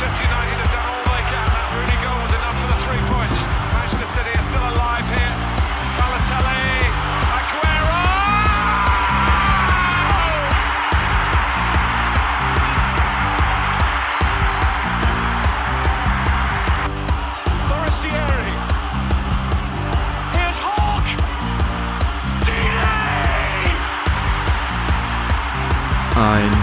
Manchester 0.00 0.28
United 0.30 0.67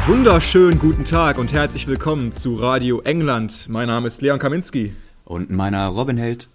wunderschönen 0.08 0.78
guten 0.78 1.04
Tag 1.04 1.40
und 1.40 1.52
herzlich 1.52 1.88
willkommen 1.88 2.32
zu 2.32 2.54
Radio 2.58 3.02
England. 3.02 3.66
Mein 3.70 3.88
Name 3.88 4.06
ist 4.06 4.22
Leon 4.22 4.38
Kaminski. 4.38 4.94
Und 5.24 5.50
meiner 5.50 5.88
Robin 5.88 6.18
Held. 6.18 6.48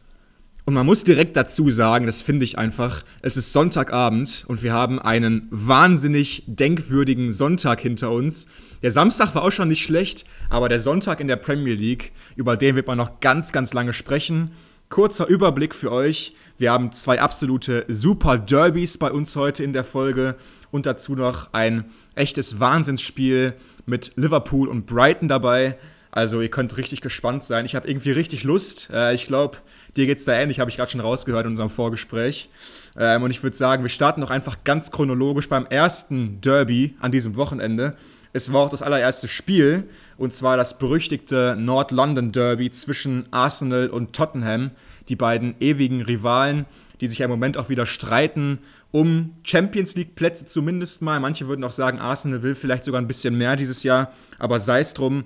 Und 0.67 0.75
man 0.75 0.87
muss 0.87 1.03
direkt 1.03 1.37
dazu 1.37 1.69
sagen, 1.69 2.07
das 2.07 2.23
finde 2.23 2.45
ich 2.45 2.59
einfach, 2.59 3.05
es 3.23 3.37
ist 3.37 3.53
Sonntagabend 3.53 4.45
und 4.47 4.63
wir 4.63 4.73
haben 4.73 5.01
einen 5.01 5.49
wahnsinnig 5.51 6.45
denkwürdigen 6.47 7.33
Sonntag 7.33 7.81
hinter 7.81 8.13
uns. 8.13 8.47
Der 8.83 8.93
Samstag 8.93 9.35
war 9.35 9.43
auch 9.43 9.51
schon 9.51 9.67
nicht 9.67 9.83
schlecht, 9.83 10.27
aber 10.49 10.69
der 10.69 10.79
Sonntag 10.79 11.19
in 11.19 11.27
der 11.27 11.35
Premier 11.35 11.75
League, 11.75 12.13
über 12.37 12.57
den 12.57 12.77
wird 12.77 12.87
man 12.87 12.99
noch 12.99 13.19
ganz, 13.19 13.51
ganz 13.51 13.73
lange 13.73 13.93
sprechen. 13.93 14.53
Kurzer 14.91 15.29
Überblick 15.29 15.77
für 15.77 15.93
euch. 15.93 16.35
Wir 16.59 16.73
haben 16.73 16.91
zwei 16.91 17.21
absolute 17.21 17.85
Super 17.87 18.39
Derbys 18.39 18.99
bei 18.99 19.13
uns 19.13 19.37
heute 19.37 19.63
in 19.63 19.73
der 19.73 19.85
Folge 19.85 20.35
und 20.73 20.85
dazu 20.85 21.15
noch 21.15 21.53
ein 21.53 21.85
echtes 22.17 22.59
Wahnsinnsspiel 22.59 23.55
mit 23.87 24.11
Liverpool 24.17 24.67
und 24.67 24.87
Brighton 24.87 25.29
dabei. 25.29 25.79
Also 26.11 26.41
ihr 26.41 26.51
könnt 26.51 26.77
richtig 26.77 27.03
gespannt 27.03 27.45
sein. 27.45 27.67
Ich 27.67 27.77
habe 27.77 27.89
irgendwie 27.89 28.11
richtig 28.11 28.43
Lust. 28.43 28.91
Äh, 28.93 29.15
ich 29.15 29.29
glaube, 29.29 29.59
dir 29.97 30.07
geht 30.07 30.19
es 30.19 30.25
da 30.25 30.33
ähnlich, 30.33 30.59
habe 30.59 30.71
ich 30.71 30.77
gerade 30.77 30.91
schon 30.91 31.01
rausgehört 31.01 31.45
in 31.45 31.51
unserem 31.51 31.71
Vorgespräch. 31.71 32.51
Ähm, 32.99 33.23
und 33.23 33.31
ich 33.31 33.45
würde 33.45 33.57
sagen, 33.57 33.85
wir 33.85 33.91
starten 33.91 34.21
noch 34.21 34.31
einfach 34.31 34.65
ganz 34.65 34.91
chronologisch 34.91 35.49
beim 35.49 35.67
ersten 35.67 36.41
Derby 36.41 36.97
an 36.99 37.13
diesem 37.13 37.37
Wochenende. 37.37 37.97
Es 38.33 38.53
war 38.53 38.61
auch 38.61 38.71
das 38.71 38.83
allererste 38.83 39.27
Spiel, 39.27 39.89
und 40.17 40.33
zwar 40.33 40.57
das 40.57 40.79
berüchtigte 40.79 41.57
Nord 41.59 41.91
London 41.91 42.31
Derby 42.31 42.71
zwischen 42.71 43.27
Arsenal 43.33 43.89
und 43.89 44.13
Tottenham, 44.13 44.71
die 45.09 45.17
beiden 45.17 45.55
ewigen 45.61 46.03
Rivalen, 46.03 46.67
die 47.01 47.09
sich 47.09 47.21
im 47.21 47.31
Moment 47.31 47.59
auch 47.59 47.69
wieder 47.69 47.87
streiten 47.87 48.61
um 48.93 49.35
Champions 49.45 49.95
League 49.95 50.15
Plätze 50.15 50.47
zumindest 50.47 51.03
mal. 51.03 51.21
Manche 51.21 51.49
würden 51.49 51.65
auch 51.65 51.71
sagen, 51.71 51.99
Arsenal 51.99 52.43
will 52.43 52.55
vielleicht 52.55 52.85
sogar 52.85 53.01
ein 53.01 53.07
bisschen 53.07 53.37
mehr 53.37 53.57
dieses 53.57 53.83
Jahr, 53.83 54.13
aber 54.39 54.61
sei 54.61 54.81
es 54.81 54.95
drum. 54.95 55.25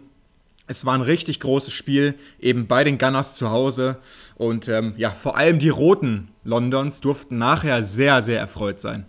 Es 0.66 0.86
war 0.86 0.94
ein 0.94 1.02
richtig 1.02 1.40
großes 1.40 1.74
Spiel, 1.74 2.14
eben 2.40 2.66
bei 2.66 2.84
den 2.84 2.96
Gunners 2.96 3.34
zu 3.34 3.50
Hause. 3.50 3.98
Und 4.36 4.68
ähm, 4.68 4.94
ja, 4.96 5.10
vor 5.10 5.36
allem 5.36 5.58
die 5.58 5.68
Roten 5.68 6.28
Londons 6.42 7.00
durften 7.02 7.36
nachher 7.36 7.82
sehr, 7.82 8.22
sehr 8.22 8.38
erfreut 8.38 8.80
sein. 8.80 9.04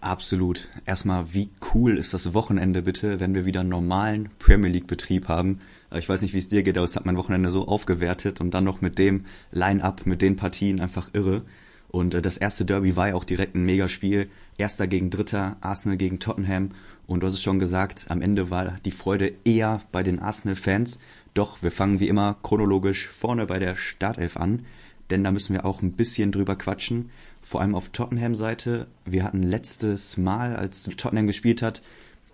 Absolut. 0.00 0.70
Erstmal, 0.86 1.34
wie 1.34 1.50
cool 1.74 1.98
ist 1.98 2.14
das 2.14 2.32
Wochenende 2.32 2.82
bitte, 2.82 3.20
wenn 3.20 3.34
wir 3.34 3.44
wieder 3.44 3.60
einen 3.60 3.68
normalen 3.68 4.30
Premier 4.38 4.70
League-Betrieb 4.70 5.28
haben. 5.28 5.60
Ich 5.94 6.08
weiß 6.08 6.22
nicht, 6.22 6.32
wie 6.32 6.38
es 6.38 6.48
dir 6.48 6.62
geht, 6.62 6.78
aber 6.78 6.86
es 6.86 6.96
hat 6.96 7.04
mein 7.04 7.18
Wochenende 7.18 7.50
so 7.50 7.68
aufgewertet 7.68 8.40
und 8.40 8.52
dann 8.52 8.64
noch 8.64 8.80
mit 8.80 8.98
dem 8.98 9.26
Line-Up, 9.52 10.06
mit 10.06 10.22
den 10.22 10.36
Partien 10.36 10.80
einfach 10.80 11.10
irre. 11.12 11.42
Und 11.88 12.14
äh, 12.14 12.22
das 12.22 12.38
erste 12.38 12.64
Derby 12.64 12.96
war 12.96 13.08
ja 13.08 13.14
auch 13.14 13.24
direkt 13.24 13.54
ein 13.54 13.64
Megaspiel. 13.64 14.30
Erster 14.56 14.86
gegen 14.86 15.10
Dritter, 15.10 15.56
Arsenal 15.60 15.98
gegen 15.98 16.18
Tottenham. 16.18 16.70
Und 17.06 17.20
du 17.20 17.26
hast 17.26 17.34
es 17.34 17.42
schon 17.42 17.58
gesagt, 17.58 18.06
am 18.08 18.22
Ende 18.22 18.50
war 18.50 18.76
die 18.84 18.92
Freude 18.92 19.32
eher 19.44 19.80
bei 19.92 20.02
den 20.02 20.18
Arsenal-Fans. 20.18 20.98
Doch 21.34 21.62
wir 21.62 21.72
fangen 21.72 22.00
wie 22.00 22.08
immer 22.08 22.36
chronologisch 22.42 23.08
vorne 23.08 23.46
bei 23.46 23.58
der 23.58 23.76
Startelf 23.76 24.36
an, 24.36 24.62
denn 25.10 25.24
da 25.24 25.30
müssen 25.30 25.54
wir 25.54 25.64
auch 25.64 25.82
ein 25.82 25.92
bisschen 25.92 26.32
drüber 26.32 26.56
quatschen. 26.56 27.10
Vor 27.42 27.60
allem 27.60 27.74
auf 27.74 27.88
Tottenham-Seite. 27.88 28.86
Wir 29.04 29.24
hatten 29.24 29.42
letztes 29.42 30.16
Mal, 30.16 30.56
als 30.56 30.84
Tottenham 30.96 31.26
gespielt 31.26 31.62
hat, 31.62 31.82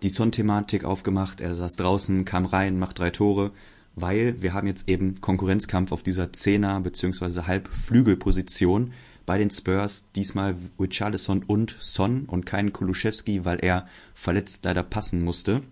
die 0.02 0.10
Son-Thematik 0.10 0.84
aufgemacht. 0.84 1.40
Er 1.40 1.54
saß 1.54 1.76
draußen, 1.76 2.24
kam 2.24 2.44
rein, 2.44 2.78
macht 2.78 2.98
drei 2.98 3.10
Tore 3.10 3.52
weil 3.96 4.40
wir 4.42 4.52
haben 4.52 4.66
jetzt 4.68 4.88
eben 4.88 5.20
Konkurrenzkampf 5.20 5.90
auf 5.90 6.02
dieser 6.02 6.32
Zehner- 6.32 6.80
bzw. 6.80 7.42
Halbflügelposition 7.46 8.92
bei 9.24 9.38
den 9.38 9.50
Spurs, 9.50 10.06
diesmal 10.14 10.54
Richarlison 10.78 11.42
und 11.42 11.74
Son 11.80 12.26
und 12.26 12.46
keinen 12.46 12.72
Kuluszewski, 12.72 13.44
weil 13.44 13.58
er 13.58 13.88
verletzt 14.14 14.64
leider 14.64 14.84
passen 14.84 15.24
musste. 15.24 15.62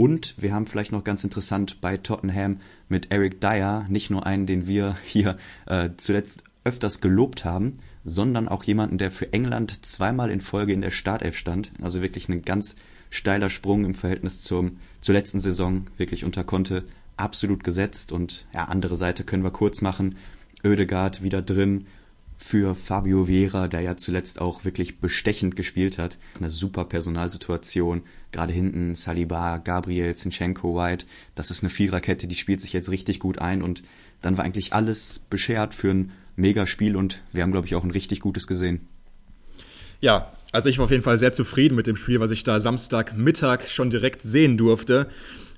Und 0.00 0.34
wir 0.38 0.54
haben 0.54 0.66
vielleicht 0.66 0.92
noch 0.92 1.04
ganz 1.04 1.24
interessant 1.24 1.82
bei 1.82 1.98
Tottenham 1.98 2.60
mit 2.88 3.12
Eric 3.12 3.38
Dyer 3.38 3.84
nicht 3.90 4.08
nur 4.08 4.24
einen, 4.26 4.46
den 4.46 4.66
wir 4.66 4.96
hier 5.04 5.36
äh, 5.66 5.90
zuletzt 5.98 6.42
öfters 6.64 7.02
gelobt 7.02 7.44
haben, 7.44 7.76
sondern 8.06 8.48
auch 8.48 8.64
jemanden, 8.64 8.96
der 8.96 9.10
für 9.10 9.30
England 9.34 9.84
zweimal 9.84 10.30
in 10.30 10.40
Folge 10.40 10.72
in 10.72 10.80
der 10.80 10.90
Startelf 10.90 11.36
stand. 11.36 11.72
Also 11.82 12.00
wirklich 12.00 12.30
ein 12.30 12.40
ganz 12.40 12.76
steiler 13.10 13.50
Sprung 13.50 13.84
im 13.84 13.92
Verhältnis 13.92 14.40
zum, 14.40 14.78
zur 15.02 15.14
letzten 15.14 15.38
Saison, 15.38 15.84
wirklich 15.98 16.24
unter 16.24 16.44
Conte 16.44 16.84
absolut 17.18 17.62
gesetzt. 17.62 18.10
Und 18.10 18.46
ja, 18.54 18.64
andere 18.64 18.96
Seite 18.96 19.22
können 19.22 19.44
wir 19.44 19.50
kurz 19.50 19.82
machen. 19.82 20.16
Oedegaard 20.64 21.22
wieder 21.22 21.42
drin, 21.42 21.84
für 22.42 22.74
Fabio 22.74 23.26
Vera, 23.26 23.68
der 23.68 23.82
ja 23.82 23.96
zuletzt 23.96 24.40
auch 24.40 24.64
wirklich 24.64 24.98
bestechend 24.98 25.56
gespielt 25.56 25.98
hat. 25.98 26.18
Eine 26.38 26.48
super 26.48 26.86
Personalsituation. 26.86 28.02
Gerade 28.32 28.52
hinten 28.52 28.94
Saliba, 28.94 29.58
Gabriel, 29.58 30.16
Zinchenko, 30.16 30.74
White. 30.74 31.06
Das 31.34 31.50
ist 31.50 31.62
eine 31.62 31.70
Viererkette, 31.70 32.26
die 32.26 32.34
spielt 32.34 32.60
sich 32.60 32.72
jetzt 32.72 32.90
richtig 32.90 33.20
gut 33.20 33.38
ein 33.38 33.62
und 33.62 33.82
dann 34.22 34.36
war 34.36 34.44
eigentlich 34.44 34.72
alles 34.72 35.20
beschert 35.30 35.74
für 35.74 35.90
ein 35.90 36.12
Megaspiel 36.34 36.96
und 36.96 37.22
wir 37.32 37.42
haben, 37.42 37.52
glaube 37.52 37.66
ich, 37.66 37.74
auch 37.74 37.84
ein 37.84 37.90
richtig 37.90 38.20
gutes 38.20 38.46
gesehen. 38.46 38.88
Ja, 40.00 40.32
also 40.50 40.70
ich 40.70 40.78
war 40.78 40.86
auf 40.86 40.90
jeden 40.90 41.02
Fall 41.02 41.18
sehr 41.18 41.32
zufrieden 41.32 41.76
mit 41.76 41.86
dem 41.86 41.96
Spiel, 41.96 42.20
was 42.20 42.30
ich 42.30 42.42
da 42.42 42.58
Samstagmittag 42.58 43.68
schon 43.68 43.90
direkt 43.90 44.22
sehen 44.22 44.56
durfte. 44.56 45.08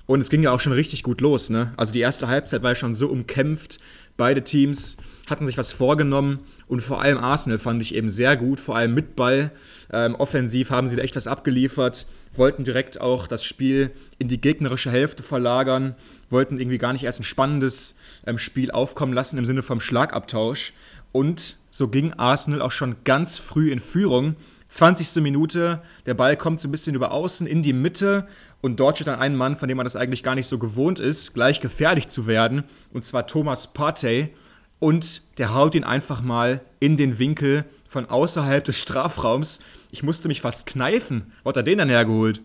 Und 0.05 0.19
es 0.19 0.29
ging 0.29 0.43
ja 0.43 0.51
auch 0.51 0.59
schon 0.59 0.73
richtig 0.73 1.01
gut 1.01 1.21
los. 1.21 1.49
Ne? 1.49 1.73
Also 1.77 1.93
die 1.93 2.01
erste 2.01 2.27
Halbzeit 2.27 2.61
war 2.61 2.71
ja 2.71 2.75
schon 2.75 2.93
so 2.93 3.07
umkämpft. 3.07 3.79
Beide 4.17 4.43
Teams 4.43 4.97
hatten 5.29 5.45
sich 5.45 5.57
was 5.57 5.71
vorgenommen 5.71 6.39
und 6.67 6.81
vor 6.81 7.01
allem 7.01 7.17
Arsenal 7.17 7.59
fand 7.59 7.81
ich 7.81 7.95
eben 7.95 8.09
sehr 8.09 8.35
gut, 8.35 8.59
vor 8.59 8.75
allem 8.75 8.93
mit 8.93 9.15
Ball. 9.15 9.51
Ähm, 9.91 10.15
offensiv 10.15 10.69
haben 10.69 10.89
sie 10.89 10.95
da 10.95 11.01
echt 11.01 11.15
was 11.15 11.27
abgeliefert, 11.27 12.05
wollten 12.33 12.63
direkt 12.63 12.99
auch 12.99 13.27
das 13.27 13.43
Spiel 13.43 13.91
in 14.17 14.27
die 14.27 14.41
gegnerische 14.41 14.91
Hälfte 14.91 15.23
verlagern, 15.23 15.95
wollten 16.29 16.59
irgendwie 16.59 16.77
gar 16.77 16.93
nicht 16.93 17.03
erst 17.03 17.21
ein 17.21 17.25
spannendes 17.25 17.95
ähm, 18.27 18.37
Spiel 18.37 18.71
aufkommen 18.71 19.13
lassen 19.13 19.37
im 19.37 19.45
Sinne 19.45 19.61
vom 19.61 19.79
Schlagabtausch. 19.79 20.73
Und 21.13 21.57
so 21.69 21.87
ging 21.87 22.13
Arsenal 22.13 22.61
auch 22.61 22.71
schon 22.71 22.97
ganz 23.03 23.37
früh 23.37 23.71
in 23.71 23.79
Führung. 23.79 24.35
20. 24.69 25.21
Minute, 25.21 25.83
der 26.07 26.15
Ball 26.15 26.35
kommt 26.35 26.59
so 26.59 26.67
ein 26.67 26.71
bisschen 26.71 26.95
über 26.95 27.11
außen 27.11 27.45
in 27.45 27.61
die 27.61 27.73
Mitte 27.73 28.27
und 28.61 28.79
dort 28.79 28.97
steht 28.97 29.07
dann 29.07 29.19
ein 29.19 29.35
Mann, 29.35 29.55
von 29.55 29.67
dem 29.67 29.77
man 29.77 29.85
das 29.85 29.95
eigentlich 29.95 30.23
gar 30.23 30.33
nicht 30.33 30.47
so 30.47 30.57
gewohnt 30.57 30.99
ist, 30.99 31.33
gleich 31.35 31.61
gefährlich 31.61 32.07
zu 32.07 32.25
werden, 32.25 32.63
und 32.91 33.05
zwar 33.05 33.27
Thomas 33.27 33.71
Partey 33.71 34.33
und 34.79 35.21
der 35.37 35.53
haut 35.53 35.75
ihn 35.75 35.83
einfach 35.83 36.21
mal 36.21 36.61
in 36.79 36.97
den 36.97 37.19
Winkel 37.19 37.65
von 37.87 38.05
außerhalb 38.07 38.63
des 38.63 38.79
Strafraums. 38.79 39.59
Ich 39.91 40.03
musste 40.03 40.27
mich 40.27 40.41
fast 40.41 40.65
kneifen. 40.65 41.31
Wo 41.43 41.49
hat 41.49 41.57
er 41.57 41.63
den 41.63 41.77
dann 41.77 41.89
hergeholt? 41.89 42.41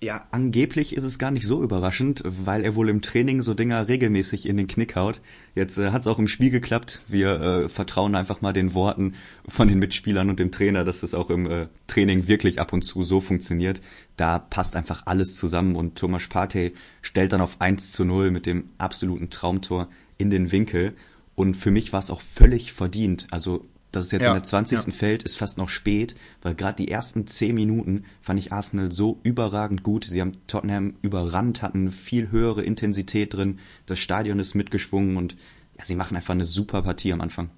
Ja, 0.00 0.28
angeblich 0.30 0.94
ist 0.94 1.02
es 1.02 1.18
gar 1.18 1.32
nicht 1.32 1.44
so 1.44 1.60
überraschend, 1.60 2.22
weil 2.24 2.62
er 2.62 2.76
wohl 2.76 2.88
im 2.88 3.02
Training 3.02 3.42
so 3.42 3.52
Dinger 3.52 3.88
regelmäßig 3.88 4.46
in 4.46 4.56
den 4.56 4.68
Knick 4.68 4.94
haut. 4.94 5.20
Jetzt 5.56 5.76
äh, 5.76 5.90
hat 5.90 6.02
es 6.02 6.06
auch 6.06 6.20
im 6.20 6.28
Spiel 6.28 6.50
geklappt. 6.50 7.02
Wir 7.08 7.40
äh, 7.40 7.68
vertrauen 7.68 8.14
einfach 8.14 8.40
mal 8.40 8.52
den 8.52 8.74
Worten 8.74 9.14
von 9.48 9.66
den 9.66 9.80
Mitspielern 9.80 10.30
und 10.30 10.38
dem 10.38 10.52
Trainer, 10.52 10.84
dass 10.84 11.00
das 11.00 11.14
auch 11.14 11.30
im 11.30 11.50
äh, 11.50 11.66
Training 11.88 12.28
wirklich 12.28 12.60
ab 12.60 12.72
und 12.72 12.82
zu 12.82 13.02
so 13.02 13.20
funktioniert. 13.20 13.80
Da 14.16 14.38
passt 14.38 14.76
einfach 14.76 15.02
alles 15.06 15.34
zusammen 15.34 15.74
und 15.74 15.98
Thomas 15.98 16.28
Partey 16.28 16.74
stellt 17.02 17.32
dann 17.32 17.40
auf 17.40 17.60
1 17.60 17.90
zu 17.90 18.04
0 18.04 18.30
mit 18.30 18.46
dem 18.46 18.70
absoluten 18.78 19.30
Traumtor 19.30 19.88
in 20.16 20.30
den 20.30 20.52
Winkel. 20.52 20.94
Und 21.38 21.54
für 21.54 21.70
mich 21.70 21.92
war 21.92 22.00
es 22.00 22.10
auch 22.10 22.20
völlig 22.20 22.72
verdient. 22.72 23.28
Also, 23.30 23.64
dass 23.92 24.06
es 24.06 24.10
jetzt 24.10 24.22
ja, 24.22 24.30
in 24.30 24.34
der 24.34 24.42
20. 24.42 24.86
Ja. 24.86 24.92
fällt, 24.92 25.22
ist 25.22 25.36
fast 25.36 25.56
noch 25.56 25.68
spät, 25.68 26.16
weil 26.42 26.56
gerade 26.56 26.82
die 26.82 26.90
ersten 26.90 27.28
10 27.28 27.54
Minuten 27.54 28.02
fand 28.20 28.40
ich 28.40 28.52
Arsenal 28.52 28.90
so 28.90 29.20
überragend 29.22 29.84
gut. 29.84 30.04
Sie 30.04 30.20
haben 30.20 30.32
Tottenham 30.48 30.94
überrannt, 31.00 31.62
hatten 31.62 31.92
viel 31.92 32.32
höhere 32.32 32.64
Intensität 32.64 33.34
drin. 33.34 33.60
Das 33.86 34.00
Stadion 34.00 34.40
ist 34.40 34.56
mitgeschwungen 34.56 35.16
und 35.16 35.36
ja, 35.78 35.84
sie 35.84 35.94
machen 35.94 36.16
einfach 36.16 36.34
eine 36.34 36.44
super 36.44 36.82
Partie 36.82 37.12
am 37.12 37.20
Anfang. 37.20 37.50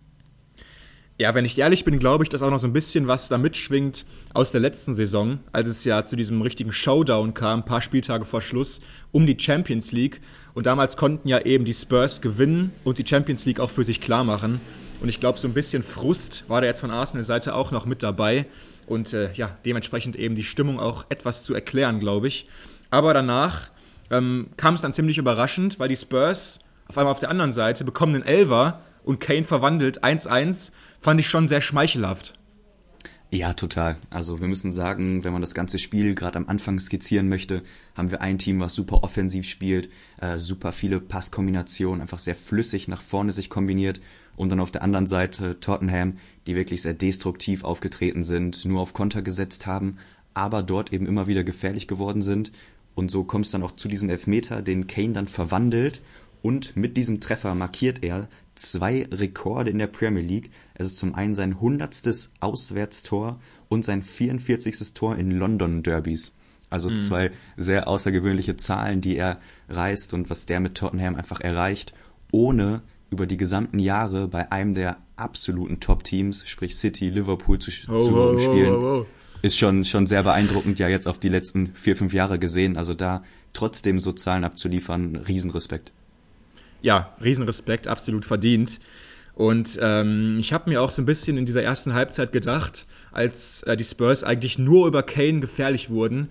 Ja, 1.21 1.35
wenn 1.35 1.45
ich 1.45 1.59
ehrlich 1.59 1.85
bin, 1.85 1.99
glaube 1.99 2.25
ich, 2.25 2.31
dass 2.31 2.43
auch 2.43 2.49
noch 2.49 2.59
so 2.59 2.67
ein 2.67 2.73
bisschen 2.73 3.07
was 3.07 3.29
da 3.29 3.37
mitschwingt 3.37 4.07
aus 4.33 4.53
der 4.53 4.63
letzten 4.63 4.95
Saison, 4.95 5.41
als 5.53 5.69
es 5.69 5.85
ja 5.85 6.03
zu 6.03 6.17
diesem 6.17 6.41
richtigen 6.41 6.73
Showdown 6.73 7.35
kam, 7.35 7.59
ein 7.59 7.65
paar 7.67 7.83
Spieltage 7.83 8.25
vor 8.25 8.41
Schluss, 8.41 8.81
um 9.13 9.27
die 9.27 9.39
Champions 9.39 9.93
League. 9.93 10.23
Und 10.55 10.65
damals 10.65 10.97
konnten 10.97 11.29
ja 11.29 11.39
eben 11.41 11.67
die 11.67 11.75
Spurs 11.75 12.23
gewinnen 12.23 12.73
und 12.85 12.97
die 12.97 13.07
Champions 13.07 13.45
League 13.45 13.61
auch 13.61 13.69
für 13.69 13.85
sich 13.85 14.01
klar 14.01 14.25
machen. 14.25 14.63
Und 15.03 15.11
ich 15.11 15.21
glaube, 15.21 15.39
so 15.39 15.47
ein 15.47 15.53
bisschen 15.53 15.83
Frust 15.83 16.47
war 16.49 16.63
da 16.63 16.67
jetzt 16.67 16.81
von 16.81 16.91
Arsenal-Seite 16.91 17.55
auch 17.55 17.71
noch 17.71 17.85
mit 17.85 18.03
dabei. 18.03 18.47
Und 18.87 19.13
äh, 19.13 19.31
ja, 19.35 19.59
dementsprechend 19.67 20.17
eben 20.17 20.37
die 20.37 20.43
Stimmung 20.43 20.81
auch 20.81 21.05
etwas 21.11 21.45
zu 21.45 21.53
erklären, 21.53 22.01
glaube 22.01 22.29
ich. 22.29 22.49
Aber 22.89 23.13
danach 23.13 23.69
ähm, 24.11 24.49
kam 24.57 24.73
es 24.73 24.81
dann 24.81 24.95
ziemlich 24.95 25.19
überraschend, 25.19 25.79
weil 25.79 25.89
die 25.89 25.99
Spurs 25.99 26.61
auf 26.89 26.97
einmal 26.97 27.13
auf 27.13 27.21
der 27.21 27.29
anderen 27.29 27.53
Seite 27.53 27.85
bekommen 27.85 28.15
einen 28.15 28.25
Elver 28.25 28.81
und 29.05 29.21
Kane 29.21 29.45
verwandelt 29.45 30.03
1-1, 30.03 30.73
fand 31.01 31.21
ich 31.21 31.29
schon 31.29 31.49
sehr 31.49 31.61
schmeichelhaft. 31.61 32.39
Ja, 33.33 33.53
total. 33.53 33.97
Also 34.11 34.41
wir 34.41 34.49
müssen 34.49 34.73
sagen, 34.73 35.23
wenn 35.23 35.33
man 35.33 35.41
das 35.41 35.55
ganze 35.55 35.79
Spiel 35.79 36.17
gerade 36.17 36.37
am 36.37 36.49
Anfang 36.49 36.81
skizzieren 36.81 37.29
möchte, 37.29 37.63
haben 37.95 38.11
wir 38.11 38.21
ein 38.21 38.39
Team, 38.39 38.59
was 38.59 38.75
super 38.75 39.05
offensiv 39.05 39.47
spielt, 39.47 39.89
äh, 40.21 40.37
super 40.37 40.73
viele 40.73 41.01
Passkombinationen, 41.01 42.01
einfach 42.01 42.19
sehr 42.19 42.35
flüssig 42.35 42.89
nach 42.89 43.03
vorne 43.03 43.31
sich 43.31 43.49
kombiniert 43.49 44.01
und 44.35 44.49
dann 44.49 44.59
auf 44.59 44.73
der 44.73 44.83
anderen 44.83 45.07
Seite 45.07 45.61
Tottenham, 45.61 46.17
die 46.49 46.57
wirklich 46.57 46.83
sehr 46.83 46.95
destruktiv 46.95 47.63
aufgetreten 47.63 48.25
sind, 48.25 48.65
nur 48.65 48.81
auf 48.81 48.95
Konter 48.95 49.23
gesetzt 49.23 49.65
haben, 49.65 49.99
aber 50.35 50.65
dort 50.65 50.93
eben 50.93 51.07
immer 51.07 51.29
wieder 51.29 51.45
gefährlich 51.45 51.87
geworden 51.87 52.23
sind. 52.23 52.51
Und 52.97 53.13
so 53.13 53.23
kommt 53.23 53.45
es 53.45 53.53
dann 53.53 53.63
auch 53.63 53.77
zu 53.77 53.87
diesem 53.87 54.11
Elfmeter, 54.11 54.61
den 54.61 54.89
Kane 54.89 55.13
dann 55.13 55.29
verwandelt 55.29 56.03
und 56.43 56.77
mit 56.77 56.97
diesem 56.97 57.21
Treffer 57.21 57.55
markiert 57.55 58.03
er 58.03 58.29
zwei 58.61 59.07
Rekorde 59.11 59.71
in 59.71 59.79
der 59.79 59.87
Premier 59.87 60.23
League. 60.23 60.51
Es 60.75 60.87
ist 60.87 60.99
zum 60.99 61.15
einen 61.15 61.35
sein 61.35 61.61
hundertstes 61.61 62.31
Auswärtstor 62.41 63.41
und 63.69 63.85
sein 63.85 64.03
44. 64.03 64.95
Tor 64.95 65.17
in 65.17 65.31
London 65.31 65.83
Derbys. 65.83 66.33
Also 66.69 66.91
mhm. 66.91 66.99
zwei 66.99 67.31
sehr 67.57 67.89
außergewöhnliche 67.89 68.57
Zahlen, 68.57 69.01
die 69.01 69.17
er 69.17 69.41
reißt 69.69 70.15
und 70.15 70.31
was 70.31 70.47
der 70.47 70.61
mit 70.61 70.77
Tottenham 70.77 71.17
einfach 71.17 71.41
erreicht, 71.41 71.95
ohne 72.31 72.83
über 73.11 73.27
die 73.27 73.37
gesamten 73.37 73.81
Jahre 73.81 74.29
bei 74.29 74.53
einem 74.53 74.75
der 74.75 74.99
absoluten 75.17 75.81
Top-Teams, 75.81 76.49
sprich 76.49 76.77
City, 76.77 77.11
Liverpool 77.11 77.59
zu, 77.59 77.73
oh, 77.89 77.99
zu 77.99 78.15
oh, 78.15 78.39
spielen, 78.39 78.73
oh, 78.73 79.07
ist 79.43 79.59
schon, 79.59 79.85
schon 79.85 80.07
sehr 80.07 80.23
beeindruckend, 80.23 80.79
ja 80.79 80.89
jetzt 80.89 81.09
auf 81.09 81.19
die 81.19 81.29
letzten 81.29 81.75
vier, 81.75 81.97
fünf 81.97 82.13
Jahre 82.13 82.39
gesehen. 82.39 82.77
Also 82.77 82.95
da 82.95 83.25
trotzdem 83.53 83.99
so 83.99 84.13
Zahlen 84.13 84.45
abzuliefern, 84.45 85.17
Riesenrespekt 85.17 85.93
ja, 86.83 87.15
Riesenrespekt, 87.23 87.89
absolut 87.89 88.25
verdient. 88.25 88.81
Und 89.35 89.79
ähm, 89.81 90.39
ich 90.39 90.53
habe 90.53 90.69
mir 90.69 90.83
auch 90.83 90.91
so 90.91 91.01
ein 91.01 91.07
bisschen 91.07 91.39
in 91.39 91.47
dieser 91.47 91.63
ersten 91.63 91.95
Halbzeit 91.95 92.33
gedacht, 92.33 92.87
als 93.13 93.63
äh, 93.63 93.77
die 93.77 93.85
Spurs 93.85 94.25
eigentlich 94.25 94.59
nur 94.59 94.87
über 94.87 95.03
Kane 95.03 95.41
gefährlich 95.41 95.89
wurden, 95.89 96.31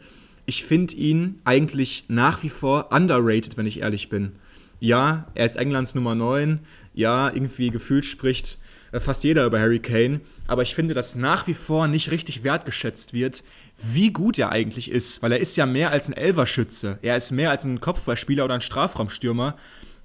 ich 0.50 0.63
finde 0.63 0.96
ihn 0.96 1.40
eigentlich 1.44 2.06
nach 2.07 2.42
wie 2.42 2.50
vor 2.50 2.92
underrated, 2.92 3.56
wenn 3.56 3.68
ich 3.68 3.81
ehrlich 3.81 4.10
bin. 4.10 4.31
Ja, 4.80 5.28
er 5.36 5.46
ist 5.46 5.57
Englands 5.57 5.94
Nummer 5.94 6.16
9. 6.16 6.62
Ja, 6.95 7.31
irgendwie 7.31 7.69
gefühlt 7.69 8.06
spricht 8.06 8.57
äh, 8.92 9.00
fast 9.00 9.24
jeder 9.24 9.45
über 9.45 9.60
Harry 9.60 9.80
Kane. 9.80 10.22
Aber 10.48 10.63
ich 10.63 10.74
finde, 10.74 10.95
dass 10.95 11.16
nach 11.16 11.45
wie 11.45 11.54
vor 11.54 11.88
nicht 11.88 12.10
richtig 12.10 12.44
wertgeschätzt 12.44 13.13
wird, 13.13 13.44
wie 13.78 14.12
gut 14.12 14.40
er 14.40 14.52
eigentlich 14.52 14.90
ist. 14.90 15.22
Weil 15.22 15.34
er 15.34 15.40
ist 15.40 15.56
ja 15.56 15.68
mehr 15.68 15.92
als 15.92 16.07
ein 16.07 16.13
Elverschütze. 16.13 16.98
Er 17.04 17.16
ist 17.16 17.30
mehr 17.31 17.52
als 17.52 17.66
ein 17.66 17.80
Kopfballspieler 17.80 18.45
oder 18.45 18.56
ein 18.56 18.62
Strafraumstürmer 18.62 19.56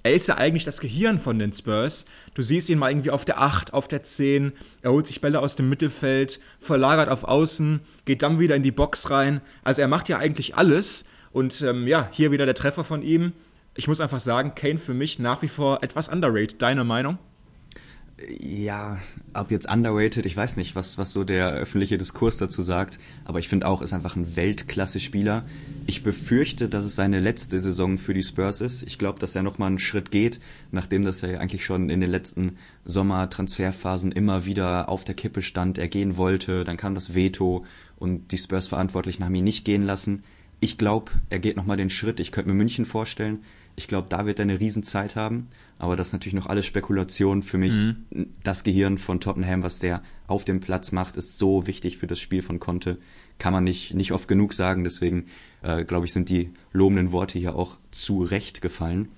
er 0.05 0.13
ist 0.13 0.27
ja 0.27 0.37
eigentlich 0.37 0.65
das 0.65 0.81
Gehirn 0.81 1.17
von 1.17 1.39
den 1.39 1.51
Spurs. 1.51 2.05
Du 2.35 2.43
siehst 2.43 2.69
ihn 2.69 2.77
mal 2.77 2.91
irgendwie 2.91 3.09
auf 3.09 3.25
der 3.25 3.41
8, 3.41 3.73
auf 3.73 3.87
der 3.87 4.03
10, 4.03 4.53
er 4.83 4.91
holt 4.91 5.07
sich 5.07 5.19
Bälle 5.19 5.39
aus 5.39 5.55
dem 5.55 5.67
Mittelfeld, 5.67 6.39
verlagert 6.59 7.09
auf 7.09 7.23
Außen, 7.23 7.79
geht 8.05 8.21
dann 8.21 8.37
wieder 8.37 8.55
in 8.55 8.61
die 8.61 8.71
Box 8.71 9.09
rein. 9.09 9.41
Also 9.63 9.81
er 9.81 9.87
macht 9.87 10.07
ja 10.07 10.19
eigentlich 10.19 10.55
alles. 10.55 11.05
Und 11.31 11.59
ähm, 11.63 11.87
ja, 11.87 12.07
hier 12.11 12.31
wieder 12.31 12.45
der 12.45 12.53
Treffer 12.53 12.83
von 12.83 13.01
ihm. 13.01 13.33
Ich 13.73 13.87
muss 13.87 13.99
einfach 13.99 14.19
sagen, 14.19 14.53
Kane 14.53 14.77
für 14.77 14.93
mich 14.93 15.17
nach 15.17 15.41
wie 15.41 15.47
vor 15.47 15.81
etwas 15.81 16.07
underrated. 16.07 16.61
Deine 16.61 16.83
Meinung? 16.83 17.17
Ja, 18.39 18.97
ob 19.33 19.51
jetzt 19.51 19.69
underrated, 19.69 20.25
ich 20.25 20.37
weiß 20.37 20.55
nicht, 20.55 20.75
was, 20.75 20.97
was 20.97 21.11
so 21.11 21.25
der 21.25 21.51
öffentliche 21.51 21.97
Diskurs 21.97 22.37
dazu 22.37 22.63
sagt, 22.63 22.97
aber 23.25 23.39
ich 23.39 23.49
finde 23.49 23.67
auch, 23.67 23.81
ist 23.81 23.91
einfach 23.91 24.15
ein 24.15 24.37
Weltklasse-Spieler. 24.37 25.43
Ich 25.85 26.01
befürchte, 26.01 26.69
dass 26.69 26.85
es 26.85 26.95
seine 26.95 27.19
letzte 27.19 27.59
Saison 27.59 27.97
für 27.97 28.13
die 28.13 28.23
Spurs 28.23 28.61
ist. 28.61 28.83
Ich 28.83 28.97
glaube, 28.97 29.19
dass 29.19 29.35
er 29.35 29.43
nochmal 29.43 29.67
einen 29.67 29.79
Schritt 29.79 30.11
geht, 30.11 30.39
nachdem 30.71 31.03
das 31.03 31.23
er 31.23 31.41
eigentlich 31.41 31.65
schon 31.65 31.89
in 31.89 31.99
den 31.99 32.09
letzten 32.09 32.57
Sommer-Transferphasen 32.85 34.13
immer 34.13 34.45
wieder 34.45 34.87
auf 34.87 35.03
der 35.03 35.15
Kippe 35.15 35.41
stand, 35.41 35.77
er 35.77 35.89
gehen 35.89 36.15
wollte, 36.15 36.63
dann 36.63 36.77
kam 36.77 36.95
das 36.95 37.15
Veto 37.15 37.65
und 37.97 38.31
die 38.31 38.37
Spurs-Verantwortlichen 38.37 39.25
haben 39.25 39.35
ihn 39.35 39.43
nicht 39.43 39.65
gehen 39.65 39.83
lassen. 39.83 40.23
Ich 40.61 40.77
glaube, 40.77 41.11
er 41.29 41.39
geht 41.39 41.57
nochmal 41.57 41.77
den 41.77 41.89
Schritt. 41.89 42.21
Ich 42.21 42.31
könnte 42.31 42.49
mir 42.49 42.55
München 42.55 42.85
vorstellen. 42.85 43.39
Ich 43.75 43.87
glaube, 43.87 44.07
da 44.09 44.25
wird 44.25 44.39
er 44.39 44.43
eine 44.43 44.59
Riesenzeit 44.59 45.15
haben. 45.15 45.47
Aber 45.77 45.95
das 45.95 46.07
ist 46.07 46.13
natürlich 46.13 46.35
noch 46.35 46.47
alles 46.47 46.65
Spekulation. 46.65 47.43
Für 47.43 47.57
mich, 47.57 47.73
mhm. 47.73 48.27
das 48.43 48.63
Gehirn 48.63 48.97
von 48.97 49.19
Tottenham, 49.19 49.63
was 49.63 49.79
der 49.79 50.01
auf 50.27 50.45
dem 50.45 50.61
Platz 50.61 50.91
macht, 50.91 51.17
ist 51.17 51.37
so 51.37 51.67
wichtig 51.67 51.97
für 51.97 52.07
das 52.07 52.19
Spiel 52.19 52.41
von 52.41 52.59
Conte. 52.59 52.97
Kann 53.37 53.51
man 53.51 53.65
nicht, 53.65 53.93
nicht 53.93 54.13
oft 54.13 54.27
genug 54.27 54.53
sagen. 54.53 54.83
Deswegen, 54.83 55.25
äh, 55.61 55.83
glaube 55.83 56.05
ich, 56.05 56.13
sind 56.13 56.29
die 56.29 56.51
lobenden 56.71 57.11
Worte 57.11 57.37
hier 57.37 57.55
auch 57.55 57.77
zu 57.91 58.23
Recht 58.23 58.61
gefallen. 58.61 59.09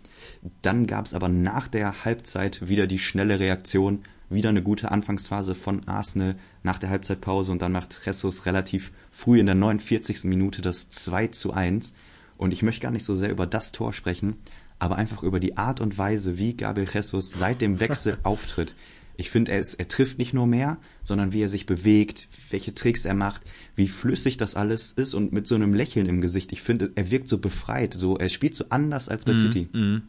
Dann 0.62 0.88
gab 0.88 1.06
es 1.06 1.13
aber 1.13 1.30
nach 1.30 1.68
der 1.68 2.04
Halbzeit 2.06 2.68
wieder 2.68 2.88
die 2.88 3.00
schnelle 3.00 3.39
Reaktion. 3.39 4.04
Wieder 4.30 4.50
eine 4.50 4.63
gute 4.63 4.92
Anfangsphase 4.92 5.56
von 5.56 5.88
Arsenal 5.88 6.36
nach 6.63 6.80
der 6.80 6.89
Halbzeitpause 6.89 7.51
und 7.51 7.62
dann 7.62 7.71
macht 7.71 8.01
Jesus 8.06 8.45
relativ 8.45 8.92
früh 9.09 9.39
in 9.39 9.45
der 9.45 9.56
49. 9.56 10.25
Minute 10.25 10.62
das 10.62 10.89
2 10.89 11.27
zu 11.27 11.54
1. 11.54 11.94
Und 12.37 12.51
ich 12.51 12.61
möchte 12.61 12.81
gar 12.81 12.91
nicht 12.91 13.05
so 13.05 13.15
sehr 13.15 13.31
über 13.31 13.47
das 13.47 13.71
Tor 13.71 13.93
sprechen, 13.93 14.35
aber 14.79 14.95
einfach 14.95 15.23
über 15.23 15.39
die 15.39 15.57
Art 15.57 15.81
und 15.81 15.97
Weise, 15.97 16.37
wie 16.37 16.55
Gabriel 16.55 16.89
Jesus 16.91 17.31
seit 17.31 17.61
dem 17.61 17.79
Wechsel 17.79 18.17
auftritt. 18.23 18.75
Ich 19.19 19.31
finde, 19.31 19.51
er, 19.51 19.65
er 19.77 19.87
trifft 19.87 20.19
nicht 20.19 20.33
nur 20.33 20.45
mehr, 20.45 20.77
sondern 21.03 21.33
wie 21.33 21.41
er 21.41 21.49
sich 21.49 21.65
bewegt, 21.65 22.27
welche 22.51 22.75
Tricks 22.75 23.03
er 23.03 23.15
macht, 23.15 23.41
wie 23.75 23.87
flüssig 23.87 24.37
das 24.37 24.55
alles 24.55 24.91
ist 24.91 25.15
und 25.15 25.33
mit 25.33 25.47
so 25.47 25.55
einem 25.55 25.73
Lächeln 25.73 26.05
im 26.05 26.21
Gesicht. 26.21 26.51
Ich 26.51 26.61
finde, 26.61 26.91
er 26.93 27.09
wirkt 27.09 27.27
so 27.27 27.39
befreit, 27.39 27.95
so 27.95 28.17
er 28.17 28.29
spielt 28.29 28.55
so 28.55 28.65
anders 28.69 29.09
als 29.09 29.25
bei 29.25 29.31
mm, 29.31 29.35
City. 29.35 29.69
Mm. 29.73 30.03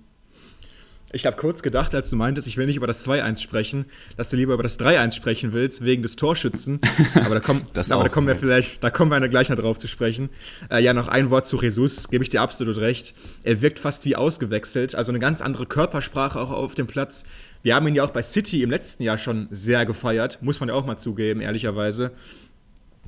Ich 1.10 1.24
habe 1.24 1.36
kurz 1.36 1.62
gedacht, 1.62 1.94
als 1.94 2.10
du 2.10 2.16
meintest, 2.16 2.46
ich 2.48 2.58
will 2.58 2.66
nicht 2.66 2.76
über 2.76 2.86
das 2.86 3.06
2-1 3.06 3.40
sprechen, 3.40 3.86
dass 4.18 4.28
du 4.28 4.36
lieber 4.36 4.52
über 4.52 4.62
das 4.62 4.78
3-1 4.78 5.12
sprechen 5.12 5.52
willst, 5.54 5.82
wegen 5.82 6.02
des 6.02 6.16
Torschützen. 6.16 6.80
Aber 7.14 7.34
da, 7.34 7.40
komm, 7.40 7.62
aber 7.74 7.96
auch, 7.96 8.02
da 8.02 8.08
kommen 8.10 8.26
wir 8.26 8.34
ja. 8.34 8.40
vielleicht, 8.40 8.84
da 8.84 8.90
kommen 8.90 9.10
wir 9.10 9.28
gleich 9.28 9.48
noch 9.48 9.56
drauf 9.56 9.78
zu 9.78 9.88
sprechen. 9.88 10.28
Äh, 10.70 10.82
ja, 10.82 10.92
noch 10.92 11.08
ein 11.08 11.30
Wort 11.30 11.46
zu 11.46 11.60
Jesus, 11.60 12.10
gebe 12.10 12.22
ich 12.22 12.30
dir 12.30 12.42
absolut 12.42 12.76
recht. 12.76 13.14
Er 13.42 13.62
wirkt 13.62 13.78
fast 13.78 14.04
wie 14.04 14.16
ausgewechselt, 14.16 14.94
also 14.94 15.10
eine 15.10 15.18
ganz 15.18 15.40
andere 15.40 15.64
Körpersprache 15.64 16.38
auch 16.38 16.50
auf 16.50 16.74
dem 16.74 16.86
Platz. 16.86 17.24
Wir 17.62 17.74
haben 17.74 17.88
ihn 17.88 17.94
ja 17.94 18.04
auch 18.04 18.10
bei 18.10 18.22
City 18.22 18.62
im 18.62 18.70
letzten 18.70 19.02
Jahr 19.02 19.18
schon 19.18 19.48
sehr 19.50 19.86
gefeiert, 19.86 20.42
muss 20.42 20.60
man 20.60 20.68
ja 20.68 20.74
auch 20.74 20.84
mal 20.84 20.98
zugeben, 20.98 21.40
ehrlicherweise. 21.40 22.12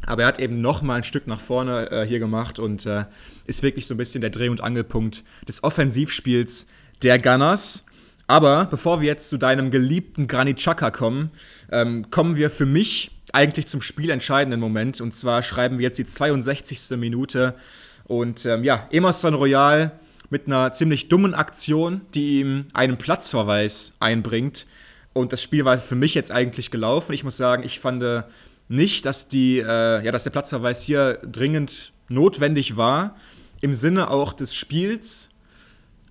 Aber 0.06 0.23
er 0.23 0.29
hat 0.29 0.38
eben 0.38 0.62
noch 0.62 0.81
mal 0.81 0.96
ein 0.96 1.05
Stück 1.05 1.26
nach 1.26 1.41
vorne 1.41 1.91
äh, 1.91 2.06
hier 2.06 2.19
gemacht 2.19 2.58
und 2.58 2.87
äh, 2.87 3.05
ist 3.44 3.62
wirklich 3.62 3.87
so 3.87 3.94
ein 3.94 3.99
bisschen 3.99 4.23
der 4.23 4.31
Dreh- 4.31 4.49
und 4.49 4.62
Angelpunkt 4.62 5.22
des 5.46 5.63
Offensivspiels 5.63 6.67
der 7.03 7.19
Gunners. 7.19 7.84
Aber 8.31 8.67
bevor 8.67 9.01
wir 9.01 9.08
jetzt 9.08 9.29
zu 9.29 9.39
deinem 9.39 9.72
geliebten 9.72 10.29
Granit 10.29 10.58
Xhaka 10.58 10.93
kommen, 10.93 11.32
ähm, 11.72 12.13
kommen 12.13 12.37
wir 12.37 12.49
für 12.49 12.65
mich 12.65 13.10
eigentlich 13.32 13.67
zum 13.67 13.81
spielentscheidenden 13.81 14.60
Moment. 14.60 15.01
Und 15.01 15.17
zwar 15.17 15.43
schreiben 15.43 15.79
wir 15.79 15.82
jetzt 15.82 15.99
die 15.99 16.06
62. 16.06 16.91
Minute. 16.91 17.56
Und 18.05 18.46
ähm, 18.46 18.63
ja, 18.63 18.87
Emerson 18.93 19.34
Royal 19.34 19.99
mit 20.29 20.46
einer 20.46 20.70
ziemlich 20.70 21.08
dummen 21.08 21.34
Aktion, 21.34 22.03
die 22.15 22.39
ihm 22.39 22.67
einen 22.72 22.99
Platzverweis 22.99 23.94
einbringt. 23.99 24.69
Und 25.13 25.32
das 25.32 25.43
Spiel 25.43 25.65
war 25.65 25.79
für 25.79 25.96
mich 25.96 26.15
jetzt 26.15 26.31
eigentlich 26.31 26.70
gelaufen. 26.70 27.15
Ich 27.15 27.25
muss 27.25 27.37
sagen, 27.37 27.65
ich 27.65 27.81
fand 27.81 28.01
äh, 28.05 28.22
nicht, 28.69 29.06
dass, 29.06 29.27
die, 29.27 29.58
äh, 29.58 30.05
ja, 30.05 30.13
dass 30.13 30.22
der 30.22 30.31
Platzverweis 30.31 30.84
hier 30.84 31.15
dringend 31.25 31.93
notwendig 32.08 32.77
war. 32.77 33.17
Im 33.60 33.75
Sinne 33.75 34.08
auch 34.08 34.32
des 34.32 34.55
Spiels, 34.55 35.31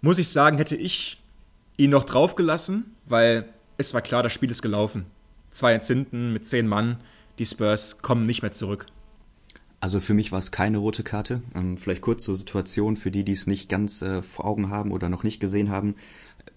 muss 0.02 0.18
ich 0.18 0.28
sagen, 0.28 0.58
hätte 0.58 0.76
ich 0.76 1.19
ihn 1.80 1.92
noch 1.92 2.04
draufgelassen, 2.04 2.96
weil 3.06 3.46
es 3.78 3.94
war 3.94 4.02
klar, 4.02 4.22
das 4.22 4.34
Spiel 4.34 4.52
ist 4.52 4.62
gelaufen. 4.62 5.06
Zwei 5.52 5.72
jetzt 5.72 5.88
hinten 5.88 6.34
mit 6.34 6.46
zehn 6.46 6.68
Mann, 6.68 6.98
die 7.40 7.46
Spurs 7.46 8.02
kommen 8.02 8.26
nicht 8.26 8.42
mehr 8.42 8.52
zurück. 8.52 8.86
Also 9.80 10.02
für 10.02 10.14
mich 10.14 10.34
war 10.34 10.40
es 10.40 10.52
keine 10.52 10.80
rote 10.80 11.04
Karte. 11.04 11.42
Ähm, 11.56 11.78
vielleicht 11.78 12.02
kurz 12.02 12.26
zur 12.26 12.36
Situation 12.36 12.98
für 12.98 13.12
die, 13.12 13.24
die 13.24 13.32
es 13.32 13.48
nicht 13.48 13.70
ganz 13.70 14.02
äh, 14.02 14.22
vor 14.22 14.44
Augen 14.44 14.70
haben 14.70 14.92
oder 14.92 15.08
noch 15.08 15.24
nicht 15.24 15.40
gesehen 15.40 15.70
haben. 15.70 15.96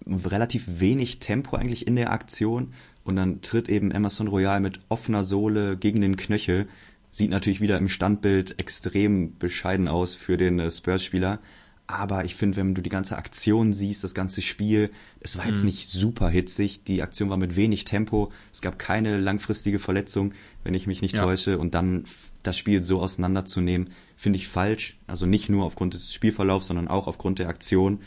Relativ 0.05 0.65
wenig 0.67 1.19
Tempo 1.19 1.55
eigentlich 1.55 1.87
in 1.87 1.95
der 1.95 2.11
Aktion 2.11 2.73
und 3.05 3.15
dann 3.15 3.39
tritt 3.41 3.69
eben 3.69 3.91
Emerson 3.91 4.27
Royal 4.27 4.59
mit 4.59 4.81
offener 4.89 5.23
Sohle 5.23 5.77
gegen 5.77 6.01
den 6.01 6.17
Knöchel. 6.17 6.67
Sieht 7.11 7.29
natürlich 7.29 7.61
wieder 7.61 7.77
im 7.77 7.87
Standbild 7.87 8.59
extrem 8.59 9.37
bescheiden 9.37 9.87
aus 9.87 10.15
für 10.15 10.35
den 10.35 10.59
äh, 10.59 10.69
Spurs-Spieler. 10.69 11.39
Aber 11.85 12.23
ich 12.23 12.35
finde, 12.35 12.57
wenn 12.57 12.73
du 12.73 12.81
die 12.81 12.89
ganze 12.89 13.17
Aktion 13.17 13.73
siehst, 13.73 14.03
das 14.03 14.15
ganze 14.15 14.41
Spiel, 14.41 14.89
es 15.19 15.37
war 15.37 15.45
jetzt 15.45 15.59
mhm. 15.59 15.67
nicht 15.67 15.89
super 15.89 16.29
hitzig. 16.29 16.83
Die 16.85 17.01
Aktion 17.01 17.29
war 17.29 17.37
mit 17.37 17.55
wenig 17.55 17.83
Tempo. 17.83 18.31
Es 18.53 18.61
gab 18.61 18.79
keine 18.79 19.17
langfristige 19.17 19.79
Verletzung, 19.79 20.33
wenn 20.63 20.73
ich 20.73 20.87
mich 20.87 21.01
nicht 21.01 21.15
ja. 21.15 21.23
täusche. 21.23 21.59
Und 21.59 21.75
dann 21.75 22.05
das 22.41 22.57
Spiel 22.57 22.83
so 22.83 23.01
auseinanderzunehmen, 23.01 23.89
finde 24.15 24.37
ich 24.37 24.47
falsch. 24.47 24.97
Also 25.07 25.25
nicht 25.25 25.49
nur 25.49 25.65
aufgrund 25.65 25.93
des 25.93 26.13
Spielverlaufs, 26.13 26.67
sondern 26.67 26.87
auch 26.87 27.07
aufgrund 27.07 27.39
der 27.39 27.49
Aktion. 27.49 27.99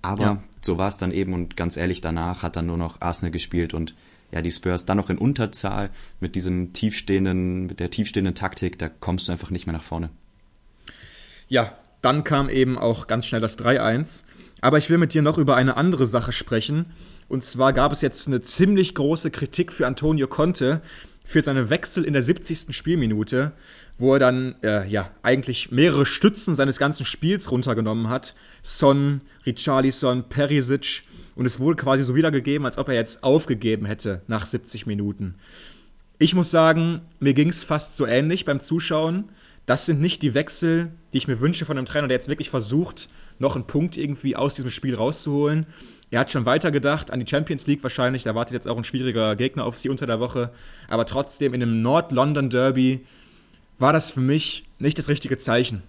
Aber 0.00 0.24
ja. 0.24 0.42
so 0.62 0.78
war 0.78 0.88
es 0.88 0.96
dann 0.96 1.12
eben 1.12 1.34
und 1.34 1.56
ganz 1.56 1.76
ehrlich, 1.76 2.00
danach 2.00 2.42
hat 2.42 2.56
dann 2.56 2.66
nur 2.66 2.76
noch 2.76 3.00
Arsenal 3.00 3.30
gespielt 3.30 3.74
und 3.74 3.94
ja, 4.30 4.42
die 4.42 4.50
Spurs 4.50 4.84
dann 4.84 4.98
noch 4.98 5.10
in 5.10 5.18
Unterzahl 5.18 5.90
mit 6.20 6.34
diesem 6.34 6.72
tiefstehenden, 6.72 7.66
mit 7.66 7.80
der 7.80 7.90
tiefstehenden 7.90 8.34
Taktik, 8.34 8.78
da 8.78 8.88
kommst 8.88 9.28
du 9.28 9.32
einfach 9.32 9.50
nicht 9.50 9.66
mehr 9.66 9.72
nach 9.72 9.82
vorne. 9.82 10.10
Ja, 11.48 11.72
dann 12.08 12.24
kam 12.24 12.48
eben 12.48 12.78
auch 12.78 13.06
ganz 13.06 13.26
schnell 13.26 13.42
das 13.42 13.58
3-1. 13.58 14.24
Aber 14.62 14.78
ich 14.78 14.88
will 14.88 14.96
mit 14.96 15.12
dir 15.12 15.20
noch 15.20 15.36
über 15.36 15.56
eine 15.56 15.76
andere 15.76 16.06
Sache 16.06 16.32
sprechen. 16.32 16.86
Und 17.28 17.44
zwar 17.44 17.74
gab 17.74 17.92
es 17.92 18.00
jetzt 18.00 18.26
eine 18.26 18.40
ziemlich 18.40 18.94
große 18.94 19.30
Kritik 19.30 19.74
für 19.74 19.86
Antonio 19.86 20.26
Conte 20.26 20.80
für 21.22 21.42
seine 21.42 21.68
Wechsel 21.68 22.04
in 22.04 22.14
der 22.14 22.22
70. 22.22 22.74
Spielminute, 22.74 23.52
wo 23.98 24.14
er 24.14 24.18
dann 24.18 24.54
äh, 24.62 24.88
ja 24.88 25.10
eigentlich 25.22 25.70
mehrere 25.70 26.06
Stützen 26.06 26.54
seines 26.54 26.78
ganzen 26.78 27.04
Spiels 27.04 27.50
runtergenommen 27.50 28.08
hat. 28.08 28.34
Son, 28.62 29.20
Richarlison, 29.44 30.30
Perisic. 30.30 31.02
Und 31.36 31.44
es 31.44 31.60
wurde 31.60 31.76
quasi 31.76 32.04
so 32.04 32.14
wiedergegeben, 32.14 32.64
als 32.64 32.78
ob 32.78 32.88
er 32.88 32.94
jetzt 32.94 33.22
aufgegeben 33.22 33.84
hätte 33.84 34.22
nach 34.28 34.46
70 34.46 34.86
Minuten. 34.86 35.34
Ich 36.18 36.34
muss 36.34 36.50
sagen, 36.50 37.02
mir 37.20 37.34
ging 37.34 37.50
es 37.50 37.64
fast 37.64 37.98
so 37.98 38.06
ähnlich 38.06 38.46
beim 38.46 38.60
Zuschauen. 38.62 39.24
Das 39.68 39.84
sind 39.84 40.00
nicht 40.00 40.22
die 40.22 40.32
Wechsel, 40.32 40.92
die 41.12 41.18
ich 41.18 41.28
mir 41.28 41.40
wünsche 41.40 41.66
von 41.66 41.76
einem 41.76 41.84
Trainer, 41.84 42.08
der 42.08 42.16
jetzt 42.16 42.30
wirklich 42.30 42.48
versucht, 42.48 43.10
noch 43.38 43.54
einen 43.54 43.66
Punkt 43.66 43.98
irgendwie 43.98 44.34
aus 44.34 44.54
diesem 44.54 44.70
Spiel 44.70 44.94
rauszuholen. 44.94 45.66
Er 46.10 46.20
hat 46.20 46.30
schon 46.30 46.46
weitergedacht 46.46 47.10
an 47.10 47.20
die 47.20 47.26
Champions 47.26 47.66
League 47.66 47.82
wahrscheinlich. 47.82 48.22
Da 48.22 48.34
wartet 48.34 48.54
jetzt 48.54 48.66
auch 48.66 48.78
ein 48.78 48.84
schwieriger 48.84 49.36
Gegner 49.36 49.66
auf 49.66 49.76
sie 49.76 49.90
unter 49.90 50.06
der 50.06 50.20
Woche. 50.20 50.52
Aber 50.88 51.04
trotzdem 51.04 51.52
in 51.52 51.62
einem 51.62 51.82
Nord-London 51.82 52.48
Derby 52.48 53.04
war 53.78 53.92
das 53.92 54.10
für 54.10 54.22
mich 54.22 54.64
nicht 54.78 54.98
das 54.98 55.08
richtige 55.08 55.36
Zeichen. 55.36 55.82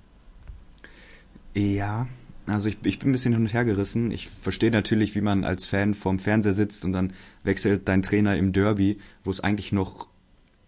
Ja, 1.55 2.09
also 2.47 2.67
ich, 2.67 2.79
ich 2.83 2.99
bin 2.99 3.09
ein 3.09 3.11
bisschen 3.13 3.31
hin 3.31 3.43
und 3.43 3.53
her 3.53 3.63
gerissen. 3.63 4.11
Ich 4.11 4.27
verstehe 4.41 4.71
natürlich, 4.71 5.15
wie 5.15 5.21
man 5.21 5.45
als 5.45 5.65
Fan 5.65 5.93
vorm 5.93 6.19
Fernseher 6.19 6.51
sitzt 6.51 6.83
und 6.83 6.91
dann 6.91 7.13
wechselt 7.45 7.87
dein 7.87 8.01
Trainer 8.01 8.35
im 8.35 8.51
Derby, 8.51 8.97
wo 9.23 9.31
es 9.31 9.39
eigentlich 9.39 9.71
noch 9.71 10.09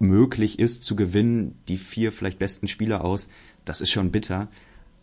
möglich 0.01 0.60
ist 0.60 0.84
zu 0.84 0.96
gewinnen, 0.96 1.55
die 1.67 1.77
vier 1.77 2.12
vielleicht 2.12 2.39
besten 2.39 2.67
Spieler 2.67 3.03
aus. 3.03 3.27
Das 3.65 3.81
ist 3.81 3.91
schon 3.91 4.12
bitter. 4.12 4.48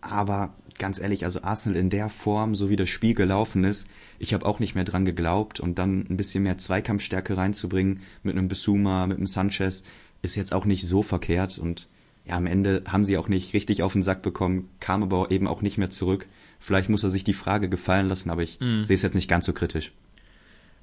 Aber 0.00 0.54
ganz 0.78 1.00
ehrlich, 1.00 1.24
also 1.24 1.42
Arsenal 1.42 1.78
in 1.78 1.90
der 1.90 2.08
Form, 2.08 2.54
so 2.54 2.68
wie 2.68 2.76
das 2.76 2.88
Spiel 2.88 3.14
gelaufen 3.14 3.64
ist, 3.64 3.86
ich 4.18 4.32
habe 4.32 4.46
auch 4.46 4.60
nicht 4.60 4.74
mehr 4.74 4.84
dran 4.84 5.04
geglaubt 5.04 5.60
und 5.60 5.78
dann 5.78 6.06
ein 6.08 6.16
bisschen 6.16 6.44
mehr 6.44 6.58
Zweikampfstärke 6.58 7.36
reinzubringen 7.36 8.00
mit 8.22 8.36
einem 8.36 8.48
Besuma, 8.48 9.06
mit 9.06 9.16
einem 9.16 9.26
Sanchez, 9.26 9.82
ist 10.22 10.36
jetzt 10.36 10.52
auch 10.52 10.64
nicht 10.64 10.86
so 10.86 11.02
verkehrt 11.02 11.58
und 11.58 11.88
ja, 12.24 12.36
am 12.36 12.46
Ende 12.46 12.82
haben 12.86 13.04
sie 13.04 13.16
auch 13.16 13.28
nicht 13.28 13.54
richtig 13.54 13.82
auf 13.82 13.94
den 13.94 14.02
Sack 14.02 14.22
bekommen, 14.22 14.68
kam 14.80 15.02
aber 15.02 15.30
eben 15.30 15.48
auch 15.48 15.62
nicht 15.62 15.78
mehr 15.78 15.90
zurück. 15.90 16.28
Vielleicht 16.60 16.90
muss 16.90 17.02
er 17.02 17.10
sich 17.10 17.24
die 17.24 17.32
Frage 17.32 17.68
gefallen 17.68 18.08
lassen, 18.08 18.30
aber 18.30 18.42
ich 18.42 18.60
mhm. 18.60 18.84
sehe 18.84 18.96
es 18.96 19.02
jetzt 19.02 19.14
nicht 19.14 19.28
ganz 19.28 19.46
so 19.46 19.52
kritisch. 19.52 19.92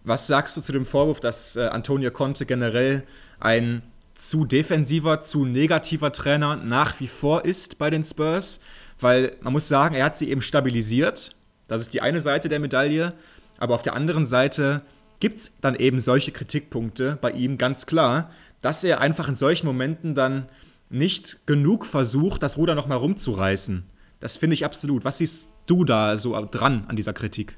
Was 0.03 0.27
sagst 0.27 0.57
du 0.57 0.61
zu 0.61 0.71
dem 0.71 0.85
Vorwurf, 0.85 1.19
dass 1.19 1.55
äh, 1.55 1.67
Antonio 1.67 2.11
Conte 2.11 2.45
generell 2.45 3.03
ein 3.39 3.83
zu 4.15 4.45
defensiver, 4.45 5.21
zu 5.21 5.45
negativer 5.45 6.11
Trainer 6.11 6.55
nach 6.55 6.99
wie 6.99 7.07
vor 7.07 7.45
ist 7.45 7.77
bei 7.77 7.89
den 7.89 8.03
Spurs? 8.03 8.59
Weil 8.99 9.35
man 9.41 9.53
muss 9.53 9.67
sagen, 9.67 9.95
er 9.95 10.05
hat 10.05 10.17
sie 10.17 10.29
eben 10.29 10.41
stabilisiert. 10.41 11.35
Das 11.67 11.81
ist 11.81 11.93
die 11.93 12.01
eine 12.01 12.21
Seite 12.21 12.49
der 12.49 12.59
Medaille. 12.59 13.13
Aber 13.57 13.75
auf 13.75 13.83
der 13.83 13.95
anderen 13.95 14.25
Seite 14.25 14.81
gibt 15.19 15.39
es 15.39 15.53
dann 15.61 15.75
eben 15.75 15.99
solche 15.99 16.31
Kritikpunkte 16.31 17.17
bei 17.21 17.31
ihm 17.31 17.57
ganz 17.57 17.85
klar, 17.85 18.31
dass 18.61 18.83
er 18.83 19.01
einfach 19.01 19.27
in 19.27 19.35
solchen 19.35 19.67
Momenten 19.67 20.15
dann 20.15 20.47
nicht 20.89 21.45
genug 21.45 21.85
versucht, 21.85 22.43
das 22.43 22.57
Ruder 22.57 22.75
nochmal 22.75 22.97
rumzureißen. 22.97 23.83
Das 24.19 24.37
finde 24.37 24.53
ich 24.53 24.65
absolut. 24.65 25.05
Was 25.05 25.19
siehst 25.19 25.49
du 25.65 25.83
da 25.83 26.17
so 26.17 26.39
dran 26.45 26.85
an 26.87 26.95
dieser 26.95 27.13
Kritik? 27.13 27.57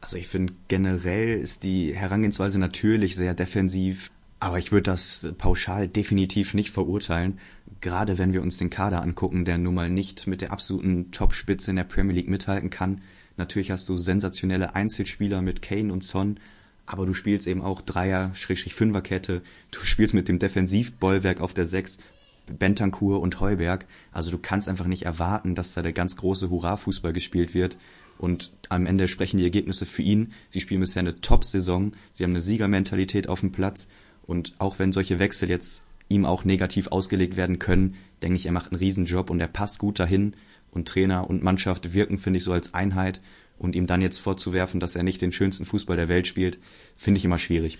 Also 0.00 0.16
ich 0.16 0.28
finde 0.28 0.52
generell 0.68 1.38
ist 1.38 1.62
die 1.62 1.94
Herangehensweise 1.94 2.58
natürlich 2.58 3.14
sehr 3.14 3.34
defensiv, 3.34 4.10
aber 4.42 4.58
ich 4.58 4.72
würde 4.72 4.90
das 4.90 5.32
pauschal 5.38 5.86
definitiv 5.86 6.52
nicht 6.52 6.70
verurteilen, 6.70 7.38
gerade 7.80 8.18
wenn 8.18 8.32
wir 8.32 8.42
uns 8.42 8.56
den 8.56 8.70
Kader 8.70 9.00
angucken, 9.00 9.44
der 9.44 9.56
nun 9.56 9.76
mal 9.76 9.88
nicht 9.88 10.26
mit 10.26 10.40
der 10.40 10.50
absoluten 10.50 11.12
Topspitze 11.12 11.70
in 11.70 11.76
der 11.76 11.84
Premier 11.84 12.16
League 12.16 12.28
mithalten 12.28 12.68
kann. 12.68 13.02
Natürlich 13.36 13.70
hast 13.70 13.88
du 13.88 13.96
sensationelle 13.96 14.74
Einzelspieler 14.74 15.42
mit 15.42 15.62
Kane 15.62 15.92
und 15.92 16.02
Son, 16.02 16.40
aber 16.86 17.06
du 17.06 17.14
spielst 17.14 17.46
eben 17.46 17.62
auch 17.62 17.82
Dreier-Fünferkette, 17.82 19.42
du 19.70 19.80
spielst 19.84 20.12
mit 20.12 20.26
dem 20.26 20.40
Defensivbollwerk 20.40 21.40
auf 21.40 21.54
der 21.54 21.64
Sechs, 21.64 21.98
Bentancur 22.46 23.20
und 23.20 23.38
Heuberg. 23.38 23.86
Also 24.10 24.32
du 24.32 24.38
kannst 24.38 24.68
einfach 24.68 24.88
nicht 24.88 25.04
erwarten, 25.04 25.54
dass 25.54 25.74
da 25.74 25.82
der 25.82 25.92
ganz 25.92 26.16
große 26.16 26.50
Hurra-Fußball 26.50 27.12
gespielt 27.12 27.54
wird. 27.54 27.78
Und 28.18 28.50
am 28.68 28.86
Ende 28.86 29.06
sprechen 29.06 29.36
die 29.36 29.44
Ergebnisse 29.44 29.86
für 29.86 30.02
ihn. 30.02 30.32
Sie 30.50 30.60
spielen 30.60 30.80
bisher 30.80 30.98
eine 30.98 31.20
Top-Saison. 31.20 31.92
Sie 32.12 32.24
haben 32.24 32.32
eine 32.32 32.40
Siegermentalität 32.40 33.28
auf 33.28 33.38
dem 33.38 33.52
Platz. 33.52 33.86
Und 34.32 34.54
auch 34.56 34.78
wenn 34.78 34.92
solche 34.92 35.18
Wechsel 35.18 35.50
jetzt 35.50 35.82
ihm 36.08 36.24
auch 36.24 36.46
negativ 36.46 36.86
ausgelegt 36.86 37.36
werden 37.36 37.58
können, 37.58 37.96
denke 38.22 38.38
ich, 38.38 38.46
er 38.46 38.52
macht 38.52 38.72
einen 38.72 38.78
Riesenjob 38.78 39.28
und 39.28 39.38
er 39.40 39.46
passt 39.46 39.78
gut 39.78 40.00
dahin. 40.00 40.32
Und 40.70 40.88
Trainer 40.88 41.28
und 41.28 41.42
Mannschaft 41.42 41.92
wirken, 41.92 42.16
finde 42.16 42.38
ich, 42.38 42.44
so 42.44 42.50
als 42.50 42.72
Einheit. 42.72 43.20
Und 43.58 43.76
ihm 43.76 43.86
dann 43.86 44.00
jetzt 44.00 44.16
vorzuwerfen, 44.16 44.80
dass 44.80 44.96
er 44.96 45.02
nicht 45.02 45.20
den 45.20 45.32
schönsten 45.32 45.66
Fußball 45.66 45.98
der 45.98 46.08
Welt 46.08 46.26
spielt, 46.26 46.58
finde 46.96 47.18
ich 47.18 47.26
immer 47.26 47.36
schwierig. 47.36 47.76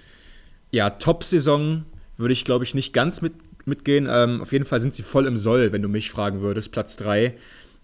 Ja, 0.70 0.90
Top-Saison 0.90 1.84
würde 2.18 2.34
ich, 2.34 2.44
glaube 2.44 2.64
ich, 2.64 2.74
nicht 2.74 2.92
ganz 2.92 3.22
mit, 3.22 3.32
mitgehen. 3.64 4.06
Ähm, 4.10 4.42
auf 4.42 4.52
jeden 4.52 4.66
Fall 4.66 4.80
sind 4.80 4.92
sie 4.92 5.02
voll 5.02 5.26
im 5.26 5.38
Soll, 5.38 5.72
wenn 5.72 5.80
du 5.80 5.88
mich 5.88 6.10
fragen 6.10 6.42
würdest, 6.42 6.70
Platz 6.70 6.96
3. 6.98 7.34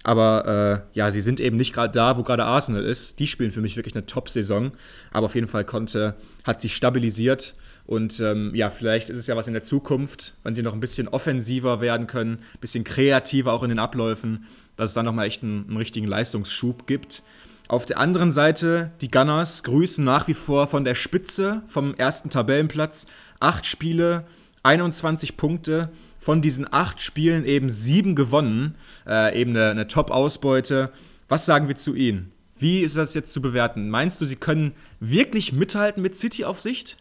Aber 0.03 0.85
äh, 0.93 0.99
ja, 0.99 1.11
sie 1.11 1.23
sind 1.23 1.41
eben 1.41 1.57
nicht 1.57 1.73
gerade 1.73 1.95
da, 1.95 2.19
wo 2.19 2.23
gerade 2.23 2.45
Arsenal 2.45 2.85
ist. 2.85 3.19
Die 3.19 3.27
spielen 3.27 3.51
für 3.51 3.63
mich 3.63 3.77
wirklich 3.77 3.95
eine 3.95 4.05
Top-Saison. 4.05 4.73
Aber 5.11 5.25
auf 5.25 5.35
jeden 5.35 5.47
Fall 5.47 5.65
konnte, 5.65 6.17
hat 6.45 6.61
sich 6.61 6.77
stabilisiert 6.77 7.55
und 7.89 8.21
ähm, 8.21 8.55
ja, 8.55 8.69
vielleicht 8.69 9.09
ist 9.09 9.17
es 9.17 9.27
ja 9.29 9.35
was 9.35 9.47
in 9.47 9.55
der 9.55 9.63
Zukunft, 9.63 10.35
wenn 10.43 10.55
sie 10.55 10.61
noch 10.61 10.75
ein 10.75 10.81
bisschen 10.81 11.09
offensiver 11.09 11.81
werden 11.81 12.07
können, 12.07 12.35
ein 12.35 12.61
bisschen 12.61 12.85
kreativer 12.85 13.55
auch 13.55 13.63
in 13.63 13.71
den 13.71 13.79
Abläufen, 13.79 14.45
dass 14.77 14.91
es 14.91 14.95
dann 14.95 15.07
nochmal 15.07 15.27
echt 15.27 15.43
einen, 15.43 15.65
einen 15.67 15.79
richtigen 15.79 16.07
Leistungsschub 16.07 16.87
gibt. 16.87 17.23
Auf 17.67 17.87
der 17.87 17.97
anderen 17.97 18.31
Seite, 18.31 18.91
die 19.01 19.11
Gunners 19.11 19.63
grüßen 19.63 20.05
nach 20.05 20.29
wie 20.29 20.35
vor 20.35 20.67
von 20.67 20.85
der 20.85 20.95
Spitze, 20.95 21.63
vom 21.67 21.95
ersten 21.95 22.29
Tabellenplatz. 22.29 23.07
Acht 23.41 23.65
Spiele, 23.65 24.25
21 24.65 25.39
Punkte. 25.39 25.89
Von 26.21 26.43
diesen 26.43 26.71
acht 26.71 27.01
Spielen 27.01 27.47
eben 27.47 27.71
sieben 27.71 28.15
gewonnen. 28.15 28.75
Äh, 29.07 29.41
eben 29.41 29.53
eine, 29.53 29.71
eine 29.71 29.89
Top-Ausbeute. 29.89 30.93
Was 31.27 31.47
sagen 31.47 31.69
wir 31.69 31.77
zu 31.77 31.95
ihnen? 31.95 32.33
Wie 32.59 32.81
ist 32.83 32.99
das 32.99 33.15
jetzt 33.15 33.33
zu 33.33 33.41
bewerten? 33.41 33.89
Meinst 33.89 34.21
du, 34.21 34.27
sie 34.27 34.37
können 34.37 34.73
wirklich 35.01 35.55
mithalten 35.55 36.03
mit 36.03 36.19
City 36.19 36.45
auf 36.45 36.61
Sicht? 36.61 36.99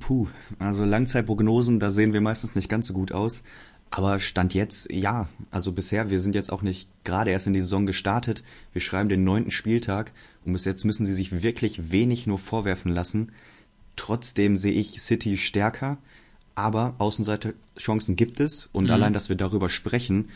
Puh, 0.00 0.28
also 0.58 0.84
Langzeitprognosen, 0.84 1.78
da 1.78 1.90
sehen 1.90 2.12
wir 2.12 2.20
meistens 2.20 2.54
nicht 2.54 2.68
ganz 2.68 2.86
so 2.86 2.94
gut 2.94 3.12
aus. 3.12 3.42
Aber 3.90 4.18
Stand 4.18 4.54
jetzt, 4.54 4.90
ja. 4.90 5.28
Also 5.50 5.70
bisher, 5.72 6.10
wir 6.10 6.18
sind 6.18 6.34
jetzt 6.34 6.50
auch 6.50 6.62
nicht 6.62 6.88
gerade 7.04 7.30
erst 7.30 7.46
in 7.46 7.52
die 7.52 7.60
Saison 7.60 7.86
gestartet. 7.86 8.42
Wir 8.72 8.80
schreiben 8.80 9.08
den 9.08 9.24
neunten 9.24 9.50
Spieltag 9.50 10.12
und 10.44 10.52
bis 10.52 10.64
jetzt 10.64 10.84
müssen 10.84 11.06
sie 11.06 11.14
sich 11.14 11.42
wirklich 11.42 11.92
wenig 11.92 12.26
nur 12.26 12.38
vorwerfen 12.38 12.92
lassen. 12.92 13.30
Trotzdem 13.94 14.56
sehe 14.56 14.72
ich 14.72 15.00
City 15.00 15.36
stärker, 15.36 15.98
aber 16.56 16.94
Außenseiterchancen 16.98 18.16
gibt 18.16 18.40
es 18.40 18.68
und 18.72 18.84
mhm. 18.84 18.90
allein, 18.90 19.12
dass 19.12 19.28
wir 19.28 19.36
darüber 19.36 19.68
sprechen, 19.68 20.28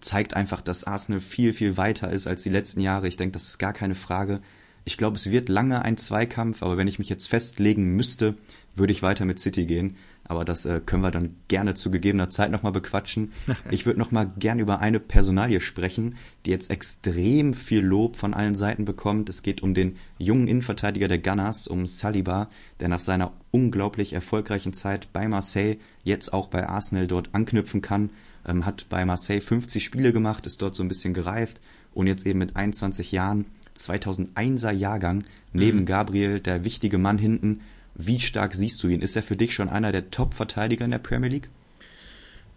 zeigt 0.00 0.34
einfach, 0.34 0.60
dass 0.60 0.84
Arsenal 0.84 1.20
viel, 1.20 1.52
viel 1.52 1.76
weiter 1.76 2.10
ist 2.10 2.26
als 2.26 2.42
die 2.42 2.48
letzten 2.48 2.80
Jahre. 2.80 3.06
Ich 3.06 3.16
denke, 3.16 3.34
das 3.34 3.46
ist 3.46 3.58
gar 3.58 3.72
keine 3.72 3.94
Frage. 3.94 4.40
Ich 4.84 4.96
glaube, 4.96 5.16
es 5.16 5.30
wird 5.30 5.48
lange 5.48 5.82
ein 5.82 5.96
Zweikampf, 5.96 6.62
aber 6.62 6.76
wenn 6.76 6.88
ich 6.88 6.98
mich 6.98 7.08
jetzt 7.08 7.28
festlegen 7.28 7.94
müsste, 7.94 8.34
würde 8.76 8.92
ich 8.92 9.02
weiter 9.02 9.24
mit 9.24 9.38
City 9.38 9.66
gehen. 9.66 9.96
Aber 10.26 10.44
das 10.44 10.64
äh, 10.64 10.80
können 10.84 11.02
wir 11.02 11.10
dann 11.10 11.36
gerne 11.48 11.74
zu 11.74 11.90
gegebener 11.90 12.30
Zeit 12.30 12.50
nochmal 12.50 12.72
bequatschen. 12.72 13.32
Ich 13.70 13.86
würde 13.86 13.98
nochmal 13.98 14.30
gern 14.38 14.58
über 14.58 14.80
eine 14.80 15.00
Personalie 15.00 15.60
sprechen, 15.60 16.16
die 16.44 16.50
jetzt 16.50 16.70
extrem 16.70 17.54
viel 17.54 17.80
Lob 17.80 18.16
von 18.16 18.34
allen 18.34 18.54
Seiten 18.54 18.84
bekommt. 18.84 19.28
Es 19.28 19.42
geht 19.42 19.62
um 19.62 19.74
den 19.74 19.96
jungen 20.18 20.48
Innenverteidiger 20.48 21.08
der 21.08 21.18
Gunners, 21.18 21.66
um 21.66 21.86
Saliba, 21.86 22.48
der 22.80 22.88
nach 22.88 23.00
seiner 23.00 23.32
unglaublich 23.50 24.12
erfolgreichen 24.12 24.72
Zeit 24.72 25.12
bei 25.12 25.28
Marseille 25.28 25.76
jetzt 26.02 26.32
auch 26.32 26.48
bei 26.48 26.68
Arsenal 26.68 27.06
dort 27.06 27.30
anknüpfen 27.32 27.82
kann. 27.82 28.10
Ähm, 28.46 28.66
hat 28.66 28.86
bei 28.88 29.04
Marseille 29.04 29.40
50 29.40 29.84
Spiele 29.84 30.12
gemacht, 30.12 30.46
ist 30.46 30.62
dort 30.62 30.74
so 30.74 30.82
ein 30.82 30.88
bisschen 30.88 31.14
gereift 31.14 31.60
und 31.94 32.06
jetzt 32.06 32.26
eben 32.26 32.38
mit 32.38 32.56
21 32.56 33.12
Jahren 33.12 33.46
2001er 33.76 34.70
Jahrgang 34.70 35.24
neben 35.52 35.80
mhm. 35.80 35.86
Gabriel, 35.86 36.40
der 36.40 36.64
wichtige 36.64 36.98
Mann 36.98 37.18
hinten, 37.18 37.60
wie 37.94 38.20
stark 38.20 38.54
siehst 38.54 38.82
du 38.82 38.88
ihn? 38.88 39.00
Ist 39.00 39.16
er 39.16 39.22
für 39.22 39.36
dich 39.36 39.54
schon 39.54 39.68
einer 39.68 39.92
der 39.92 40.10
Top-Verteidiger 40.10 40.84
in 40.84 40.90
der 40.90 40.98
Premier 40.98 41.30
League? 41.30 41.48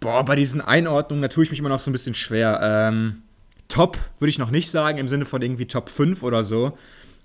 Boah, 0.00 0.24
bei 0.24 0.36
diesen 0.36 0.60
Einordnungen, 0.60 1.22
da 1.22 1.28
tue 1.28 1.44
ich 1.44 1.50
mich 1.50 1.60
immer 1.60 1.68
noch 1.68 1.80
so 1.80 1.90
ein 1.90 1.92
bisschen 1.92 2.14
schwer. 2.14 2.60
Ähm, 2.62 3.22
top 3.68 3.98
würde 4.18 4.30
ich 4.30 4.38
noch 4.38 4.50
nicht 4.50 4.70
sagen, 4.70 4.98
im 4.98 5.08
Sinne 5.08 5.24
von 5.24 5.42
irgendwie 5.42 5.66
Top 5.66 5.90
5 5.90 6.22
oder 6.22 6.42
so. 6.42 6.76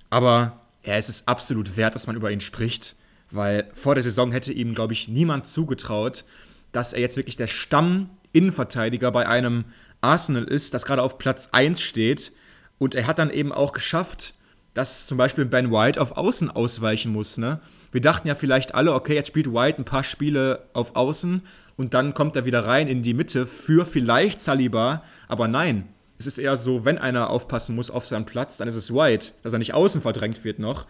Aber 0.09 0.61
ja, 0.83 0.95
es 0.95 1.09
ist 1.09 1.27
absolut 1.27 1.77
wert, 1.77 1.95
dass 1.95 2.07
man 2.07 2.15
über 2.15 2.31
ihn 2.31 2.41
spricht. 2.41 2.95
Weil 3.31 3.69
vor 3.73 3.95
der 3.95 4.03
Saison 4.03 4.31
hätte 4.31 4.53
ihm, 4.53 4.75
glaube 4.75 4.93
ich, 4.93 5.07
niemand 5.07 5.47
zugetraut, 5.47 6.23
dass 6.71 6.93
er 6.93 7.01
jetzt 7.01 7.17
wirklich 7.17 7.37
der 7.37 7.47
Stamm-Innenverteidiger 7.47 9.11
bei 9.11 9.27
einem 9.27 9.65
Arsenal 10.01 10.43
ist, 10.43 10.73
das 10.73 10.85
gerade 10.85 11.01
auf 11.01 11.17
Platz 11.17 11.49
1 11.51 11.81
steht. 11.81 12.31
Und 12.77 12.95
er 12.95 13.07
hat 13.07 13.17
dann 13.17 13.31
eben 13.31 13.51
auch 13.51 13.71
geschafft, 13.71 14.35
dass 14.73 15.07
zum 15.07 15.17
Beispiel 15.17 15.45
Ben 15.45 15.71
White 15.71 16.01
auf 16.01 16.17
Außen 16.17 16.51
ausweichen 16.51 17.11
muss. 17.11 17.37
Ne? 17.37 17.59
Wir 17.93 18.01
dachten 18.01 18.27
ja 18.27 18.35
vielleicht 18.35 18.73
alle, 18.73 18.93
okay, 18.93 19.13
jetzt 19.13 19.27
spielt 19.27 19.53
White 19.53 19.79
ein 19.79 19.85
paar 19.85 20.03
Spiele 20.03 20.65
auf 20.73 20.95
Außen 20.95 21.43
und 21.77 21.93
dann 21.93 22.13
kommt 22.15 22.35
er 22.35 22.43
wieder 22.43 22.65
rein 22.65 22.87
in 22.87 23.03
die 23.03 23.13
Mitte 23.13 23.45
für 23.45 23.85
vielleicht 23.85 24.41
Saliba. 24.41 25.03
Aber 25.27 25.47
nein, 25.47 25.87
Es 26.17 26.27
ist 26.27 26.37
eher 26.37 26.57
so, 26.57 26.85
wenn 26.85 26.97
einer 26.97 27.29
aufpassen 27.29 27.75
muss 27.75 27.91
auf 27.91 28.05
seinem 28.05 28.25
Platz, 28.25 28.57
dann 28.57 28.67
ist 28.67 28.75
es 28.75 28.93
White, 28.93 29.31
dass 29.41 29.53
er 29.53 29.59
nicht 29.59 29.73
außen 29.73 30.01
verdrängt 30.01 30.43
wird 30.43 30.57
noch. 30.57 30.85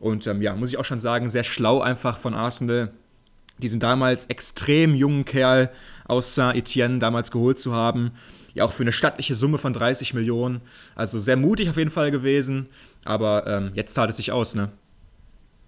Und 0.00 0.26
ähm, 0.26 0.42
ja, 0.42 0.54
muss 0.56 0.70
ich 0.70 0.78
auch 0.78 0.84
schon 0.84 0.98
sagen, 0.98 1.28
sehr 1.28 1.44
schlau 1.44 1.80
einfach 1.80 2.18
von 2.18 2.34
Arsenal, 2.34 2.90
diesen 3.58 3.80
damals 3.80 4.26
extrem 4.26 4.94
jungen 4.94 5.24
Kerl 5.24 5.70
aus 6.06 6.34
Saint-Etienne 6.34 6.98
damals 6.98 7.30
geholt 7.30 7.58
zu 7.58 7.72
haben. 7.72 8.10
Ja, 8.54 8.64
auch 8.64 8.72
für 8.72 8.82
eine 8.82 8.92
stattliche 8.92 9.34
Summe 9.34 9.58
von 9.58 9.72
30 9.72 10.14
Millionen. 10.14 10.60
Also 10.96 11.18
sehr 11.18 11.36
mutig 11.36 11.70
auf 11.70 11.76
jeden 11.76 11.90
Fall 11.90 12.10
gewesen. 12.10 12.68
Aber 13.04 13.46
ähm, 13.46 13.70
jetzt 13.74 13.94
zahlt 13.94 14.10
es 14.10 14.16
sich 14.16 14.32
aus, 14.32 14.54
ne? 14.54 14.70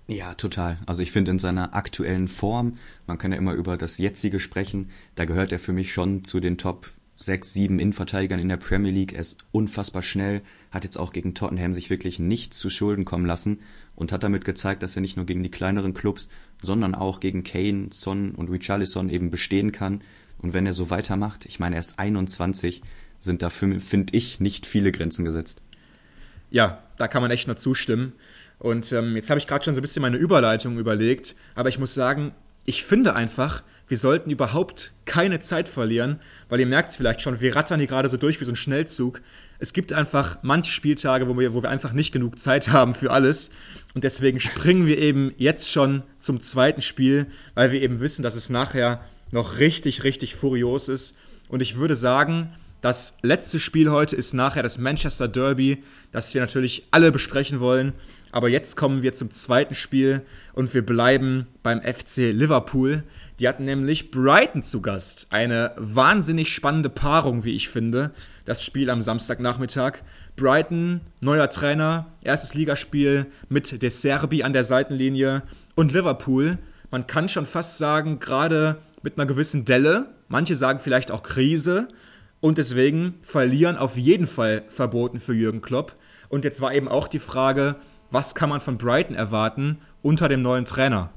Ja, 0.06 0.34
total. 0.34 0.78
Also 0.86 1.02
ich 1.02 1.12
finde 1.12 1.30
in 1.30 1.38
seiner 1.38 1.74
aktuellen 1.74 2.28
Form, 2.28 2.76
man 3.06 3.16
kann 3.16 3.32
ja 3.32 3.38
immer 3.38 3.54
über 3.54 3.78
das 3.78 3.96
jetzige 3.96 4.38
sprechen, 4.38 4.90
da 5.14 5.24
gehört 5.24 5.50
er 5.50 5.58
für 5.58 5.72
mich 5.72 5.92
schon 5.92 6.24
zu 6.24 6.40
den 6.40 6.58
Top 6.58 6.90
6, 7.16 7.52
7 7.52 7.78
Innenverteidigern 7.78 8.40
in 8.40 8.48
der 8.48 8.56
Premier 8.56 8.90
League. 8.90 9.14
Er 9.14 9.20
ist 9.20 9.38
unfassbar 9.52 10.02
schnell, 10.02 10.42
hat 10.70 10.84
jetzt 10.84 10.98
auch 10.98 11.12
gegen 11.12 11.34
Tottenham 11.34 11.72
sich 11.72 11.88
wirklich 11.88 12.18
nichts 12.18 12.58
zu 12.58 12.68
Schulden 12.68 13.04
kommen 13.04 13.24
lassen 13.24 13.60
und 13.94 14.12
hat 14.12 14.22
damit 14.24 14.44
gezeigt, 14.44 14.82
dass 14.82 14.96
er 14.96 15.02
nicht 15.02 15.16
nur 15.16 15.24
gegen 15.24 15.42
die 15.42 15.50
kleineren 15.50 15.94
Clubs, 15.94 16.28
sondern 16.60 16.94
auch 16.94 17.20
gegen 17.20 17.44
Kane, 17.44 17.88
Son 17.92 18.32
und 18.32 18.50
Richarlison 18.50 19.08
eben 19.08 19.30
bestehen 19.30 19.72
kann. 19.72 20.02
Und 20.38 20.52
wenn 20.52 20.66
er 20.66 20.72
so 20.72 20.90
weitermacht, 20.90 21.46
ich 21.46 21.60
meine, 21.60 21.76
er 21.76 21.80
ist 21.80 21.98
21, 21.98 22.82
sind 23.20 23.40
da, 23.40 23.48
finde 23.48 23.80
ich, 24.12 24.40
nicht 24.40 24.66
viele 24.66 24.92
Grenzen 24.92 25.24
gesetzt. 25.24 25.62
Ja, 26.50 26.82
da 26.98 27.08
kann 27.08 27.22
man 27.22 27.30
echt 27.30 27.46
nur 27.46 27.56
zustimmen. 27.56 28.12
Und 28.58 28.92
ähm, 28.92 29.16
jetzt 29.16 29.30
habe 29.30 29.38
ich 29.38 29.46
gerade 29.46 29.64
schon 29.64 29.74
so 29.74 29.80
ein 29.80 29.82
bisschen 29.82 30.02
meine 30.02 30.16
Überleitung 30.16 30.78
überlegt, 30.78 31.34
aber 31.54 31.68
ich 31.68 31.78
muss 31.78 31.94
sagen, 31.94 32.32
ich 32.64 32.84
finde 32.84 33.14
einfach, 33.14 33.62
wir 33.88 33.98
sollten 33.98 34.30
überhaupt 34.30 34.92
keine 35.04 35.40
Zeit 35.40 35.68
verlieren, 35.68 36.18
weil 36.48 36.60
ihr 36.60 36.66
merkt 36.66 36.90
es 36.90 36.96
vielleicht 36.96 37.20
schon, 37.20 37.40
wir 37.40 37.54
rattern 37.54 37.78
hier 37.78 37.88
gerade 37.88 38.08
so 38.08 38.16
durch 38.16 38.40
wie 38.40 38.44
so 38.44 38.52
ein 38.52 38.56
Schnellzug. 38.56 39.20
Es 39.58 39.72
gibt 39.72 39.92
einfach 39.92 40.38
manche 40.42 40.72
Spieltage, 40.72 41.28
wo 41.28 41.38
wir, 41.38 41.52
wo 41.52 41.62
wir 41.62 41.68
einfach 41.68 41.92
nicht 41.92 42.12
genug 42.12 42.38
Zeit 42.38 42.68
haben 42.68 42.94
für 42.94 43.10
alles. 43.10 43.50
Und 43.94 44.04
deswegen 44.04 44.40
springen 44.40 44.86
wir 44.86 44.98
eben 44.98 45.34
jetzt 45.36 45.70
schon 45.70 46.02
zum 46.18 46.40
zweiten 46.40 46.80
Spiel, 46.80 47.26
weil 47.54 47.72
wir 47.72 47.82
eben 47.82 48.00
wissen, 48.00 48.22
dass 48.22 48.36
es 48.36 48.48
nachher 48.48 49.04
noch 49.30 49.58
richtig, 49.58 50.04
richtig 50.04 50.34
furios 50.34 50.88
ist. 50.88 51.18
Und 51.48 51.60
ich 51.60 51.76
würde 51.76 51.94
sagen, 51.94 52.54
das 52.80 53.16
letzte 53.22 53.60
Spiel 53.60 53.90
heute 53.90 54.16
ist 54.16 54.34
nachher 54.34 54.62
das 54.62 54.78
Manchester 54.78 55.28
Derby, 55.28 55.82
das 56.12 56.32
wir 56.34 56.40
natürlich 56.40 56.86
alle 56.90 57.12
besprechen 57.12 57.60
wollen. 57.60 57.92
Aber 58.34 58.48
jetzt 58.48 58.76
kommen 58.76 59.04
wir 59.04 59.14
zum 59.14 59.30
zweiten 59.30 59.76
Spiel 59.76 60.22
und 60.54 60.74
wir 60.74 60.84
bleiben 60.84 61.46
beim 61.62 61.80
FC 61.80 62.32
Liverpool. 62.32 63.04
Die 63.38 63.46
hatten 63.46 63.64
nämlich 63.64 64.10
Brighton 64.10 64.64
zu 64.64 64.82
Gast. 64.82 65.28
Eine 65.30 65.70
wahnsinnig 65.76 66.52
spannende 66.52 66.88
Paarung, 66.88 67.44
wie 67.44 67.54
ich 67.54 67.68
finde. 67.68 68.10
Das 68.44 68.64
Spiel 68.64 68.90
am 68.90 69.02
Samstagnachmittag. 69.02 69.98
Brighton, 70.34 71.00
neuer 71.20 71.48
Trainer, 71.48 72.08
erstes 72.22 72.54
Ligaspiel 72.54 73.26
mit 73.48 73.80
De 73.80 73.88
Serbi 73.88 74.42
an 74.42 74.52
der 74.52 74.64
Seitenlinie. 74.64 75.44
Und 75.76 75.92
Liverpool, 75.92 76.58
man 76.90 77.06
kann 77.06 77.28
schon 77.28 77.46
fast 77.46 77.78
sagen, 77.78 78.18
gerade 78.18 78.78
mit 79.02 79.16
einer 79.16 79.26
gewissen 79.26 79.64
Delle, 79.64 80.06
manche 80.26 80.56
sagen 80.56 80.80
vielleicht 80.80 81.12
auch 81.12 81.22
Krise. 81.22 81.86
Und 82.40 82.58
deswegen 82.58 83.14
verlieren 83.22 83.76
auf 83.76 83.96
jeden 83.96 84.26
Fall 84.26 84.64
verboten 84.66 85.20
für 85.20 85.34
Jürgen 85.34 85.62
Klopp. 85.62 85.94
Und 86.28 86.44
jetzt 86.44 86.60
war 86.60 86.74
eben 86.74 86.88
auch 86.88 87.06
die 87.06 87.20
Frage, 87.20 87.76
was 88.14 88.34
kann 88.34 88.48
man 88.48 88.60
von 88.60 88.78
Brighton 88.78 89.16
erwarten 89.16 89.78
unter 90.00 90.28
dem 90.28 90.40
neuen 90.40 90.64
Trainer? 90.64 91.10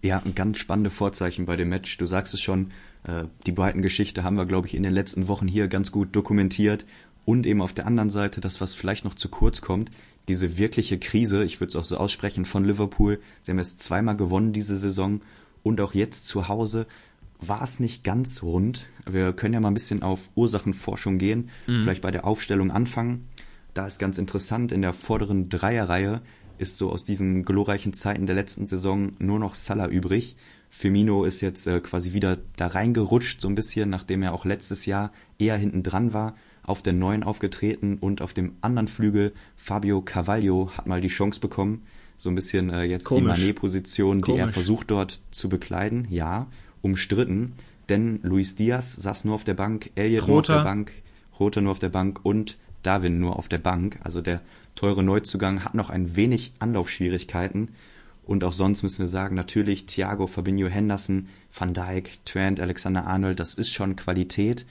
Ja, 0.00 0.22
ein 0.24 0.34
ganz 0.34 0.58
spannende 0.58 0.90
Vorzeichen 0.90 1.46
bei 1.46 1.56
dem 1.56 1.68
Match. 1.68 1.98
Du 1.98 2.06
sagst 2.06 2.32
es 2.32 2.40
schon, 2.40 2.70
äh, 3.04 3.24
die 3.46 3.52
Brighton-Geschichte 3.52 4.22
haben 4.22 4.36
wir, 4.36 4.46
glaube 4.46 4.68
ich, 4.68 4.74
in 4.74 4.84
den 4.84 4.94
letzten 4.94 5.28
Wochen 5.28 5.48
hier 5.48 5.66
ganz 5.68 5.90
gut 5.92 6.14
dokumentiert. 6.14 6.86
Und 7.24 7.46
eben 7.46 7.60
auf 7.60 7.72
der 7.72 7.86
anderen 7.86 8.10
Seite 8.10 8.40
das, 8.40 8.60
was 8.60 8.74
vielleicht 8.74 9.04
noch 9.04 9.14
zu 9.14 9.28
kurz 9.28 9.60
kommt, 9.60 9.90
diese 10.28 10.56
wirkliche 10.58 10.98
Krise, 10.98 11.44
ich 11.44 11.60
würde 11.60 11.70
es 11.70 11.76
auch 11.76 11.84
so 11.84 11.96
aussprechen, 11.96 12.44
von 12.44 12.64
Liverpool. 12.64 13.20
Sie 13.42 13.50
haben 13.50 13.58
es 13.58 13.76
zweimal 13.76 14.16
gewonnen 14.16 14.52
diese 14.52 14.76
Saison 14.76 15.20
und 15.62 15.80
auch 15.80 15.94
jetzt 15.94 16.26
zu 16.26 16.48
Hause 16.48 16.86
war 17.40 17.62
es 17.62 17.80
nicht 17.80 18.04
ganz 18.04 18.42
rund. 18.42 18.88
Wir 19.08 19.32
können 19.32 19.54
ja 19.54 19.60
mal 19.60 19.70
ein 19.70 19.74
bisschen 19.74 20.02
auf 20.02 20.20
Ursachenforschung 20.36 21.18
gehen, 21.18 21.50
mhm. 21.66 21.82
vielleicht 21.82 22.02
bei 22.02 22.12
der 22.12 22.24
Aufstellung 22.24 22.70
anfangen. 22.70 23.28
Da 23.74 23.86
ist 23.86 23.98
ganz 23.98 24.18
interessant, 24.18 24.70
in 24.72 24.82
der 24.82 24.92
vorderen 24.92 25.48
Dreierreihe 25.48 26.20
ist 26.58 26.76
so 26.76 26.90
aus 26.90 27.04
diesen 27.04 27.44
glorreichen 27.44 27.94
Zeiten 27.94 28.26
der 28.26 28.34
letzten 28.34 28.66
Saison 28.66 29.12
nur 29.18 29.38
noch 29.38 29.54
Salah 29.54 29.88
übrig. 29.88 30.36
Firmino 30.70 31.24
ist 31.24 31.40
jetzt 31.40 31.66
äh, 31.66 31.80
quasi 31.80 32.12
wieder 32.12 32.38
da 32.56 32.68
reingerutscht, 32.68 33.40
so 33.40 33.48
ein 33.48 33.54
bisschen, 33.54 33.90
nachdem 33.90 34.22
er 34.22 34.32
auch 34.32 34.44
letztes 34.44 34.86
Jahr 34.86 35.12
eher 35.38 35.56
hinten 35.56 35.82
dran 35.82 36.12
war, 36.12 36.34
auf 36.62 36.82
der 36.82 36.92
neuen 36.92 37.24
aufgetreten 37.24 37.98
und 37.98 38.22
auf 38.22 38.32
dem 38.32 38.56
anderen 38.60 38.88
Flügel 38.88 39.32
Fabio 39.56 40.00
Carvalho 40.02 40.70
hat 40.76 40.86
mal 40.86 41.00
die 41.00 41.08
Chance 41.08 41.40
bekommen, 41.40 41.82
so 42.18 42.28
ein 42.30 42.34
bisschen 42.34 42.70
äh, 42.70 42.84
jetzt 42.84 43.04
Komisch. 43.04 43.34
die 43.34 43.42
Manet-Position, 43.42 44.22
die 44.22 44.36
er 44.36 44.48
versucht 44.48 44.90
dort 44.90 45.20
zu 45.30 45.48
bekleiden, 45.48 46.06
ja, 46.08 46.46
umstritten, 46.80 47.54
denn 47.88 48.20
Luis 48.22 48.54
Diaz 48.54 48.94
saß 48.94 49.24
nur 49.24 49.34
auf 49.34 49.44
der 49.44 49.54
Bank, 49.54 49.90
Elliot 49.94 50.28
nur 50.28 50.38
auf 50.38 50.46
der 50.46 50.62
Bank, 50.62 50.92
Rota 51.38 51.60
nur 51.60 51.72
auf 51.72 51.78
der 51.80 51.88
Bank 51.88 52.20
und 52.22 52.56
Darwin 52.82 53.18
nur 53.18 53.38
auf 53.38 53.48
der 53.48 53.58
Bank. 53.58 53.98
Also 54.02 54.20
der 54.20 54.40
teure 54.74 55.02
Neuzugang 55.02 55.64
hat 55.64 55.74
noch 55.74 55.90
ein 55.90 56.16
wenig 56.16 56.52
Anlaufschwierigkeiten. 56.58 57.70
Und 58.24 58.44
auch 58.44 58.52
sonst 58.52 58.82
müssen 58.82 59.00
wir 59.00 59.06
sagen, 59.06 59.34
natürlich 59.34 59.86
Thiago, 59.86 60.26
Fabinho, 60.26 60.68
Henderson, 60.68 61.28
Van 61.52 61.74
Dijk, 61.74 62.24
Trent, 62.24 62.60
Alexander 62.60 63.06
Arnold, 63.06 63.40
das 63.40 63.54
ist 63.54 63.72
schon 63.72 63.96
Qualität. 63.96 64.64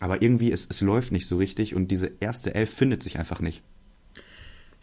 Aber 0.00 0.22
irgendwie, 0.22 0.52
es, 0.52 0.66
es 0.68 0.80
läuft 0.80 1.10
nicht 1.10 1.26
so 1.26 1.36
richtig 1.36 1.74
und 1.74 1.90
diese 1.90 2.10
erste 2.20 2.54
Elf 2.54 2.72
findet 2.72 3.02
sich 3.02 3.18
einfach 3.18 3.40
nicht. 3.40 3.62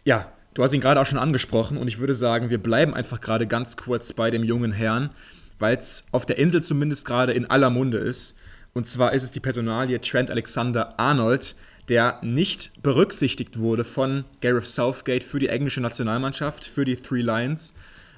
Ja, 0.04 0.32
du 0.54 0.62
hast 0.62 0.72
ihn 0.72 0.80
gerade 0.80 1.00
auch 1.00 1.06
schon 1.06 1.18
angesprochen 1.18 1.78
und 1.78 1.88
ich 1.88 1.98
würde 1.98 2.14
sagen, 2.14 2.50
wir 2.50 2.62
bleiben 2.62 2.94
einfach 2.94 3.20
gerade 3.20 3.46
ganz 3.46 3.76
kurz 3.76 4.12
bei 4.12 4.30
dem 4.30 4.44
jungen 4.44 4.72
Herrn, 4.72 5.10
weil 5.58 5.76
es 5.76 6.04
auf 6.12 6.26
der 6.26 6.38
Insel 6.38 6.62
zumindest 6.62 7.06
gerade 7.06 7.32
in 7.32 7.46
aller 7.46 7.70
Munde 7.70 7.98
ist. 7.98 8.36
Und 8.74 8.86
zwar 8.86 9.14
ist 9.14 9.22
es 9.22 9.32
die 9.32 9.40
Personalie 9.40 10.00
Trent 10.00 10.30
Alexander 10.30 11.00
Arnold, 11.00 11.56
der 11.88 12.18
nicht 12.22 12.82
berücksichtigt 12.82 13.58
wurde 13.58 13.84
von 13.84 14.24
Gareth 14.40 14.66
Southgate 14.66 15.24
für 15.24 15.38
die 15.38 15.48
englische 15.48 15.80
Nationalmannschaft, 15.80 16.64
für 16.64 16.84
die 16.84 16.96
Three 16.96 17.22
Lions. 17.22 17.74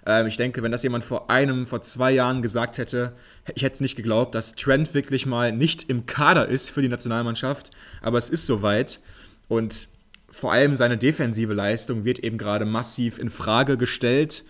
Ähm, 0.07 0.27
ich 0.27 0.37
denke, 0.37 0.63
wenn 0.63 0.73
das 0.73 0.83
jemand 0.83 1.05
vor 1.05 1.31
einem, 1.31 1.67
vor 1.67 1.83
zwei 1.83 2.11
Jahren 2.11 2.41
gesagt 2.43 2.79
hätte, 2.79 3.13
ich 3.55 3.63
hätte 3.63 3.75
es 3.75 3.81
nicht 3.81 3.97
geglaubt, 3.97 4.35
dass 4.35 4.55
Trent 4.55 4.95
wirklich 4.95 5.27
mal 5.27 5.53
nicht 5.53 5.89
im 5.91 6.07
Kader 6.07 6.49
ist 6.49 6.71
für 6.71 6.83
die 6.83 6.89
Nationalmannschaft. 6.89 7.71
Aber 8.01 8.19
es 8.19 8.31
ist 8.31 8.47
soweit. 8.47 9.01
Und 9.49 9.89
vor 10.31 10.53
allem 10.53 10.75
seine 10.75 10.99
defensive 10.99 11.55
Leistung 11.55 12.05
wird 12.05 12.21
eben 12.21 12.39
gerade 12.39 12.65
massiv 12.65 13.19
in 13.19 13.31
Frage 13.31 13.77
gestellt. 13.77 14.45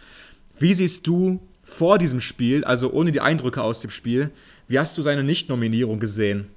Wie 0.59 0.75
siehst 0.75 1.07
du 1.07 1.41
vor 1.63 1.99
diesem 1.99 2.21
Spiel, 2.21 2.65
also 2.65 2.93
ohne 2.93 3.13
die 3.13 3.21
Eindrücke 3.21 3.63
aus 3.63 3.81
dem 3.81 3.91
Spiel, 3.91 4.31
wie 4.69 4.79
hast 4.79 4.97
du 4.97 5.03
seine 5.03 5.23
Nicht-Nominierung 5.23 6.01
gesehen? 6.01 6.49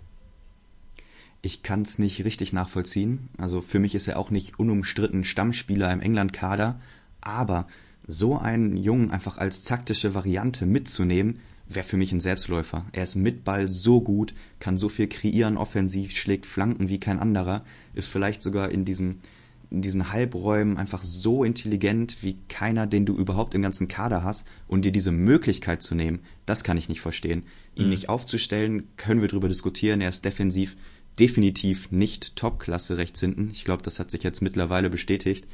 Ich 1.42 1.64
kann 1.64 1.82
es 1.82 1.98
nicht 1.98 2.24
richtig 2.24 2.54
nachvollziehen. 2.54 3.30
Also 3.38 3.62
für 3.62 3.80
mich 3.80 3.96
ist 3.96 4.08
er 4.08 4.20
auch 4.20 4.30
nicht 4.30 4.60
unumstritten 4.60 5.24
Stammspieler 5.24 5.92
im 5.92 6.02
England-Kader. 6.02 6.80
Aber 7.20 7.68
so 8.08 8.38
einen 8.38 8.78
Jungen 8.78 9.12
einfach 9.12 9.38
als 9.38 9.64
taktische 9.64 10.14
Variante 10.14 10.66
mitzunehmen, 10.66 11.40
wäre 11.68 11.86
für 11.86 11.98
mich 11.98 12.12
ein 12.12 12.20
Selbstläufer. 12.20 12.86
Er 12.92 13.04
ist 13.04 13.16
mit 13.16 13.44
Ball 13.44 13.68
so 13.68 14.02
gut, 14.02 14.34
kann 14.60 14.78
so 14.78 14.90
viel 14.90 15.08
kreieren 15.08 15.58
offensiv, 15.58 16.16
schlägt 16.16 16.46
Flanken 16.46 16.90
wie 16.90 17.00
kein 17.00 17.20
anderer, 17.20 17.64
ist 17.94 18.08
vielleicht 18.08 18.42
sogar 18.42 18.70
in 18.70 18.86
diesem 18.86 19.20
in 19.72 19.82
diesen 19.82 20.12
Halbräumen 20.12 20.76
einfach 20.76 21.02
so 21.02 21.46
intelligent 21.46 22.18
wie 22.22 22.36
keiner, 22.50 22.88
den 22.88 23.06
du 23.06 23.16
überhaupt 23.16 23.56
im 23.56 23.62
ganzen 23.62 23.88
Kader 23.88 24.22
hast 24.22 24.46
und 24.68 24.84
dir 24.84 24.92
diese 24.92 25.14
Möglichkeit 25.14 25.82
zu 25.82 25.96
nehmen, 25.96 26.20
das 26.46 26.66
kann 26.66 26.76
ich 26.76 26.90
nicht 26.90 27.00
verstehen. 27.00 27.46
Ihn 27.74 27.86
mhm. 27.86 27.92
nicht 27.92 28.10
aufzustellen, 28.10 28.90
können 28.98 29.22
wir 29.22 29.30
drüber 29.30 29.48
diskutieren, 29.48 30.02
er 30.02 30.10
ist 30.10 30.26
defensiv 30.26 30.76
definitiv 31.22 31.92
nicht 31.92 32.36
Topklasse 32.36 32.98
rechts 32.98 33.20
hinten. 33.20 33.52
Ich 33.52 33.64
glaube, 33.64 33.84
das 33.84 34.00
hat 34.00 34.10
sich 34.10 34.24
jetzt 34.24 34.42
mittlerweile 34.42 34.90
bestätigt. 34.90 35.48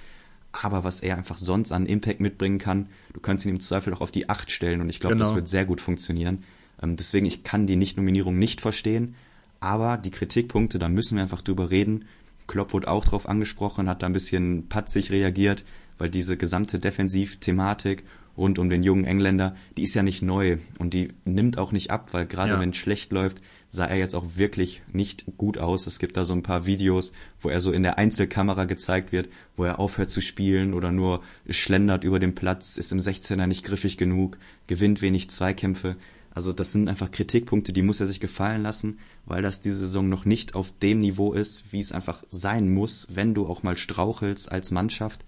Aber 0.54 0.86
was 0.86 1.02
er 1.02 1.18
einfach 1.18 1.36
sonst 1.36 1.74
an 1.74 1.86
Impact 1.86 2.22
mitbringen 2.22 2.58
kann, 2.58 2.88
du 3.14 3.20
kannst 3.20 3.46
ihn 3.46 3.52
im 3.52 3.60
Zweifel 3.60 3.94
auch 3.94 4.00
auf 4.00 4.12
die 4.12 4.30
Acht 4.30 4.50
stellen 4.50 4.80
und 4.80 4.90
ich 4.90 5.02
glaube, 5.02 5.16
genau. 5.16 5.26
das 5.26 5.36
wird 5.36 5.50
sehr 5.50 5.66
gut 5.66 5.82
funktionieren. 5.82 6.46
Ähm, 6.82 6.96
deswegen, 6.96 7.26
ich 7.26 7.44
kann 7.44 7.68
die 7.68 7.76
Nicht-Nominierung 7.76 8.40
nicht 8.40 8.62
verstehen. 8.62 9.16
Aber 9.60 9.98
die 9.98 10.12
Kritikpunkte, 10.12 10.80
da 10.80 10.88
müssen 10.88 11.16
wir 11.16 11.24
einfach 11.24 11.42
drüber 11.42 11.70
reden. 11.70 12.06
Klopp 12.48 12.72
wurde 12.72 12.88
auch 12.88 13.04
drauf 13.04 13.28
angesprochen, 13.28 13.90
hat 13.90 14.04
da 14.04 14.08
ein 14.08 14.14
bisschen 14.14 14.70
patzig 14.70 15.12
reagiert, 15.12 15.66
weil 15.98 16.10
diese 16.10 16.38
gesamte 16.38 16.80
Defensivthematik 16.80 18.04
rund 18.38 18.58
um 18.58 18.70
den 18.70 18.84
jungen 18.84 19.04
Engländer, 19.04 19.56
die 19.76 19.84
ist 19.84 19.96
ja 19.96 20.04
nicht 20.04 20.22
neu 20.22 20.60
und 20.78 20.94
die 20.94 21.10
nimmt 21.26 21.58
auch 21.58 21.72
nicht 21.72 21.92
ab, 21.92 22.10
weil 22.14 22.26
gerade 22.26 22.54
ja. 22.54 22.60
wenn 22.60 22.70
es 22.70 22.78
schlecht 22.78 23.12
läuft, 23.12 23.42
sah 23.78 23.86
er 23.86 23.96
jetzt 23.96 24.16
auch 24.16 24.26
wirklich 24.36 24.82
nicht 24.92 25.26
gut 25.38 25.58
aus. 25.58 25.88
Es 25.88 26.00
gibt 26.00 26.18
da 26.18 26.26
so 26.26 26.34
ein 26.34 26.44
paar 26.44 26.66
Videos, 26.66 27.14
wo 27.40 27.48
er 27.48 27.62
so 27.62 27.72
in 27.72 27.84
der 27.84 27.98
Einzelkamera 27.98 28.66
gezeigt 28.66 29.14
wird, 29.14 29.30
wo 29.56 29.64
er 29.64 29.80
aufhört 29.80 30.10
zu 30.10 30.20
spielen 30.20 30.74
oder 30.74 30.92
nur 30.92 31.22
schlendert 31.50 32.04
über 32.04 32.20
den 32.20 32.36
Platz, 32.36 32.76
ist 32.76 32.92
im 32.92 33.00
16er 33.00 33.48
nicht 33.48 33.64
griffig 33.64 33.98
genug, 33.98 34.38
gewinnt 34.68 35.02
wenig 35.02 35.30
Zweikämpfe. 35.30 35.96
Also 36.32 36.54
das 36.54 36.72
sind 36.72 36.90
einfach 36.90 37.10
Kritikpunkte, 37.10 37.72
die 37.72 37.82
muss 37.82 38.00
er 38.00 38.08
sich 38.08 38.20
gefallen 38.20 38.64
lassen, 38.64 39.00
weil 39.26 39.42
das 39.42 39.62
diese 39.62 39.78
Saison 39.78 40.10
noch 40.10 40.26
nicht 40.26 40.54
auf 40.54 40.72
dem 40.84 41.00
Niveau 41.00 41.34
ist, 41.34 41.72
wie 41.72 41.80
es 41.80 41.92
einfach 41.92 42.24
sein 42.30 42.74
muss, 42.74 43.08
wenn 43.10 43.34
du 43.34 43.48
auch 43.48 43.64
mal 43.64 43.78
strauchelst 43.78 44.52
als 44.52 44.72
Mannschaft. 44.72 45.26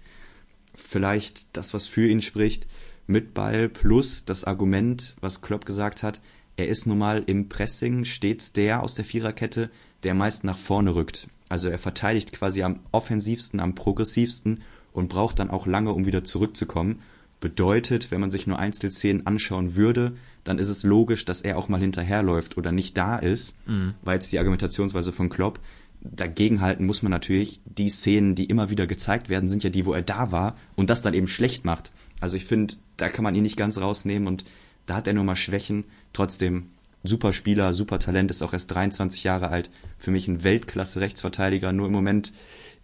Vielleicht 0.74 1.56
das, 1.56 1.74
was 1.74 1.86
für 1.86 2.08
ihn 2.08 2.20
spricht, 2.20 2.66
mit 3.06 3.34
Ball 3.34 3.68
plus 3.68 4.24
das 4.24 4.44
Argument, 4.44 5.16
was 5.20 5.42
Klopp 5.42 5.66
gesagt 5.66 6.02
hat, 6.02 6.20
er 6.56 6.68
ist 6.68 6.86
nun 6.86 6.98
mal 6.98 7.22
im 7.26 7.48
Pressing 7.48 8.04
stets 8.04 8.52
der 8.52 8.82
aus 8.82 8.94
der 8.94 9.04
Viererkette, 9.04 9.70
der 10.02 10.14
meist 10.14 10.44
nach 10.44 10.58
vorne 10.58 10.94
rückt. 10.94 11.28
Also 11.48 11.68
er 11.68 11.78
verteidigt 11.78 12.32
quasi 12.32 12.62
am 12.62 12.80
offensivsten, 12.92 13.60
am 13.60 13.74
progressivsten 13.74 14.60
und 14.92 15.08
braucht 15.08 15.38
dann 15.38 15.50
auch 15.50 15.66
lange, 15.66 15.92
um 15.92 16.06
wieder 16.06 16.24
zurückzukommen. 16.24 17.00
Bedeutet, 17.40 18.10
wenn 18.10 18.20
man 18.20 18.30
sich 18.30 18.46
nur 18.46 18.58
Einzelszenen 18.58 19.26
anschauen 19.26 19.74
würde, 19.74 20.12
dann 20.44 20.58
ist 20.58 20.68
es 20.68 20.82
logisch, 20.82 21.24
dass 21.24 21.40
er 21.40 21.58
auch 21.58 21.68
mal 21.68 21.80
hinterherläuft 21.80 22.56
oder 22.56 22.72
nicht 22.72 22.96
da 22.96 23.16
ist, 23.16 23.54
mhm. 23.66 23.94
weil 24.02 24.14
jetzt 24.14 24.32
die 24.32 24.38
Argumentationsweise 24.38 25.12
von 25.12 25.28
Klopp. 25.28 25.60
Dagegenhalten 26.02 26.86
muss 26.86 27.02
man 27.02 27.10
natürlich, 27.10 27.60
die 27.64 27.88
Szenen, 27.88 28.34
die 28.34 28.44
immer 28.44 28.70
wieder 28.70 28.86
gezeigt 28.86 29.28
werden, 29.28 29.50
sind 29.50 29.64
ja 29.64 29.70
die, 29.70 29.84
wo 29.84 29.92
er 29.92 30.02
da 30.02 30.32
war 30.32 30.56
und 30.76 30.88
das 30.88 31.02
dann 31.02 31.14
eben 31.14 31.28
schlecht 31.28 31.64
macht. 31.64 31.92
Also 32.20 32.36
ich 32.36 32.44
finde, 32.44 32.74
da 32.96 33.08
kann 33.08 33.24
man 33.24 33.34
ihn 33.34 33.42
nicht 33.42 33.56
ganz 33.56 33.78
rausnehmen 33.78 34.28
und 34.28 34.44
da 34.90 34.96
hat 34.96 35.06
er 35.06 35.12
nur 35.12 35.22
mal 35.22 35.36
Schwächen. 35.36 35.84
Trotzdem 36.12 36.70
super 37.04 37.32
Spieler, 37.32 37.74
super 37.74 38.00
Talent, 38.00 38.30
ist 38.32 38.42
auch 38.42 38.52
erst 38.52 38.72
23 38.72 39.22
Jahre 39.22 39.48
alt. 39.48 39.70
Für 39.98 40.10
mich 40.10 40.26
ein 40.26 40.42
Weltklasse-Rechtsverteidiger, 40.42 41.72
nur 41.72 41.86
im 41.86 41.92
Moment, 41.92 42.32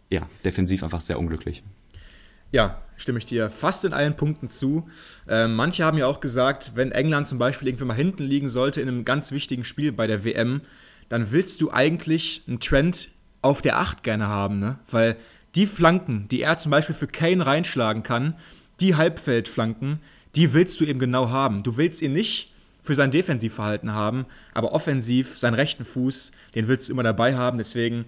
ja, 0.09 0.29
defensiv 0.45 0.85
einfach 0.85 1.01
sehr 1.01 1.19
unglücklich. 1.19 1.65
Ja, 2.53 2.81
stimme 2.97 3.19
ich 3.19 3.27
dir 3.27 3.51
fast 3.51 3.85
in 3.85 3.93
allen 3.93 4.15
Punkten 4.15 4.49
zu. 4.49 4.89
Äh, 5.27 5.49
manche 5.49 5.85
haben 5.85 5.99
ja 5.99 6.07
auch 6.07 6.21
gesagt, 6.21 6.73
wenn 6.77 6.93
England 6.93 7.27
zum 7.27 7.39
Beispiel 7.39 7.67
irgendwie 7.67 7.87
mal 7.87 7.95
hinten 7.95 8.23
liegen 8.23 8.49
sollte 8.49 8.81
in 8.81 8.87
einem 8.87 9.05
ganz 9.05 9.33
wichtigen 9.33 9.65
Spiel 9.65 9.91
bei 9.91 10.07
der 10.07 10.25
WM, 10.25 10.61
dann 11.09 11.33
willst 11.33 11.61
du 11.61 11.73
eigentlich 11.73 12.45
einen 12.47 12.61
Trend 12.61 13.09
auf 13.43 13.63
der 13.63 13.81
8 13.81 14.05
gerne 14.05 14.29
haben, 14.29 14.61
ne? 14.61 14.79
Weil 14.89 15.17
die 15.57 15.67
Flanken, 15.67 16.29
die 16.29 16.41
er 16.41 16.59
zum 16.59 16.71
Beispiel 16.71 16.95
für 16.95 17.09
Kane 17.09 17.45
reinschlagen 17.45 18.05
kann, 18.05 18.37
die 18.79 18.95
Halbfeldflanken, 18.95 19.99
die 20.37 20.53
willst 20.53 20.81
du 20.81 20.85
eben 20.85 20.99
genau 20.99 21.31
haben. 21.31 21.63
Du 21.63 21.77
willst 21.77 22.03
ihn 22.03 22.13
nicht 22.13 22.53
für 22.83 22.95
sein 22.95 23.11
Defensivverhalten 23.11 23.93
haben, 23.93 24.27
aber 24.55 24.73
offensiv, 24.73 25.39
seinen 25.39 25.55
rechten 25.55 25.85
Fuß, 25.85 26.31
den 26.55 26.69
willst 26.69 26.89
du 26.89 26.93
immer 26.93 27.03
dabei 27.03 27.35
haben. 27.35 27.59
Deswegen, 27.59 28.05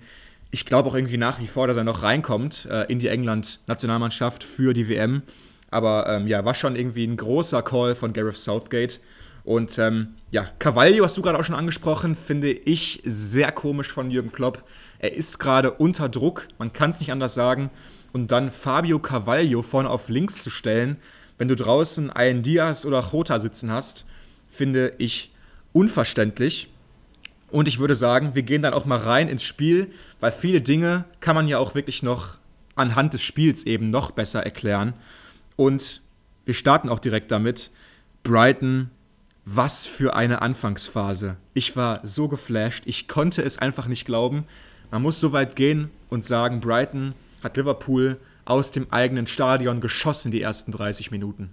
ich 0.50 0.66
glaube 0.66 0.88
auch 0.88 0.94
irgendwie 0.94 1.16
nach 1.16 1.40
wie 1.40 1.46
vor, 1.46 1.66
dass 1.66 1.76
er 1.76 1.84
noch 1.84 2.02
reinkommt 2.02 2.68
äh, 2.70 2.84
in 2.84 2.98
die 2.98 3.08
England-Nationalmannschaft 3.08 4.44
für 4.44 4.74
die 4.74 4.88
WM. 4.88 5.22
Aber 5.70 6.08
ähm, 6.08 6.26
ja, 6.28 6.44
war 6.44 6.54
schon 6.54 6.76
irgendwie 6.76 7.04
ein 7.06 7.16
großer 7.16 7.62
Call 7.62 7.94
von 7.94 8.12
Gareth 8.12 8.36
Southgate. 8.36 9.00
Und 9.44 9.78
ähm, 9.78 10.14
ja, 10.30 10.46
Cavaglio 10.58 11.04
hast 11.04 11.16
du 11.16 11.22
gerade 11.22 11.38
auch 11.38 11.44
schon 11.44 11.54
angesprochen, 11.54 12.14
finde 12.14 12.50
ich 12.52 13.02
sehr 13.04 13.50
komisch 13.50 13.88
von 13.88 14.10
Jürgen 14.10 14.30
Klopp. 14.30 14.62
Er 14.98 15.14
ist 15.14 15.38
gerade 15.38 15.72
unter 15.72 16.08
Druck, 16.08 16.48
man 16.58 16.72
kann 16.72 16.90
es 16.90 17.00
nicht 17.00 17.10
anders 17.10 17.34
sagen. 17.34 17.70
Und 18.12 18.30
dann 18.30 18.50
Fabio 18.50 18.98
Cavaglio 18.98 19.62
vorne 19.62 19.90
auf 19.90 20.08
links 20.08 20.42
zu 20.42 20.50
stellen, 20.50 20.98
wenn 21.38 21.48
du 21.48 21.56
draußen 21.56 22.10
einen 22.10 22.42
Diaz 22.42 22.84
oder 22.84 23.00
Jota 23.12 23.38
sitzen 23.38 23.70
hast, 23.70 24.04
finde 24.50 24.94
ich 24.98 25.32
unverständlich. 25.72 26.68
Und 27.50 27.68
ich 27.68 27.78
würde 27.78 27.94
sagen, 27.94 28.34
wir 28.34 28.42
gehen 28.42 28.60
dann 28.60 28.74
auch 28.74 28.84
mal 28.84 28.98
rein 28.98 29.28
ins 29.28 29.44
Spiel, 29.44 29.90
weil 30.20 30.32
viele 30.32 30.60
Dinge 30.60 31.04
kann 31.20 31.34
man 31.34 31.48
ja 31.48 31.58
auch 31.58 31.74
wirklich 31.74 32.02
noch 32.02 32.36
anhand 32.74 33.14
des 33.14 33.22
Spiels 33.22 33.64
eben 33.64 33.90
noch 33.90 34.10
besser 34.10 34.42
erklären. 34.42 34.94
Und 35.56 36.02
wir 36.44 36.54
starten 36.54 36.88
auch 36.88 36.98
direkt 36.98 37.30
damit. 37.30 37.70
Brighton, 38.22 38.90
was 39.44 39.86
für 39.86 40.14
eine 40.14 40.42
Anfangsphase. 40.42 41.36
Ich 41.54 41.74
war 41.76 42.06
so 42.06 42.28
geflasht, 42.28 42.82
ich 42.86 43.08
konnte 43.08 43.42
es 43.42 43.58
einfach 43.58 43.86
nicht 43.86 44.04
glauben. 44.04 44.44
Man 44.90 45.02
muss 45.02 45.20
so 45.20 45.32
weit 45.32 45.56
gehen 45.56 45.90
und 46.10 46.24
sagen, 46.24 46.60
Brighton 46.60 47.14
hat 47.42 47.56
Liverpool 47.56 48.18
aus 48.48 48.70
dem 48.70 48.90
eigenen 48.90 49.26
Stadion 49.26 49.80
geschossen 49.80 50.30
die 50.30 50.40
ersten 50.40 50.72
30 50.72 51.10
Minuten. 51.10 51.50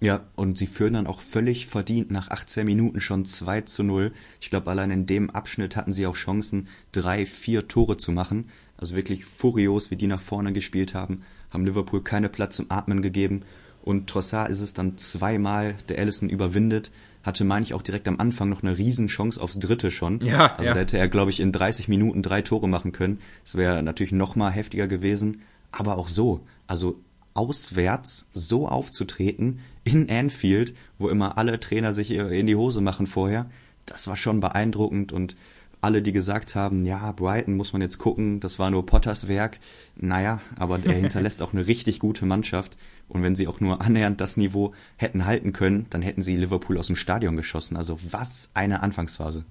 Ja, 0.00 0.26
und 0.36 0.56
sie 0.56 0.68
führen 0.68 0.92
dann 0.92 1.08
auch 1.08 1.20
völlig 1.20 1.66
verdient 1.66 2.12
nach 2.12 2.30
18 2.30 2.64
Minuten 2.64 3.00
schon 3.00 3.24
2 3.24 3.62
zu 3.62 3.82
0. 3.82 4.12
Ich 4.40 4.48
glaube, 4.48 4.70
allein 4.70 4.92
in 4.92 5.06
dem 5.06 5.28
Abschnitt 5.30 5.74
hatten 5.74 5.90
sie 5.90 6.06
auch 6.06 6.14
Chancen, 6.14 6.68
drei, 6.92 7.26
vier 7.26 7.66
Tore 7.66 7.96
zu 7.96 8.12
machen. 8.12 8.48
Also 8.76 8.94
wirklich 8.94 9.24
furios, 9.24 9.90
wie 9.90 9.96
die 9.96 10.06
nach 10.06 10.20
vorne 10.20 10.52
gespielt 10.52 10.94
haben, 10.94 11.22
haben 11.50 11.66
Liverpool 11.66 12.04
keine 12.04 12.28
Platz 12.28 12.54
zum 12.54 12.66
Atmen 12.68 13.02
gegeben. 13.02 13.42
Und 13.82 14.08
Trossard 14.08 14.50
ist 14.50 14.60
es 14.60 14.74
dann 14.74 14.98
zweimal, 14.98 15.74
der 15.88 15.98
Allison 15.98 16.28
überwindet, 16.28 16.92
hatte, 17.24 17.42
meine 17.42 17.64
ich, 17.64 17.74
auch 17.74 17.82
direkt 17.82 18.06
am 18.06 18.20
Anfang 18.20 18.48
noch 18.48 18.62
eine 18.62 18.78
Riesenchance 18.78 19.40
aufs 19.40 19.58
dritte 19.58 19.90
schon. 19.90 20.20
Ja, 20.20 20.54
also 20.54 20.62
ja. 20.62 20.74
da 20.74 20.80
hätte 20.80 20.98
er, 20.98 21.08
glaube 21.08 21.32
ich, 21.32 21.40
in 21.40 21.50
30 21.50 21.88
Minuten 21.88 22.22
drei 22.22 22.42
Tore 22.42 22.68
machen 22.68 22.92
können. 22.92 23.18
Das 23.42 23.56
wäre 23.56 23.82
natürlich 23.82 24.12
noch 24.12 24.36
mal 24.36 24.52
heftiger 24.52 24.86
gewesen 24.86 25.42
aber 25.72 25.98
auch 25.98 26.08
so, 26.08 26.40
also 26.66 27.00
auswärts 27.34 28.26
so 28.34 28.68
aufzutreten 28.68 29.60
in 29.84 30.10
Anfield, 30.10 30.74
wo 30.98 31.08
immer 31.08 31.38
alle 31.38 31.60
Trainer 31.60 31.92
sich 31.92 32.10
in 32.10 32.46
die 32.46 32.56
Hose 32.56 32.80
machen 32.80 33.06
vorher, 33.06 33.48
das 33.86 34.06
war 34.08 34.16
schon 34.16 34.40
beeindruckend. 34.40 35.12
Und 35.12 35.36
alle, 35.80 36.02
die 36.02 36.12
gesagt 36.12 36.54
haben, 36.56 36.84
ja, 36.84 37.12
Brighton 37.12 37.56
muss 37.56 37.72
man 37.72 37.80
jetzt 37.80 37.98
gucken, 37.98 38.40
das 38.40 38.58
war 38.58 38.70
nur 38.70 38.84
Potters 38.84 39.28
Werk, 39.28 39.60
naja, 39.96 40.40
aber 40.56 40.80
er 40.84 40.94
hinterlässt 41.00 41.40
auch 41.40 41.52
eine 41.52 41.66
richtig 41.66 42.00
gute 42.00 42.26
Mannschaft. 42.26 42.76
Und 43.08 43.22
wenn 43.22 43.36
sie 43.36 43.46
auch 43.46 43.60
nur 43.60 43.80
annähernd 43.80 44.20
das 44.20 44.36
Niveau 44.36 44.74
hätten 44.96 45.24
halten 45.24 45.52
können, 45.52 45.86
dann 45.90 46.02
hätten 46.02 46.22
sie 46.22 46.36
Liverpool 46.36 46.76
aus 46.76 46.88
dem 46.88 46.96
Stadion 46.96 47.36
geschossen. 47.36 47.76
Also 47.76 47.98
was 48.10 48.50
eine 48.52 48.82
Anfangsphase 48.82 49.44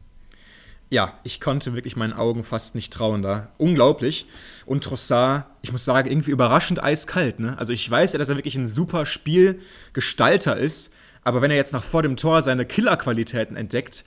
ja, 0.89 1.13
ich 1.23 1.41
konnte 1.41 1.73
wirklich 1.73 1.95
meinen 1.95 2.13
Augen 2.13 2.43
fast 2.43 2.76
nicht 2.76 2.93
trauen 2.93 3.21
da. 3.21 3.50
Unglaublich. 3.58 4.26
Und 4.65 4.84
Trossard, 4.84 5.45
ich 5.62 5.71
muss 5.71 5.84
sagen, 5.84 6.10
irgendwie 6.10 6.32
überraschend 6.32 6.82
eiskalt. 6.82 7.39
Ne? 7.39 7.58
Also 7.58 7.73
ich 7.73 7.89
weiß 7.89 8.13
ja, 8.13 8.19
dass 8.19 8.30
er 8.30 8.38
wirklich 8.38 8.56
ein 8.56 8.67
super 8.67 9.06
Spielgestalter 9.06 10.56
ist, 10.56 10.91
aber 11.23 11.41
wenn 11.41 11.52
er 11.52 11.58
jetzt 11.58 11.73
nach 11.73 11.84
vor 11.84 12.04
dem 12.04 12.15
Tor 12.15 12.41
seine 12.41 12.65
Killerqualitäten 12.65 13.58
entdeckt, 13.58 14.06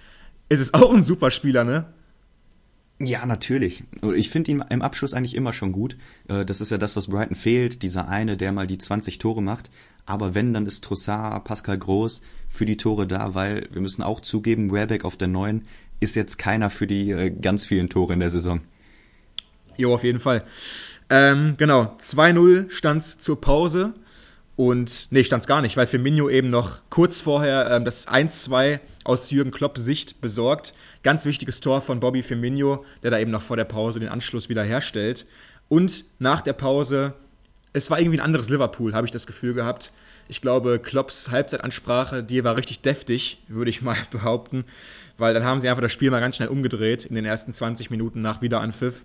ist 0.48 0.60
es 0.60 0.72
auch 0.72 0.92
ein 0.92 1.02
super 1.02 1.30
Spieler, 1.30 1.64
ne? 1.64 1.84
Ja, 3.02 3.24
natürlich. 3.24 3.84
Ich 4.14 4.28
finde 4.28 4.50
ihn 4.50 4.64
im 4.68 4.82
Abschluss 4.82 5.14
eigentlich 5.14 5.34
immer 5.34 5.54
schon 5.54 5.72
gut. 5.72 5.96
Äh, 6.28 6.44
das 6.44 6.60
ist 6.60 6.70
ja 6.70 6.76
das, 6.76 6.96
was 6.96 7.06
Brighton 7.06 7.34
fehlt, 7.34 7.82
dieser 7.82 8.08
eine, 8.08 8.36
der 8.36 8.52
mal 8.52 8.66
die 8.66 8.76
20 8.76 9.18
Tore 9.18 9.42
macht. 9.42 9.70
Aber 10.04 10.34
wenn, 10.34 10.52
dann 10.52 10.66
ist 10.66 10.84
Trossard, 10.84 11.44
Pascal 11.44 11.78
Groß 11.78 12.20
für 12.50 12.66
die 12.66 12.76
Tore 12.76 13.06
da, 13.06 13.34
weil 13.34 13.68
wir 13.70 13.80
müssen 13.80 14.02
auch 14.02 14.20
zugeben, 14.20 14.70
Wehrbeck 14.72 15.06
auf 15.06 15.16
der 15.16 15.28
neuen 15.28 15.66
ist 16.00 16.16
jetzt 16.16 16.38
keiner 16.38 16.70
für 16.70 16.86
die 16.86 17.10
äh, 17.10 17.30
ganz 17.30 17.64
vielen 17.64 17.88
Tore 17.88 18.14
in 18.14 18.20
der 18.20 18.30
Saison. 18.30 18.60
Jo, 19.76 19.94
auf 19.94 20.04
jeden 20.04 20.20
Fall. 20.20 20.44
Ähm, 21.08 21.54
genau, 21.56 21.96
2-0 22.00 22.70
stand 22.70 23.02
es 23.02 23.18
zur 23.18 23.40
Pause. 23.40 23.94
Und 24.56 25.08
nee, 25.10 25.24
stand 25.24 25.42
es 25.42 25.46
gar 25.46 25.62
nicht, 25.62 25.78
weil 25.78 25.86
Firmino 25.86 26.28
eben 26.28 26.50
noch 26.50 26.80
kurz 26.90 27.22
vorher 27.22 27.70
ähm, 27.70 27.86
das 27.86 28.06
1-2 28.06 28.80
aus 29.04 29.30
Jürgen 29.30 29.52
Klopp 29.52 29.78
Sicht 29.78 30.20
besorgt. 30.20 30.74
Ganz 31.02 31.24
wichtiges 31.24 31.60
Tor 31.60 31.80
von 31.80 31.98
Bobby 31.98 32.22
Firmino, 32.22 32.84
der 33.02 33.10
da 33.10 33.18
eben 33.18 33.30
noch 33.30 33.40
vor 33.40 33.56
der 33.56 33.64
Pause 33.64 34.00
den 34.00 34.10
Anschluss 34.10 34.50
wieder 34.50 34.62
herstellt. 34.62 35.24
Und 35.70 36.04
nach 36.18 36.42
der 36.42 36.52
Pause, 36.52 37.14
es 37.72 37.90
war 37.90 38.00
irgendwie 38.00 38.18
ein 38.18 38.24
anderes 38.24 38.48
Liverpool, 38.48 38.94
habe 38.94 39.06
ich 39.06 39.10
das 39.10 39.26
Gefühl 39.26 39.54
gehabt. 39.54 39.92
Ich 40.28 40.40
glaube, 40.40 40.78
Klopps 40.78 41.30
Halbzeitansprache, 41.30 42.22
die 42.22 42.42
war 42.44 42.56
richtig 42.56 42.82
deftig, 42.82 43.38
würde 43.48 43.70
ich 43.70 43.82
mal 43.82 43.96
behaupten 44.10 44.64
weil 45.20 45.34
dann 45.34 45.44
haben 45.44 45.60
sie 45.60 45.68
einfach 45.68 45.82
das 45.82 45.92
Spiel 45.92 46.10
mal 46.10 46.20
ganz 46.20 46.36
schnell 46.36 46.48
umgedreht 46.48 47.04
in 47.04 47.14
den 47.14 47.26
ersten 47.26 47.52
20 47.52 47.90
Minuten 47.90 48.22
nach 48.22 48.40
Wiederanpfiff. 48.40 49.04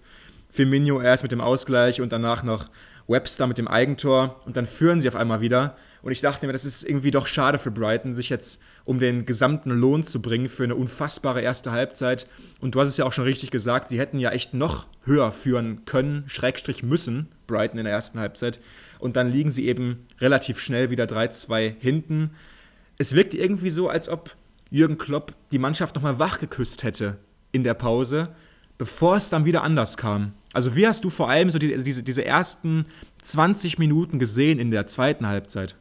Firmino 0.49 1.01
erst 1.01 1.23
mit 1.23 1.33
dem 1.33 1.41
Ausgleich 1.41 1.99
und 1.99 2.13
danach 2.13 2.41
noch 2.41 2.69
Webster 3.07 3.45
mit 3.45 3.57
dem 3.57 3.67
Eigentor 3.67 4.39
und 4.45 4.55
dann 4.55 4.65
führen 4.65 5.01
sie 5.01 5.09
auf 5.09 5.15
einmal 5.15 5.41
wieder. 5.41 5.75
Und 6.05 6.11
ich 6.11 6.21
dachte 6.21 6.45
mir, 6.45 6.53
das 6.53 6.65
ist 6.65 6.83
irgendwie 6.83 7.09
doch 7.09 7.25
schade 7.25 7.57
für 7.57 7.71
Brighton, 7.71 8.13
sich 8.13 8.29
jetzt 8.29 8.61
um 8.83 8.99
den 8.99 9.25
gesamten 9.25 9.71
Lohn 9.71 10.03
zu 10.03 10.21
bringen 10.21 10.49
für 10.49 10.63
eine 10.63 10.75
unfassbare 10.75 11.41
erste 11.41 11.71
Halbzeit. 11.71 12.27
Und 12.59 12.75
du 12.75 12.79
hast 12.79 12.89
es 12.89 12.97
ja 12.97 13.05
auch 13.05 13.11
schon 13.11 13.23
richtig 13.23 13.49
gesagt, 13.49 13.89
sie 13.89 13.97
hätten 13.97 14.19
ja 14.19 14.29
echt 14.29 14.53
noch 14.53 14.85
höher 15.03 15.31
führen 15.31 15.83
können, 15.85 16.25
Schrägstrich 16.27 16.83
müssen, 16.83 17.29
Brighton 17.47 17.79
in 17.79 17.85
der 17.85 17.93
ersten 17.93 18.19
Halbzeit. 18.19 18.59
Und 18.99 19.15
dann 19.15 19.31
liegen 19.31 19.49
sie 19.49 19.65
eben 19.65 20.05
relativ 20.19 20.59
schnell 20.59 20.91
wieder 20.91 21.05
3-2 21.05 21.73
hinten. 21.79 22.29
Es 22.99 23.15
wirkt 23.15 23.33
irgendwie 23.33 23.71
so, 23.71 23.89
als 23.89 24.07
ob 24.07 24.35
Jürgen 24.69 24.99
Klopp 24.99 25.33
die 25.51 25.57
Mannschaft 25.57 25.95
nochmal 25.95 26.19
wachgeküsst 26.19 26.83
hätte 26.83 27.17
in 27.51 27.63
der 27.63 27.73
Pause, 27.73 28.29
bevor 28.77 29.15
es 29.15 29.31
dann 29.31 29.45
wieder 29.45 29.63
anders 29.63 29.97
kam. 29.97 30.33
Also 30.53 30.75
wie 30.75 30.85
hast 30.85 31.03
du 31.03 31.09
vor 31.09 31.31
allem 31.31 31.49
so 31.49 31.57
die, 31.57 31.75
diese, 31.81 32.03
diese 32.03 32.23
ersten 32.23 32.85
20 33.23 33.79
Minuten 33.79 34.19
gesehen 34.19 34.59
in 34.59 34.69
der 34.69 34.85
zweiten 34.85 35.25
Halbzeit? 35.25 35.75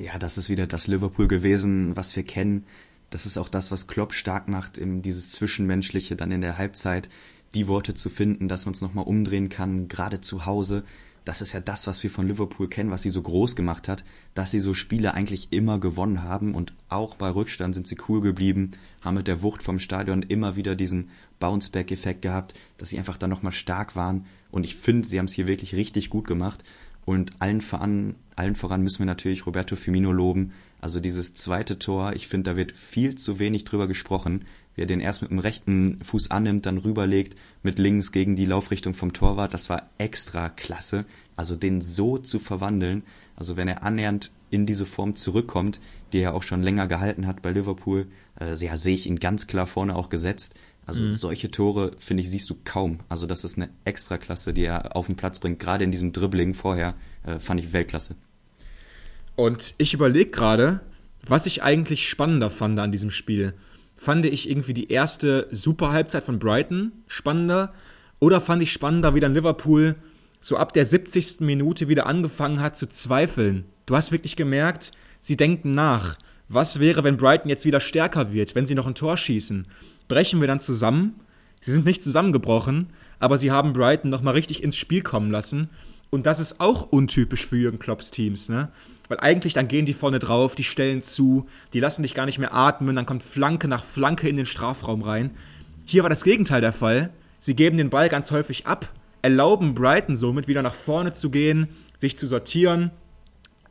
Ja, 0.00 0.18
das 0.18 0.38
ist 0.38 0.48
wieder 0.48 0.66
das 0.66 0.86
Liverpool 0.86 1.28
gewesen, 1.28 1.94
was 1.94 2.16
wir 2.16 2.22
kennen. 2.22 2.64
Das 3.10 3.26
ist 3.26 3.36
auch 3.36 3.50
das, 3.50 3.70
was 3.70 3.86
Klopp 3.86 4.14
stark 4.14 4.48
macht, 4.48 4.78
eben 4.78 5.02
dieses 5.02 5.30
Zwischenmenschliche 5.30 6.16
dann 6.16 6.32
in 6.32 6.40
der 6.40 6.56
Halbzeit, 6.56 7.10
die 7.54 7.68
Worte 7.68 7.92
zu 7.92 8.08
finden, 8.08 8.48
dass 8.48 8.64
man 8.64 8.72
es 8.72 8.80
nochmal 8.80 9.04
umdrehen 9.04 9.50
kann, 9.50 9.88
gerade 9.88 10.22
zu 10.22 10.46
Hause. 10.46 10.84
das 11.26 11.42
ist 11.42 11.52
ja 11.52 11.60
das, 11.60 11.86
was 11.86 12.02
wir 12.02 12.10
von 12.10 12.26
Liverpool 12.26 12.66
kennen, 12.66 12.90
was 12.90 13.02
sie 13.02 13.10
so 13.10 13.20
groß 13.20 13.56
gemacht 13.56 13.88
hat, 13.88 14.04
dass 14.32 14.52
sie 14.52 14.60
so 14.60 14.72
Spiele 14.72 15.12
eigentlich 15.12 15.52
immer 15.52 15.78
gewonnen 15.78 16.22
haben 16.22 16.54
und 16.54 16.72
auch 16.88 17.16
bei 17.16 17.28
Rückstand 17.28 17.74
sind 17.74 17.86
sie 17.86 17.98
cool 18.08 18.22
geblieben, 18.22 18.70
haben 19.02 19.16
mit 19.16 19.28
der 19.28 19.42
Wucht 19.42 19.62
vom 19.62 19.78
Stadion 19.78 20.22
immer 20.22 20.56
wieder 20.56 20.74
diesen 20.76 21.10
Bounceback-Effekt 21.38 22.22
gehabt, 22.22 22.54
dass 22.78 22.88
sie 22.88 22.98
einfach 22.98 23.18
dann 23.18 23.28
nochmal 23.28 23.52
stark 23.52 23.96
waren 23.96 24.24
und 24.50 24.64
ich 24.64 24.76
finde, 24.76 25.06
sie 25.06 25.18
haben 25.18 25.26
es 25.26 25.34
hier 25.34 25.46
wirklich 25.46 25.74
richtig 25.74 26.08
gut 26.08 26.26
gemacht 26.26 26.64
und 27.10 27.32
allen 27.40 27.60
voran, 27.60 28.14
allen 28.36 28.54
voran 28.54 28.82
müssen 28.82 29.00
wir 29.00 29.06
natürlich 29.06 29.44
Roberto 29.44 29.74
Firmino 29.74 30.12
loben, 30.12 30.52
also 30.80 31.00
dieses 31.00 31.34
zweite 31.34 31.76
Tor, 31.76 32.12
ich 32.12 32.28
finde, 32.28 32.52
da 32.52 32.56
wird 32.56 32.70
viel 32.70 33.16
zu 33.16 33.40
wenig 33.40 33.64
drüber 33.64 33.88
gesprochen, 33.88 34.44
wie 34.76 34.82
er 34.82 34.86
den 34.86 35.00
erst 35.00 35.20
mit 35.20 35.32
dem 35.32 35.40
rechten 35.40 35.98
Fuß 36.04 36.30
annimmt, 36.30 36.66
dann 36.66 36.78
rüberlegt, 36.78 37.34
mit 37.64 37.80
links 37.80 38.12
gegen 38.12 38.36
die 38.36 38.46
Laufrichtung 38.46 38.94
vom 38.94 39.12
Torwart. 39.12 39.52
Das 39.52 39.68
war 39.68 39.90
extra 39.98 40.50
klasse. 40.50 41.04
Also 41.34 41.56
den 41.56 41.80
so 41.80 42.16
zu 42.16 42.38
verwandeln, 42.38 43.02
also 43.34 43.56
wenn 43.56 43.66
er 43.66 43.82
annähernd 43.82 44.30
in 44.50 44.64
diese 44.64 44.86
Form 44.86 45.16
zurückkommt, 45.16 45.80
die 46.12 46.20
er 46.20 46.34
auch 46.34 46.44
schon 46.44 46.62
länger 46.62 46.86
gehalten 46.86 47.26
hat 47.26 47.42
bei 47.42 47.50
Liverpool, 47.50 48.06
äh, 48.40 48.54
ja, 48.54 48.76
sehe 48.76 48.94
ich 48.94 49.06
ihn 49.06 49.18
ganz 49.18 49.48
klar 49.48 49.66
vorne 49.66 49.96
auch 49.96 50.10
gesetzt. 50.10 50.54
Also 50.90 51.04
mhm. 51.04 51.12
solche 51.12 51.52
Tore, 51.52 51.92
finde 52.00 52.22
ich, 52.22 52.30
siehst 52.30 52.50
du 52.50 52.56
kaum. 52.64 52.98
Also 53.08 53.28
das 53.28 53.44
ist 53.44 53.56
eine 53.56 53.70
Extraklasse, 53.84 54.52
die 54.52 54.64
er 54.64 54.96
auf 54.96 55.06
den 55.06 55.14
Platz 55.14 55.38
bringt. 55.38 55.60
Gerade 55.60 55.84
in 55.84 55.92
diesem 55.92 56.10
Dribbling 56.10 56.52
vorher 56.52 56.96
äh, 57.24 57.38
fand 57.38 57.60
ich 57.60 57.72
Weltklasse. 57.72 58.16
Und 59.36 59.74
ich 59.78 59.94
überlege 59.94 60.30
gerade, 60.30 60.80
was 61.24 61.46
ich 61.46 61.62
eigentlich 61.62 62.08
spannender 62.08 62.50
fand 62.50 62.80
an 62.80 62.90
diesem 62.90 63.12
Spiel 63.12 63.54
fand 63.96 64.24
ich 64.24 64.50
irgendwie 64.50 64.74
die 64.74 64.90
erste 64.90 65.46
super 65.52 65.92
Halbzeit 65.92 66.24
von 66.24 66.40
Brighton 66.40 66.90
spannender 67.06 67.72
oder 68.18 68.40
fand 68.40 68.62
ich 68.62 68.72
spannender, 68.72 69.14
wie 69.14 69.20
dann 69.20 69.34
Liverpool 69.34 69.94
so 70.40 70.56
ab 70.56 70.72
der 70.72 70.86
70. 70.86 71.40
Minute 71.40 71.86
wieder 71.88 72.06
angefangen 72.06 72.60
hat 72.60 72.76
zu 72.76 72.88
zweifeln. 72.88 73.66
Du 73.86 73.94
hast 73.94 74.10
wirklich 74.10 74.34
gemerkt, 74.34 74.90
sie 75.20 75.36
denken 75.36 75.74
nach. 75.74 76.16
Was 76.48 76.80
wäre, 76.80 77.04
wenn 77.04 77.16
Brighton 77.16 77.48
jetzt 77.48 77.64
wieder 77.64 77.78
stärker 77.78 78.32
wird, 78.32 78.56
wenn 78.56 78.66
sie 78.66 78.74
noch 78.74 78.86
ein 78.86 78.96
Tor 78.96 79.16
schießen? 79.16 79.68
Brechen 80.10 80.40
wir 80.40 80.48
dann 80.48 80.60
zusammen? 80.60 81.14
Sie 81.62 81.70
sind 81.70 81.86
nicht 81.86 82.02
zusammengebrochen, 82.02 82.88
aber 83.18 83.38
sie 83.38 83.50
haben 83.50 83.72
Brighton 83.72 84.10
nochmal 84.10 84.34
richtig 84.34 84.62
ins 84.62 84.76
Spiel 84.76 85.00
kommen 85.00 85.30
lassen. 85.30 85.70
Und 86.10 86.26
das 86.26 86.40
ist 86.40 86.60
auch 86.60 86.90
untypisch 86.90 87.46
für 87.46 87.56
Jürgen 87.56 87.78
Klopps 87.78 88.10
Teams, 88.10 88.48
ne? 88.48 88.68
Weil 89.08 89.20
eigentlich 89.20 89.54
dann 89.54 89.68
gehen 89.68 89.86
die 89.86 89.94
vorne 89.94 90.18
drauf, 90.18 90.54
die 90.54 90.64
stellen 90.64 91.02
zu, 91.02 91.46
die 91.72 91.80
lassen 91.80 92.02
dich 92.02 92.14
gar 92.14 92.26
nicht 92.26 92.38
mehr 92.38 92.54
atmen, 92.54 92.94
dann 92.94 93.06
kommt 93.06 93.22
Flanke 93.22 93.66
nach 93.68 93.84
Flanke 93.84 94.28
in 94.28 94.36
den 94.36 94.46
Strafraum 94.46 95.02
rein. 95.02 95.30
Hier 95.84 96.02
war 96.02 96.10
das 96.10 96.24
Gegenteil 96.24 96.60
der 96.60 96.72
Fall. 96.72 97.10
Sie 97.38 97.54
geben 97.54 97.76
den 97.76 97.90
Ball 97.90 98.08
ganz 98.08 98.30
häufig 98.30 98.66
ab, 98.66 98.88
erlauben 99.22 99.74
Brighton 99.74 100.16
somit 100.16 100.46
wieder 100.46 100.62
nach 100.62 100.74
vorne 100.74 101.12
zu 101.12 101.30
gehen, 101.30 101.68
sich 101.98 102.16
zu 102.18 102.26
sortieren. 102.26 102.90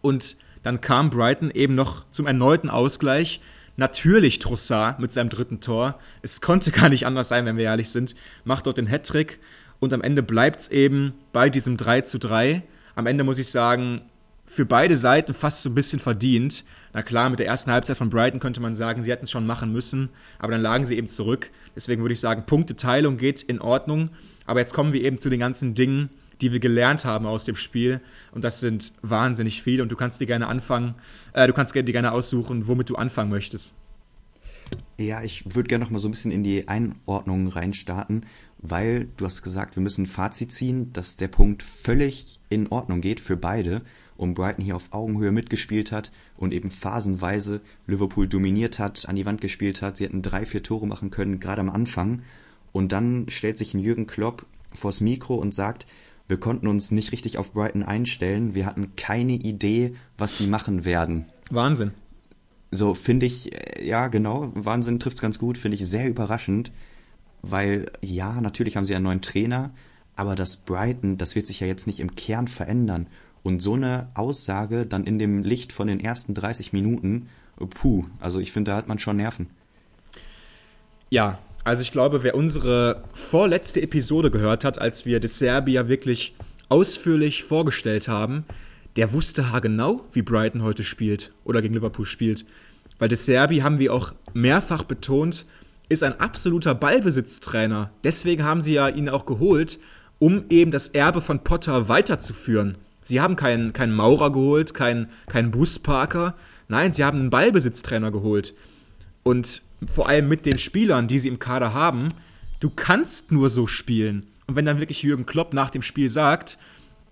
Und 0.02 0.38
dann 0.63 0.82
kam 0.82 1.10
Brighton 1.10 1.52
eben 1.52 1.75
noch 1.75 2.06
zum 2.12 2.28
erneuten 2.28 2.69
Ausgleich. 2.69 3.41
Natürlich 3.80 4.39
Trossard 4.39 5.00
mit 5.00 5.13
seinem 5.13 5.30
dritten 5.30 5.62
Tor. 5.62 5.98
Es 6.22 6.42
konnte 6.42 6.70
gar 6.70 6.89
nicht 6.89 7.06
anders 7.06 7.30
sein, 7.30 7.46
wenn 7.46 7.56
wir 7.56 7.63
ehrlich 7.63 7.89
sind. 7.92 8.13
Macht 8.44 8.68
dort 8.68 8.78
den 8.78 8.88
Hattrick 8.88 9.39
und 9.80 9.94
am 9.94 10.02
Ende 10.02 10.22
bleibt 10.22 10.60
es 10.60 10.68
eben 10.68 11.13
bei 11.32 11.50
diesem 11.50 11.78
3 11.78 12.02
zu 12.02 12.20
3. 12.20 12.62
Am 12.96 13.08
Ende 13.08 13.24
muss 13.24 13.38
ich 13.38 13.48
sagen, 13.48 14.02
für 14.46 14.65
beide 14.65 14.98
Seiten 14.98 15.34
fast 15.34 15.62
so 15.62 15.70
ein 15.70 15.76
bisschen 15.76 16.00
verdient. 16.00 16.65
Na 16.92 17.04
klar, 17.04 17.30
mit 17.30 17.39
der 17.39 17.48
ersten 17.48 17.72
Halbzeit 17.72 17.96
von 17.96 18.10
Brighton 18.10 18.42
könnte 18.42 18.60
man 18.60 18.74
sagen, 18.74 19.02
sie 19.02 19.12
hätten 19.12 19.24
es 19.24 19.32
schon 19.32 19.48
machen 19.48 19.72
müssen, 19.72 20.10
aber 20.39 20.52
dann 20.52 20.62
lagen 20.62 20.86
sie 20.86 20.98
eben 20.98 21.08
zurück. 21.08 21.50
Deswegen 21.74 22.02
würde 22.02 22.12
ich 22.12 22.20
sagen, 22.20 22.44
Punkteteilung 22.46 23.15
geht 23.15 23.44
in 23.44 23.62
Ordnung. 23.62 24.10
Aber 24.46 24.60
jetzt 24.60 24.74
kommen 24.74 24.92
wir 24.92 25.04
eben 25.04 25.20
zu 25.20 25.30
den 25.30 25.39
ganzen 25.39 25.74
Dingen, 25.74 26.10
die 26.41 26.52
wir 26.52 26.60
gelernt 26.60 27.06
haben 27.06 27.25
aus 27.25 27.43
dem 27.43 27.56
Spiel. 27.56 28.02
Und 28.32 28.43
das 28.43 28.60
sind 28.60 28.93
wahnsinnig 29.02 29.62
viele. 29.62 29.84
Und 29.84 29.91
du 29.91 29.95
kannst 29.95 30.21
dir 30.21 30.28
gerne 30.28 30.47
anfangen, 30.47 30.95
äh, 31.34 31.47
du 31.47 31.54
kannst 31.54 31.75
dir 31.75 31.84
gerne 31.84 32.12
aussuchen, 32.12 32.67
womit 32.67 32.89
du 32.89 32.95
anfangen 32.95 33.30
möchtest. 33.30 33.73
Ja, 34.97 35.23
ich 35.23 35.56
würde 35.56 35.67
gerne 35.67 35.84
noch 35.84 35.91
mal 35.91 35.99
so 35.99 36.08
ein 36.08 36.12
bisschen 36.12 36.32
in 36.32 36.43
die 36.43 36.67
Einordnung 36.67 37.47
reinstarten, 37.47 38.25
weil 38.60 39.08
du 39.17 39.25
hast 39.25 39.41
gesagt, 39.41 39.75
wir 39.75 39.84
müssen 39.84 40.04
ein 40.04 40.08
Fazit 40.08 40.52
ziehen, 40.52 40.93
dass 40.93 41.15
der 41.15 41.30
Punkt 41.30 41.63
völlig 41.63 42.39
in 42.49 42.67
Ordnung 42.67 43.02
geht 43.02 43.19
für 43.19 43.38
beide 43.38 43.82
und 44.17 44.34
Brighton 44.34 44.63
hier 44.63 44.75
auf 44.75 44.91
Augenhöhe 44.91 45.32
mitgespielt 45.32 45.91
hat 45.91 46.12
und 46.36 46.54
eben 46.54 46.69
phasenweise 46.69 47.62
Liverpool 47.88 48.28
dominiert 48.28 48.78
hat, 48.78 49.08
an 49.08 49.15
die 49.15 49.25
Wand 49.25 49.39
gespielt 49.39 49.82
hat. 49.82 49.97
Sie 49.97 50.04
hätten 50.04 50.21
drei, 50.21 50.45
vier 50.45 50.62
Tore 50.62 50.86
machen 50.86 51.10
können, 51.10 51.39
gerade 51.39 51.62
am 51.62 51.69
Anfang. 51.69 52.21
Und 52.73 52.91
dann 52.91 53.30
stellt 53.30 53.58
sich 53.58 53.73
ein 53.73 53.80
Jürgen 53.80 54.06
Klopp 54.06 54.45
vors 54.71 55.02
Mikro 55.02 55.36
und 55.36 55.54
sagt, 55.54 55.88
wir 56.30 56.39
konnten 56.39 56.68
uns 56.68 56.92
nicht 56.92 57.12
richtig 57.12 57.38
auf 57.39 57.54
Brighton 57.54 57.84
einstellen. 57.84 58.54
Wir 58.54 58.68
hatten 58.68 58.96
keine 58.96 59.34
Idee, 59.34 59.96
was 60.18 60.38
die 60.38 60.46
machen 60.46 60.86
werden. 60.86 61.26
Wahnsinn. 61.50 61.92
So 62.72 62.94
finde 62.94 63.26
ich, 63.26 63.52
äh, 63.52 63.86
ja 63.86 64.08
genau, 64.08 64.52
Wahnsinn 64.54 65.00
trifft 65.00 65.18
es 65.18 65.22
ganz 65.22 65.39
gut, 65.39 65.58
finde 65.58 65.76
ich 65.76 65.88
sehr 65.88 66.08
überraschend, 66.08 66.72
weil 67.42 67.92
ja, 68.02 68.39
natürlich 68.39 68.78
haben 68.78 68.86
sie 68.86 68.94
einen 68.94 69.06
neuen 69.06 69.24
Trainer, 69.24 69.72
aber 70.15 70.36
das 70.36 70.56
Brighton, 70.58 71.18
das 71.18 71.36
wird 71.36 71.48
sich 71.48 71.62
ja 71.62 71.68
jetzt 71.68 71.88
nicht 71.88 72.00
im 72.00 72.15
Kern 72.15 72.48
verändern. 72.48 73.08
Und 73.42 73.63
so 73.63 73.74
eine 73.74 74.10
Aussage 74.13 74.86
dann 74.86 75.06
in 75.06 75.18
dem 75.18 75.44
Licht 75.44 75.74
von 75.74 75.88
den 75.88 76.00
ersten 76.00 76.36
30 76.36 76.74
Minuten, 76.74 77.30
puh, 77.58 78.06
also 78.20 78.39
ich 78.39 78.52
finde, 78.52 78.72
da 78.72 78.78
hat 78.78 78.88
man 78.88 79.00
schon 79.00 79.18
Nerven. 79.18 79.50
Ja, 81.10 81.39
also 81.69 81.84
ich 81.84 81.91
glaube, 81.91 82.23
wer 82.23 82.34
unsere 82.34 83.03
vorletzte 83.13 83.79
Episode 83.79 84.32
gehört 84.32 84.65
hat, 84.65 84.82
als 84.82 85.05
wir 85.05 85.19
De 85.19 85.29
Serbia 85.29 85.88
wirklich 85.88 86.34
ausführlich 86.67 87.43
vorgestellt 87.43 88.08
haben, 88.08 88.43
der 88.95 89.13
wusste 89.13 89.51
haargenau, 89.51 90.03
wie 90.12 90.23
Brighton 90.23 90.63
heute 90.63 90.84
spielt 90.84 91.32
oder 91.43 91.62
gegen 91.62 91.75
Liverpool 91.75 92.08
spielt. 92.08 92.43
Weil 92.97 93.10
De 93.10 93.17
Serbi, 93.17 93.60
haben 93.60 93.77
wir 93.77 93.93
auch 93.93 94.13
mehrfach 94.34 94.82
betont, 94.82 95.45
ist 95.89 96.01
ein 96.01 96.19
absoluter 96.19 96.73
Ballbesitztrainer. 96.73 97.91
Deswegen 98.03 98.43
haben 98.43 98.62
sie 98.62 98.73
ja 98.73 98.89
ihn 98.89 99.08
auch 99.08 99.27
geholt, 99.27 99.77
um 100.17 100.45
eben 100.49 100.71
das 100.71 100.88
Erbe 100.88 101.21
von 101.21 101.43
Potter 101.43 101.88
weiterzuführen. 101.88 102.79
Sie 103.03 103.21
haben 103.21 103.36
keinen, 103.36 103.73
keinen 103.73 103.93
Maurer 103.93 104.32
geholt, 104.32 104.73
keinen, 104.73 105.10
keinen 105.27 105.51
Busparker. 105.51 106.34
Nein, 106.67 106.93
sie 106.93 107.03
haben 107.03 107.19
einen 107.19 107.29
Ballbesitztrainer 107.29 108.10
geholt. 108.10 108.55
Und 109.21 109.62
vor 109.88 110.10
allem 110.10 110.28
mit 110.28 110.46
den 110.46 110.60
Spielern, 110.60 111.08
die 111.08 111.20
sie 111.20 111.30
im 111.30 111.39
Kader 111.39 111.74
haben, 111.74 112.10
du 112.60 112.70
kannst 112.70 113.32
nur 113.32 113.50
so 113.50 113.68
spielen. 113.68 114.28
Und 114.48 114.56
wenn 114.56 114.65
dann 114.65 114.80
wirklich 114.80 115.04
Jürgen 115.04 115.26
Klopp 115.26 115.54
nach 115.54 115.70
dem 115.70 115.82
Spiel 115.82 116.10
sagt, 116.10 116.58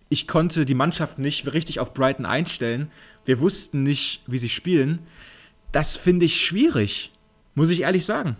ich 0.09 0.27
konnte 0.27 0.65
die 0.65 0.73
Mannschaft 0.73 1.19
nicht 1.19 1.51
richtig 1.53 1.79
auf 1.79 1.93
Brighton 1.93 2.25
einstellen. 2.25 2.89
Wir 3.25 3.39
wussten 3.39 3.83
nicht, 3.83 4.23
wie 4.25 4.37
sie 4.37 4.49
spielen. 4.49 4.99
Das 5.71 5.97
finde 5.97 6.25
ich 6.25 6.39
schwierig, 6.39 7.13
muss 7.55 7.69
ich 7.69 7.81
ehrlich 7.81 8.05
sagen. 8.05 8.37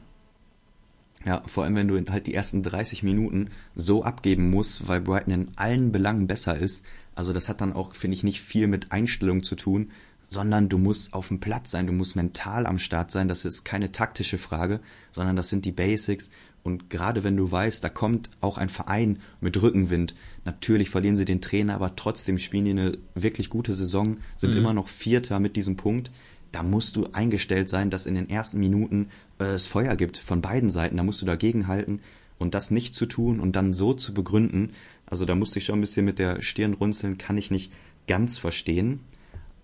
Ja, 1.26 1.44
vor 1.46 1.66
allem 1.66 1.76
wenn 1.76 1.90
du 1.90 2.02
halt 2.10 2.28
die 2.28 2.34
ersten 2.34 2.64
30 2.64 3.04
Minuten 3.04 3.50
so 3.76 4.04
abgeben 4.04 4.50
musst, 4.50 4.88
weil 4.88 5.02
Brighton 5.02 5.34
in 5.34 5.52
allen 5.58 5.92
Belangen 5.92 6.28
besser 6.28 6.58
ist. 6.58 6.86
Also 7.16 7.34
das 7.34 7.50
hat 7.50 7.60
dann 7.60 7.74
auch, 7.74 7.96
finde 7.96 8.16
ich, 8.16 8.24
nicht 8.24 8.42
viel 8.42 8.68
mit 8.68 8.92
Einstellung 8.92 9.44
zu 9.44 9.56
tun, 9.56 9.92
sondern 10.30 10.70
du 10.70 10.78
musst 10.78 11.14
auf 11.14 11.30
dem 11.30 11.40
Platz 11.40 11.72
sein, 11.72 11.88
du 11.88 11.94
musst 11.94 12.16
mental 12.16 12.66
am 12.66 12.80
Start 12.80 13.12
sein. 13.12 13.28
Das 13.28 13.46
ist 13.46 13.64
keine 13.64 13.92
taktische 13.92 14.38
Frage, 14.38 14.80
sondern 15.12 15.36
das 15.36 15.50
sind 15.50 15.66
die 15.66 15.72
Basics. 15.72 16.30
Und 16.64 16.90
gerade 16.90 17.24
wenn 17.24 17.38
du 17.38 17.50
weißt, 17.50 17.82
da 17.84 17.90
kommt 17.90 18.30
auch 18.42 18.58
ein 18.58 18.70
Verein 18.70 19.20
mit 19.40 19.62
Rückenwind, 19.62 20.16
natürlich 20.44 20.90
verlieren 20.90 21.16
sie 21.16 21.24
den 21.24 21.40
Trainer, 21.40 21.76
aber 21.76 21.96
trotzdem 21.96 22.38
spielen 22.38 22.66
die 22.66 22.72
eine 22.72 22.98
wirklich 23.16 23.50
gute 23.50 23.74
Saison, 23.74 24.18
sind 24.36 24.52
mhm. 24.52 24.58
immer 24.58 24.74
noch 24.74 24.90
Vierter 24.90 25.40
mit 25.40 25.56
diesem 25.56 25.78
Punkt. 25.78 26.12
Da 26.52 26.64
musst 26.64 26.98
du 26.98 27.08
eingestellt 27.14 27.70
sein, 27.70 27.90
dass 27.90 28.06
in 28.06 28.16
den 28.16 28.30
ersten 28.30 28.60
Minuten 28.60 29.08
äh, 29.40 29.46
es 29.46 29.66
Feuer 29.66 29.96
gibt 29.96 30.18
von 30.18 30.42
beiden 30.42 30.70
Seiten. 30.70 30.98
Da 30.98 31.04
musst 31.04 31.22
du 31.22 31.26
dagegen 31.26 31.68
halten 31.68 32.02
und 32.38 32.54
das 32.54 32.72
nicht 32.72 32.96
zu 32.96 33.06
tun 33.06 33.40
und 33.40 33.56
dann 33.56 33.74
so 33.74 33.94
zu 33.94 34.14
begründen. 34.14 34.72
Also 35.06 35.26
da 35.26 35.36
musste 35.36 35.60
ich 35.60 35.66
schon 35.66 35.78
ein 35.78 35.82
bisschen 35.82 36.06
mit 36.06 36.20
der 36.20 36.42
Stirn 36.42 36.74
runzeln, 36.74 37.18
kann 37.18 37.38
ich 37.38 37.52
nicht 37.52 37.72
ganz 38.08 38.38
verstehen. 38.38 39.02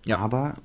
Ja. 0.05 0.17
Aber 0.17 0.55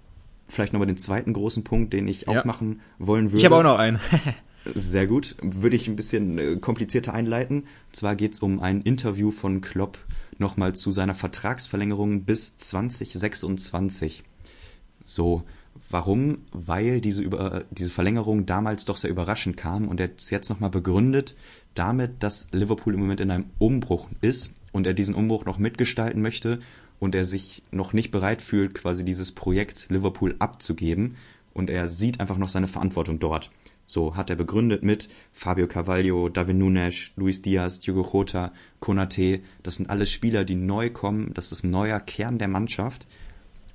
vielleicht 0.48 0.72
nochmal 0.72 0.87
den 0.87 0.96
zweiten 0.96 1.33
großen 1.33 1.64
Punkt, 1.64 1.92
den 1.92 2.09
ich 2.09 2.22
ja. 2.22 2.29
aufmachen 2.29 2.81
wollen 2.98 3.27
würde. 3.27 3.38
Ich 3.38 3.44
habe 3.44 3.57
auch 3.57 3.62
noch 3.62 3.79
einen. 3.79 4.01
Sehr 4.74 5.07
gut. 5.07 5.37
Würde 5.40 5.77
ich 5.77 5.88
ein 5.88 5.96
bisschen 5.96 6.38
äh, 6.38 6.57
komplizierter 6.57 7.14
einleiten. 7.14 7.61
Und 7.61 7.96
zwar 7.96 8.16
geht 8.16 8.35
es 8.35 8.40
um 8.40 8.61
ein 8.61 8.83
Interview 8.83 9.31
von 9.31 9.61
Klopp 9.61 9.98
nochmal 10.38 10.74
zu 10.74 10.90
seiner 10.90 11.14
Vertragsverlängerung 11.14 12.24
bis 12.24 12.57
2026. 12.57 14.24
So, 15.05 15.42
warum? 15.90 16.37
Weil 16.53 17.01
diese, 17.01 17.22
über, 17.22 17.64
diese 17.70 17.90
Verlängerung 17.90 18.46
damals 18.46 18.85
doch 18.85 18.96
sehr 18.96 19.11
überraschend 19.11 19.57
kam 19.57 19.88
und 19.88 20.01
er 20.01 20.11
es 20.16 20.31
jetzt 20.31 20.51
nochmal 20.51 20.70
begründet 20.70 21.35
damit, 21.74 22.22
dass 22.22 22.48
Liverpool 22.51 22.94
im 22.94 23.01
Moment 23.01 23.20
in 23.20 23.31
einem 23.31 23.46
Umbruch 23.59 24.09
ist 24.20 24.53
und 24.72 24.87
er 24.87 24.94
diesen 24.94 25.14
Umbruch 25.14 25.44
noch 25.44 25.59
mitgestalten 25.59 26.20
möchte 26.20 26.59
und 26.99 27.15
er 27.15 27.25
sich 27.25 27.63
noch 27.71 27.93
nicht 27.93 28.11
bereit 28.11 28.43
fühlt, 28.43 28.75
quasi 28.75 29.05
dieses 29.05 29.33
Projekt 29.33 29.87
Liverpool 29.89 30.37
abzugeben 30.39 31.17
und 31.55 31.71
er 31.71 31.89
sieht 31.89 32.21
einfach 32.21 32.39
noch 32.39 32.49
seine 32.49 32.69
Verantwortung 32.69 33.19
dort. 33.19 33.51
So 33.87 34.17
hat 34.17 34.29
er 34.29 34.37
begründet 34.37 34.83
mit 34.83 35.09
Fabio 35.33 35.67
Carvalho, 35.67 36.29
David 36.29 36.57
Nunes, 36.57 37.11
Luis 37.17 37.41
Diaz, 37.41 37.81
Diogo 37.81 38.07
Jota, 38.13 38.53
Konate. 38.81 39.41
Das 39.63 39.77
sind 39.77 39.89
alles 39.89 40.13
Spieler, 40.13 40.45
die 40.45 40.57
neu 40.57 40.91
kommen. 40.91 41.33
Das 41.33 41.53
ist 41.53 41.65
ein 41.65 41.71
neuer 41.71 41.99
Kern 41.99 42.39
der 42.39 42.49
Mannschaft. 42.49 43.07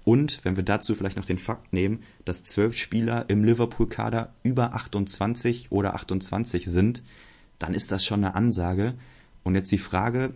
Und 0.03 0.39
wenn 0.43 0.55
wir 0.55 0.63
dazu 0.63 0.93
vielleicht 0.93 1.17
noch 1.17 1.25
den 1.25 1.39
Fakt 1.39 1.73
nehmen, 1.73 2.03
dass 2.25 2.43
zwölf 2.43 2.77
Spieler 2.77 3.25
im 3.27 3.43
Liverpool-Kader 3.43 4.33
über 4.43 4.75
28 4.75 5.71
oder 5.71 5.95
28 5.95 6.65
sind, 6.65 7.01
dann 7.57 7.73
ist 7.73 7.91
das 7.91 8.05
schon 8.05 8.23
eine 8.23 8.35
Ansage. 8.35 8.93
Und 9.43 9.55
jetzt 9.55 9.71
die 9.71 9.79
Frage, 9.79 10.33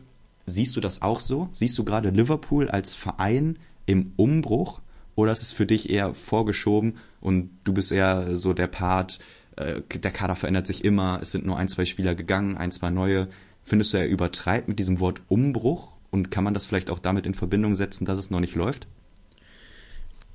siehst 0.47 0.75
du 0.75 0.81
das 0.81 1.03
auch 1.03 1.19
so? 1.19 1.49
Siehst 1.51 1.77
du 1.77 1.83
gerade 1.83 2.09
Liverpool 2.09 2.69
als 2.69 2.95
Verein 2.95 3.59
im 3.85 4.13
Umbruch? 4.15 4.81
Oder 5.13 5.31
ist 5.31 5.43
es 5.43 5.51
für 5.51 5.65
dich 5.65 5.89
eher 5.89 6.13
vorgeschoben 6.13 6.97
und 7.21 7.49
du 7.63 7.73
bist 7.73 7.91
eher 7.91 8.35
so 8.35 8.53
der 8.53 8.67
Part, 8.67 9.19
äh, 9.55 9.81
der 9.81 10.11
Kader 10.11 10.35
verändert 10.35 10.67
sich 10.67 10.85
immer, 10.85 11.19
es 11.21 11.31
sind 11.31 11.45
nur 11.45 11.57
ein, 11.57 11.67
zwei 11.67 11.85
Spieler 11.85 12.15
gegangen, 12.15 12.57
ein, 12.57 12.71
zwei 12.71 12.89
neue. 12.89 13.27
Findest 13.63 13.93
du, 13.93 13.97
er 13.97 14.07
übertreibt 14.07 14.67
mit 14.67 14.79
diesem 14.79 14.99
Wort 14.99 15.21
Umbruch? 15.27 15.93
Und 16.09 16.31
kann 16.31 16.43
man 16.43 16.53
das 16.53 16.65
vielleicht 16.65 16.89
auch 16.89 16.99
damit 16.99 17.25
in 17.25 17.33
Verbindung 17.33 17.75
setzen, 17.75 18.05
dass 18.05 18.17
es 18.17 18.29
noch 18.29 18.39
nicht 18.39 18.55
läuft? 18.55 18.87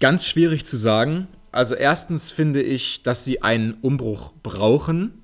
Ganz 0.00 0.26
schwierig 0.26 0.66
zu 0.66 0.76
sagen. 0.76 1.28
Also 1.50 1.74
erstens 1.74 2.30
finde 2.32 2.60
ich, 2.62 3.02
dass 3.02 3.24
sie 3.24 3.42
einen 3.42 3.74
Umbruch 3.74 4.32
brauchen. 4.42 5.21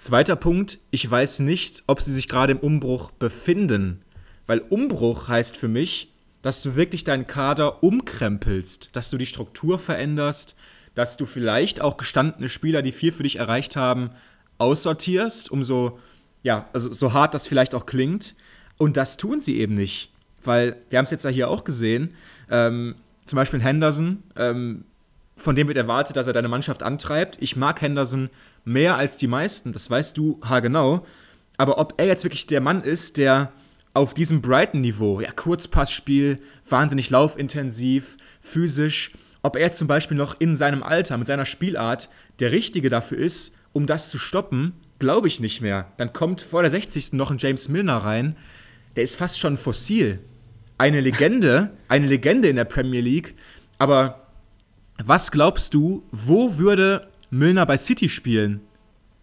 Zweiter 0.00 0.34
Punkt, 0.34 0.78
ich 0.90 1.10
weiß 1.10 1.40
nicht, 1.40 1.84
ob 1.86 2.00
sie 2.00 2.14
sich 2.14 2.26
gerade 2.26 2.52
im 2.52 2.58
Umbruch 2.58 3.10
befinden. 3.10 4.00
Weil 4.46 4.60
Umbruch 4.60 5.28
heißt 5.28 5.58
für 5.58 5.68
mich, 5.68 6.10
dass 6.40 6.62
du 6.62 6.74
wirklich 6.74 7.04
deinen 7.04 7.26
Kader 7.26 7.82
umkrempelst, 7.82 8.96
dass 8.96 9.10
du 9.10 9.18
die 9.18 9.26
Struktur 9.26 9.78
veränderst, 9.78 10.56
dass 10.94 11.18
du 11.18 11.26
vielleicht 11.26 11.82
auch 11.82 11.98
gestandene 11.98 12.48
Spieler, 12.48 12.80
die 12.80 12.92
viel 12.92 13.12
für 13.12 13.24
dich 13.24 13.36
erreicht 13.36 13.76
haben, 13.76 14.08
aussortierst, 14.56 15.50
um 15.50 15.64
so, 15.64 15.98
ja, 16.42 16.70
also 16.72 16.90
so 16.90 17.12
hart 17.12 17.34
das 17.34 17.46
vielleicht 17.46 17.74
auch 17.74 17.84
klingt. 17.84 18.34
Und 18.78 18.96
das 18.96 19.18
tun 19.18 19.42
sie 19.42 19.58
eben 19.58 19.74
nicht. 19.74 20.12
Weil 20.42 20.76
wir 20.88 20.96
haben 20.96 21.04
es 21.04 21.10
jetzt 21.10 21.26
ja 21.26 21.30
hier 21.30 21.50
auch 21.50 21.62
gesehen, 21.62 22.14
ähm, 22.48 22.94
zum 23.26 23.36
Beispiel 23.36 23.60
Henderson, 23.60 24.22
ähm, 24.34 24.84
von 25.36 25.56
dem 25.56 25.68
wird 25.68 25.76
erwartet, 25.76 26.16
dass 26.16 26.26
er 26.26 26.32
deine 26.32 26.48
Mannschaft 26.48 26.82
antreibt. 26.82 27.36
Ich 27.40 27.54
mag 27.54 27.82
Henderson 27.82 28.30
mehr 28.64 28.96
als 28.96 29.16
die 29.16 29.26
meisten, 29.26 29.72
das 29.72 29.90
weißt 29.90 30.16
du 30.16 30.40
haargenau. 30.42 31.04
Aber 31.56 31.78
ob 31.78 31.94
er 31.98 32.06
jetzt 32.06 32.24
wirklich 32.24 32.46
der 32.46 32.60
Mann 32.60 32.82
ist, 32.82 33.16
der 33.16 33.52
auf 33.92 34.14
diesem 34.14 34.40
Brighton-Niveau, 34.40 35.20
ja, 35.20 35.32
Kurzpassspiel, 35.32 36.38
wahnsinnig 36.68 37.10
laufintensiv, 37.10 38.16
physisch, 38.40 39.12
ob 39.42 39.56
er 39.56 39.72
zum 39.72 39.88
Beispiel 39.88 40.16
noch 40.16 40.40
in 40.40 40.54
seinem 40.54 40.82
Alter, 40.82 41.16
mit 41.16 41.26
seiner 41.26 41.46
Spielart, 41.46 42.08
der 42.38 42.52
Richtige 42.52 42.88
dafür 42.88 43.18
ist, 43.18 43.54
um 43.72 43.86
das 43.86 44.10
zu 44.10 44.18
stoppen, 44.18 44.74
glaube 44.98 45.28
ich 45.28 45.40
nicht 45.40 45.60
mehr. 45.60 45.92
Dann 45.96 46.12
kommt 46.12 46.42
vor 46.42 46.62
der 46.62 46.70
60. 46.70 47.14
noch 47.14 47.30
ein 47.30 47.38
James 47.38 47.68
Milner 47.68 47.98
rein, 47.98 48.36
der 48.96 49.04
ist 49.04 49.16
fast 49.16 49.38
schon 49.38 49.56
fossil. 49.56 50.20
Eine 50.78 51.00
Legende, 51.00 51.70
eine 51.88 52.06
Legende 52.06 52.48
in 52.48 52.56
der 52.56 52.64
Premier 52.64 53.00
League, 53.00 53.34
aber 53.78 54.26
was 55.02 55.30
glaubst 55.30 55.74
du, 55.74 56.04
wo 56.12 56.58
würde 56.58 57.09
Milner 57.30 57.66
bei 57.66 57.76
City 57.76 58.08
spielen? 58.08 58.60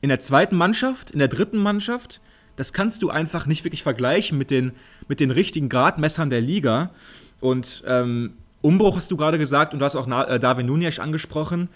In 0.02 0.10
der 0.10 0.20
zweiten 0.20 0.56
Mannschaft? 0.56 1.12
In 1.12 1.20
der 1.20 1.28
dritten 1.28 1.58
Mannschaft? 1.58 2.22
Das 2.56 2.74
kannst 2.74 3.04
du 3.04 3.10
einfach 3.10 3.46
nicht 3.46 3.64
wirklich 3.64 3.84
vergleichen 3.84 4.38
mit 4.38 4.50
den, 4.52 4.72
mit 5.08 5.20
den 5.20 5.32
richtigen 5.32 5.70
Gradmessern 5.70 6.30
der 6.30 6.42
Liga. 6.42 6.92
Und 7.40 7.84
ähm, 7.86 8.34
Umbruch 8.62 8.96
hast 8.98 9.12
du 9.12 9.18
gerade 9.18 9.38
gesagt 9.38 9.74
und 9.74 9.80
du 9.80 9.86
hast 9.86 9.96
auch 9.96 10.08
äh, 10.08 10.40
David 10.40 10.66
Nunez 10.66 11.00
angesprochen. 11.00 11.70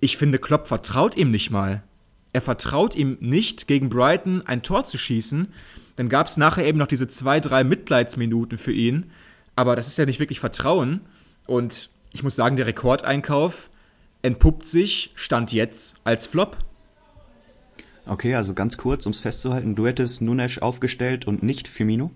Ich 0.00 0.16
finde, 0.16 0.38
Klopp 0.38 0.66
vertraut 0.66 1.16
ihm 1.16 1.30
nicht 1.30 1.50
mal. 1.50 1.82
Er 2.32 2.42
vertraut 2.42 2.94
ihm 2.94 3.16
nicht, 3.20 3.66
gegen 3.66 3.88
Brighton 3.88 4.42
ein 4.46 4.62
Tor 4.62 4.84
zu 4.84 4.98
schießen. 4.98 5.48
Dann 5.96 6.08
gab 6.08 6.26
es 6.26 6.36
nachher 6.36 6.66
eben 6.66 6.78
noch 6.78 6.86
diese 6.86 7.08
zwei, 7.08 7.40
drei 7.40 7.64
Mitleidsminuten 7.64 8.58
für 8.58 8.72
ihn. 8.72 9.10
Aber 9.54 9.74
das 9.76 9.88
ist 9.88 9.96
ja 9.96 10.04
nicht 10.04 10.20
wirklich 10.20 10.40
Vertrauen. 10.40 11.00
Und 11.46 11.90
ich 12.12 12.22
muss 12.22 12.36
sagen, 12.36 12.56
der 12.56 12.66
Rekordeinkauf 12.66 13.70
entpuppt 14.22 14.66
sich, 14.66 15.12
stand 15.14 15.52
jetzt, 15.52 15.96
als 16.04 16.26
Flop. 16.26 16.58
Okay, 18.06 18.34
also 18.34 18.54
ganz 18.54 18.76
kurz, 18.76 19.04
um 19.06 19.12
es 19.12 19.20
festzuhalten, 19.20 19.74
du 19.74 19.86
hättest 19.86 20.22
Nunes 20.22 20.58
aufgestellt 20.58 21.26
und 21.26 21.42
nicht 21.42 21.66
Firmino? 21.66 22.12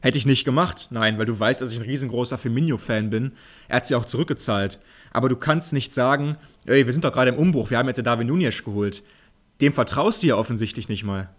Hätte 0.00 0.18
ich 0.18 0.26
nicht 0.26 0.44
gemacht, 0.44 0.88
nein, 0.90 1.16
weil 1.16 1.26
du 1.26 1.38
weißt, 1.38 1.62
dass 1.62 1.72
ich 1.72 1.78
ein 1.78 1.84
riesengroßer 1.84 2.36
Firmino-Fan 2.36 3.08
bin. 3.08 3.32
Er 3.68 3.76
hat 3.76 3.86
sie 3.86 3.94
auch 3.94 4.04
zurückgezahlt. 4.04 4.80
Aber 5.12 5.28
du 5.28 5.36
kannst 5.36 5.72
nicht 5.72 5.92
sagen, 5.92 6.36
ey, 6.66 6.84
wir 6.86 6.92
sind 6.92 7.04
doch 7.04 7.12
gerade 7.12 7.30
im 7.30 7.38
Umbruch, 7.38 7.70
wir 7.70 7.78
haben 7.78 7.86
jetzt 7.86 7.98
den 7.98 8.04
David 8.04 8.26
Nunez 8.26 8.64
geholt. 8.64 9.04
Dem 9.60 9.72
vertraust 9.72 10.22
du 10.22 10.26
ja 10.26 10.36
offensichtlich 10.36 10.88
nicht 10.88 11.04
mal. 11.04 11.30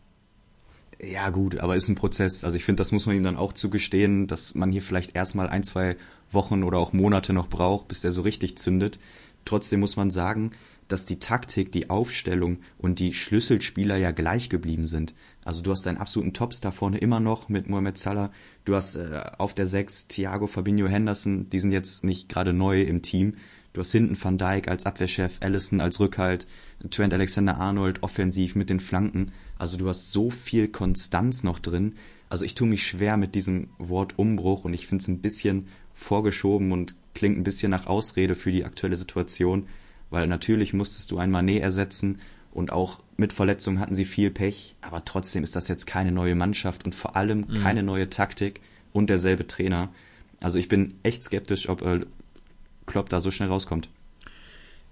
Ja, 1.01 1.29
gut, 1.29 1.57
aber 1.57 1.75
ist 1.75 1.89
ein 1.89 1.95
Prozess. 1.95 2.45
Also 2.45 2.55
ich 2.55 2.63
finde, 2.63 2.79
das 2.79 2.93
muss 2.93 3.05
man 3.05 3.15
ihm 3.17 3.23
dann 3.23 3.35
auch 3.35 3.51
zugestehen, 3.51 4.27
dass 4.27 4.55
man 4.55 4.71
hier 4.71 4.81
vielleicht 4.81 5.15
erstmal 5.15 5.49
ein, 5.49 5.63
zwei 5.63 5.97
Wochen 6.31 6.63
oder 6.63 6.77
auch 6.77 6.93
Monate 6.93 7.33
noch 7.33 7.49
braucht, 7.49 7.89
bis 7.89 7.99
der 7.99 8.13
so 8.13 8.21
richtig 8.21 8.57
zündet. 8.57 8.99
Trotzdem 9.45 9.79
muss 9.79 9.95
man 9.95 10.11
sagen, 10.11 10.51
dass 10.87 11.05
die 11.05 11.19
Taktik, 11.19 11.71
die 11.71 11.89
Aufstellung 11.89 12.59
und 12.77 12.99
die 12.99 13.13
Schlüsselspieler 13.13 13.97
ja 13.97 14.11
gleich 14.11 14.49
geblieben 14.49 14.87
sind. 14.87 15.13
Also 15.43 15.61
du 15.61 15.71
hast 15.71 15.85
deinen 15.85 15.97
absoluten 15.97 16.33
Topstar 16.33 16.71
vorne 16.71 16.97
immer 16.97 17.19
noch 17.19 17.49
mit 17.49 17.67
Mohamed 17.69 17.97
Salah. 17.97 18.31
Du 18.65 18.75
hast 18.75 18.95
äh, 18.95 19.21
auf 19.37 19.53
der 19.53 19.65
6 19.65 20.07
Thiago 20.07 20.47
Fabinho 20.47 20.87
Henderson, 20.87 21.49
die 21.49 21.59
sind 21.59 21.71
jetzt 21.71 22.03
nicht 22.03 22.29
gerade 22.29 22.53
neu 22.53 22.81
im 22.81 23.01
Team. 23.01 23.35
Du 23.73 23.81
hast 23.81 23.91
hinten 23.91 24.21
Van 24.21 24.37
Dijk 24.37 24.67
als 24.67 24.85
Abwehrchef, 24.85 25.37
Allison 25.39 25.81
als 25.81 25.99
Rückhalt, 25.99 26.45
Trent 26.91 27.11
Alexander-Arnold 27.11 28.03
offensiv 28.03 28.53
mit 28.53 28.69
den 28.69 28.79
Flanken. 28.79 29.31
Also 29.57 29.77
du 29.77 29.89
hast 29.89 30.11
so 30.11 30.29
viel 30.29 30.67
Konstanz 30.67 31.43
noch 31.43 31.57
drin. 31.57 31.95
Also 32.29 32.45
ich 32.45 32.53
tue 32.53 32.67
mich 32.67 32.85
schwer 32.85 33.17
mit 33.17 33.33
diesem 33.33 33.69
Wort 33.79 34.19
Umbruch 34.19 34.65
und 34.65 34.73
ich 34.73 34.85
finde 34.85 35.01
es 35.01 35.07
ein 35.07 35.21
bisschen 35.21 35.67
vorgeschoben 35.93 36.71
und 36.71 36.95
klingt 37.13 37.37
ein 37.37 37.43
bisschen 37.43 37.71
nach 37.71 37.87
Ausrede 37.87 38.35
für 38.35 38.51
die 38.51 38.65
aktuelle 38.65 38.95
Situation 38.95 39.67
weil 40.13 40.27
natürlich 40.27 40.73
musstest 40.73 41.09
du 41.09 41.17
ein 41.17 41.31
Manet 41.31 41.63
ersetzen 41.63 42.19
und 42.51 42.71
auch 42.71 42.99
mit 43.17 43.33
Verletzungen 43.33 43.79
hatten 43.79 43.95
sie 43.95 44.05
viel 44.05 44.29
Pech, 44.29 44.75
aber 44.79 45.03
trotzdem 45.03 45.43
ist 45.43 45.55
das 45.55 45.67
jetzt 45.67 45.87
keine 45.87 46.11
neue 46.11 46.35
Mannschaft 46.35 46.85
und 46.85 46.93
vor 46.93 47.15
allem 47.15 47.45
mhm. 47.47 47.55
keine 47.55 47.81
neue 47.81 48.11
Taktik 48.11 48.61
und 48.91 49.09
derselbe 49.09 49.47
Trainer. 49.47 49.89
Also 50.39 50.59
ich 50.59 50.67
bin 50.67 50.93
echt 51.01 51.23
skeptisch, 51.23 51.67
ob 51.67 51.81
äh, 51.81 52.01
Klopp 52.85 53.09
da 53.09 53.19
so 53.19 53.31
schnell 53.31 53.49
rauskommt. 53.49 53.89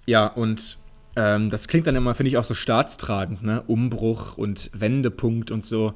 Ja, 0.07 0.25
und 0.25 0.79
ähm, 1.15 1.51
das 1.51 1.67
klingt 1.67 1.85
dann 1.85 1.95
immer, 1.95 2.15
finde 2.15 2.29
ich, 2.29 2.37
auch 2.37 2.43
so 2.43 2.55
staatstragend, 2.55 3.43
ne? 3.43 3.61
Umbruch 3.67 4.39
und 4.39 4.71
Wendepunkt 4.73 5.51
und 5.51 5.63
so. 5.65 5.93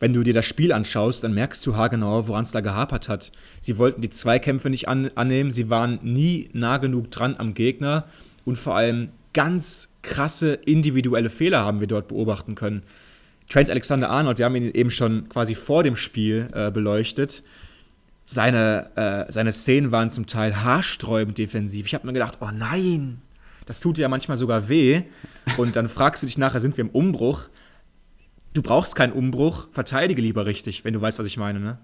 Wenn 0.00 0.12
du 0.12 0.22
dir 0.22 0.34
das 0.34 0.46
Spiel 0.46 0.72
anschaust, 0.72 1.24
dann 1.24 1.34
merkst 1.34 1.64
du 1.66 1.76
haargenau, 1.76 2.26
woran 2.28 2.44
es 2.44 2.52
da 2.52 2.60
gehapert 2.60 3.08
hat. 3.08 3.32
Sie 3.60 3.78
wollten 3.78 4.00
die 4.00 4.10
Zweikämpfe 4.10 4.68
nicht 4.70 4.88
an 4.88 5.10
annehmen, 5.14 5.50
sie 5.50 5.70
waren 5.70 5.98
nie 6.02 6.50
nah 6.52 6.78
genug 6.78 7.10
dran 7.10 7.36
am 7.38 7.54
Gegner 7.54 8.04
und 8.44 8.58
vor 8.58 8.76
allem 8.76 9.10
ganz 9.32 9.90
krasse 10.02 10.54
individuelle 10.54 11.30
Fehler 11.30 11.64
haben 11.64 11.80
wir 11.80 11.86
dort 11.86 12.08
beobachten 12.08 12.54
können. 12.54 12.82
Trent 13.48 13.68
Alexander 13.70 14.10
Arnold, 14.10 14.38
wir 14.38 14.46
haben 14.46 14.56
ihn 14.56 14.70
eben 14.70 14.90
schon 14.90 15.28
quasi 15.28 15.54
vor 15.54 15.82
dem 15.82 15.96
Spiel 15.96 16.48
äh, 16.54 16.70
beleuchtet. 16.70 17.42
Seine, 18.24 18.90
äh, 18.96 19.30
seine 19.30 19.52
Szenen 19.52 19.92
waren 19.92 20.10
zum 20.10 20.26
Teil 20.26 20.62
haarsträubend 20.64 21.36
defensiv. 21.36 21.86
Ich 21.86 21.94
habe 21.94 22.06
mir 22.06 22.14
gedacht, 22.14 22.38
oh 22.40 22.48
nein, 22.52 23.18
das 23.66 23.80
tut 23.80 23.98
ja 23.98 24.08
manchmal 24.08 24.38
sogar 24.38 24.68
weh. 24.68 25.02
Und 25.58 25.76
dann 25.76 25.88
fragst 25.88 26.22
du 26.22 26.26
dich 26.26 26.38
nachher, 26.38 26.60
sind 26.60 26.76
wir 26.76 26.84
im 26.84 26.90
Umbruch? 26.90 27.48
Du 28.54 28.62
brauchst 28.62 28.94
keinen 28.94 29.12
Umbruch, 29.12 29.66
verteidige 29.72 30.22
lieber 30.22 30.46
richtig, 30.46 30.84
wenn 30.84 30.94
du 30.94 31.00
weißt, 31.00 31.18
was 31.18 31.26
ich 31.26 31.36
meine, 31.36 31.58
ne? 31.58 31.78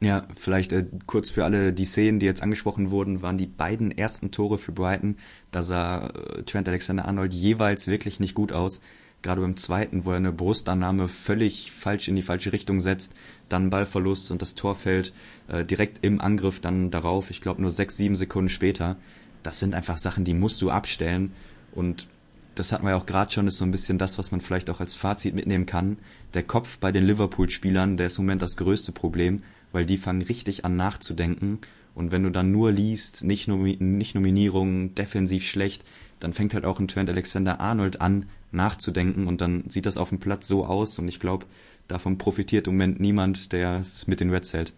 Ja, 0.00 0.26
vielleicht 0.36 0.72
äh, 0.72 0.84
kurz 1.06 1.30
für 1.30 1.44
alle 1.44 1.72
die 1.72 1.86
Szenen, 1.86 2.18
die 2.18 2.26
jetzt 2.26 2.42
angesprochen 2.42 2.90
wurden, 2.90 3.22
waren 3.22 3.38
die 3.38 3.46
beiden 3.46 3.90
ersten 3.90 4.30
Tore 4.30 4.58
für 4.58 4.72
Brighton. 4.72 5.16
Da 5.50 5.62
sah 5.62 6.08
äh, 6.08 6.42
Trent 6.42 6.68
Alexander-Arnold 6.68 7.32
jeweils 7.32 7.86
wirklich 7.86 8.20
nicht 8.20 8.34
gut 8.34 8.52
aus. 8.52 8.82
Gerade 9.22 9.40
beim 9.40 9.56
zweiten, 9.56 10.04
wo 10.04 10.10
er 10.10 10.18
eine 10.18 10.32
Brustannahme 10.32 11.08
völlig 11.08 11.72
falsch 11.72 12.08
in 12.08 12.16
die 12.16 12.22
falsche 12.22 12.52
Richtung 12.52 12.82
setzt, 12.82 13.14
dann 13.48 13.70
Ballverlust 13.70 14.30
und 14.30 14.42
das 14.42 14.54
Tor 14.54 14.74
fällt 14.74 15.14
äh, 15.48 15.64
direkt 15.64 16.04
im 16.04 16.20
Angriff 16.20 16.60
dann 16.60 16.90
darauf. 16.90 17.30
Ich 17.30 17.40
glaube 17.40 17.62
nur 17.62 17.70
sechs, 17.70 17.96
sieben 17.96 18.16
Sekunden 18.16 18.50
später. 18.50 18.96
Das 19.42 19.58
sind 19.58 19.74
einfach 19.74 19.96
Sachen, 19.96 20.24
die 20.24 20.34
musst 20.34 20.60
du 20.60 20.70
abstellen. 20.70 21.32
Und 21.72 22.08
das 22.54 22.72
hatten 22.72 22.84
wir 22.84 22.90
ja 22.90 22.96
auch 22.96 23.06
gerade 23.06 23.32
schon, 23.32 23.46
ist 23.46 23.58
so 23.58 23.64
ein 23.64 23.70
bisschen 23.70 23.98
das, 23.98 24.18
was 24.18 24.30
man 24.30 24.40
vielleicht 24.40 24.70
auch 24.70 24.80
als 24.80 24.94
Fazit 24.94 25.34
mitnehmen 25.34 25.66
kann. 25.66 25.98
Der 26.34 26.42
Kopf 26.42 26.78
bei 26.78 26.92
den 26.92 27.04
Liverpool-Spielern, 27.04 27.96
der 27.96 28.06
ist 28.06 28.18
im 28.18 28.24
Moment 28.24 28.42
das 28.42 28.56
größte 28.56 28.92
Problem 28.92 29.42
weil 29.74 29.84
die 29.84 29.98
fangen 29.98 30.22
richtig 30.22 30.64
an 30.64 30.76
nachzudenken. 30.76 31.58
Und 31.94 32.12
wenn 32.12 32.22
du 32.22 32.30
dann 32.30 32.52
nur 32.52 32.72
liest, 32.72 33.24
nicht, 33.24 33.48
Nomi 33.48 33.76
nicht 33.78 34.14
Nominierungen, 34.14 34.94
defensiv 34.94 35.46
schlecht, 35.46 35.84
dann 36.20 36.32
fängt 36.32 36.54
halt 36.54 36.64
auch 36.64 36.78
ein 36.78 36.88
Trent 36.88 37.10
Alexander 37.10 37.60
Arnold 37.60 38.00
an, 38.00 38.26
nachzudenken 38.52 39.26
und 39.26 39.40
dann 39.40 39.64
sieht 39.68 39.84
das 39.84 39.96
auf 39.96 40.08
dem 40.08 40.20
Platz 40.20 40.46
so 40.46 40.64
aus 40.64 40.98
und 40.98 41.08
ich 41.08 41.18
glaube, 41.18 41.46
davon 41.88 42.18
profitiert 42.18 42.68
im 42.68 42.74
Moment 42.74 43.00
niemand, 43.00 43.52
der 43.52 43.80
es 43.80 44.06
mit 44.06 44.20
den 44.20 44.30
Reds 44.30 44.52
hält. 44.52 44.72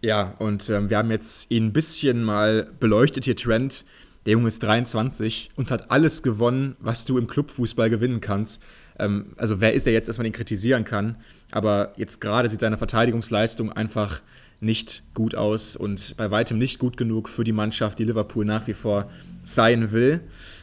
Ja, 0.00 0.34
und 0.38 0.68
ähm, 0.70 0.90
wir 0.90 0.98
haben 0.98 1.10
jetzt 1.10 1.50
ihn 1.50 1.66
ein 1.66 1.72
bisschen 1.72 2.22
mal 2.22 2.68
beleuchtet 2.80 3.24
hier, 3.24 3.36
Trent. 3.36 3.84
Der 4.28 4.34
Junge 4.34 4.48
ist 4.48 4.62
23 4.62 5.48
und 5.56 5.70
hat 5.70 5.90
alles 5.90 6.22
gewonnen, 6.22 6.76
was 6.80 7.06
du 7.06 7.16
im 7.16 7.28
Clubfußball 7.28 7.88
gewinnen 7.88 8.20
kannst. 8.20 8.62
Ähm, 8.98 9.32
also 9.38 9.62
wer 9.62 9.72
ist 9.72 9.86
er 9.86 9.94
jetzt, 9.94 10.06
dass 10.06 10.18
man 10.18 10.26
ihn 10.26 10.34
kritisieren 10.34 10.84
kann? 10.84 11.16
Aber 11.50 11.94
jetzt 11.96 12.20
gerade 12.20 12.50
sieht 12.50 12.60
seine 12.60 12.76
Verteidigungsleistung 12.76 13.72
einfach 13.72 14.20
nicht 14.60 15.02
gut 15.14 15.34
aus 15.34 15.76
und 15.76 16.14
bei 16.18 16.30
weitem 16.30 16.58
nicht 16.58 16.78
gut 16.78 16.98
genug 16.98 17.30
für 17.30 17.42
die 17.42 17.52
Mannschaft, 17.52 17.98
die 17.98 18.04
Liverpool 18.04 18.44
nach 18.44 18.66
wie 18.66 18.74
vor 18.74 19.10
sein 19.44 19.92
will. 19.92 20.20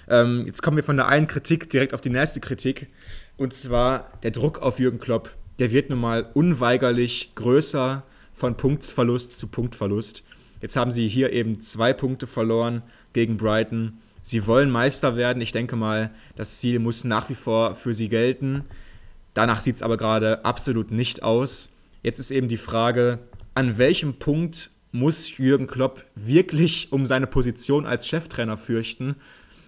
Ähm, 0.07 0.43
jetzt 0.45 0.61
kommen 0.61 0.77
wir 0.77 0.83
von 0.83 0.97
der 0.97 1.07
einen 1.07 1.25
Kritik 1.25 1.67
direkt 1.67 1.95
auf 1.95 2.01
die 2.01 2.11
nächste 2.11 2.41
Kritik 2.41 2.89
und 3.35 3.51
zwar 3.51 4.11
der 4.21 4.29
Druck 4.29 4.59
auf 4.59 4.77
Jürgen 4.77 4.99
Klopp. 4.99 5.31
Der 5.57 5.71
wird 5.71 5.89
nun 5.89 6.01
mal 6.01 6.29
unweigerlich 6.35 7.31
größer 7.33 8.03
von 8.31 8.57
Punktverlust 8.57 9.35
zu 9.35 9.47
Punktverlust. 9.47 10.23
Jetzt 10.61 10.75
haben 10.75 10.91
sie 10.91 11.07
hier 11.07 11.33
eben 11.33 11.61
zwei 11.61 11.93
Punkte 11.93 12.27
verloren 12.27 12.83
gegen 13.15 13.37
Brighton. 13.37 13.93
Sie 14.21 14.45
wollen 14.45 14.69
Meister 14.69 15.15
werden. 15.15 15.41
Ich 15.41 15.51
denke 15.51 15.75
mal, 15.75 16.11
das 16.35 16.59
Ziel 16.59 16.77
muss 16.77 17.03
nach 17.03 17.29
wie 17.29 17.35
vor 17.35 17.73
für 17.73 17.95
sie 17.95 18.09
gelten. 18.09 18.65
Danach 19.33 19.61
sieht 19.61 19.77
es 19.77 19.81
aber 19.81 19.97
gerade 19.97 20.45
absolut 20.45 20.91
nicht 20.91 21.23
aus. 21.23 21.71
Jetzt 22.03 22.19
ist 22.19 22.29
eben 22.29 22.47
die 22.47 22.57
Frage, 22.57 23.19
an 23.55 23.77
welchem 23.77 24.19
Punkt 24.19 24.69
muss 24.91 25.37
Jürgen 25.37 25.67
Klopp 25.67 26.05
wirklich 26.15 26.91
um 26.91 27.05
seine 27.05 27.27
Position 27.27 27.85
als 27.85 28.07
Cheftrainer 28.07 28.57
fürchten? 28.57 29.15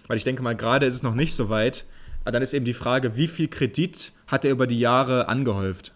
Weil 0.06 0.16
ich 0.16 0.24
denke 0.24 0.42
mal, 0.42 0.56
gerade 0.56 0.86
ist 0.86 0.94
es 0.94 1.02
noch 1.02 1.14
nicht 1.14 1.34
so 1.34 1.48
weit. 1.48 1.84
Aber 2.22 2.32
dann 2.32 2.42
ist 2.42 2.54
eben 2.54 2.64
die 2.64 2.74
Frage, 2.74 3.16
wie 3.16 3.28
viel 3.28 3.48
Kredit 3.48 4.12
hat 4.26 4.44
er 4.44 4.50
über 4.50 4.66
die 4.66 4.78
Jahre 4.78 5.28
angehäuft? 5.28 5.94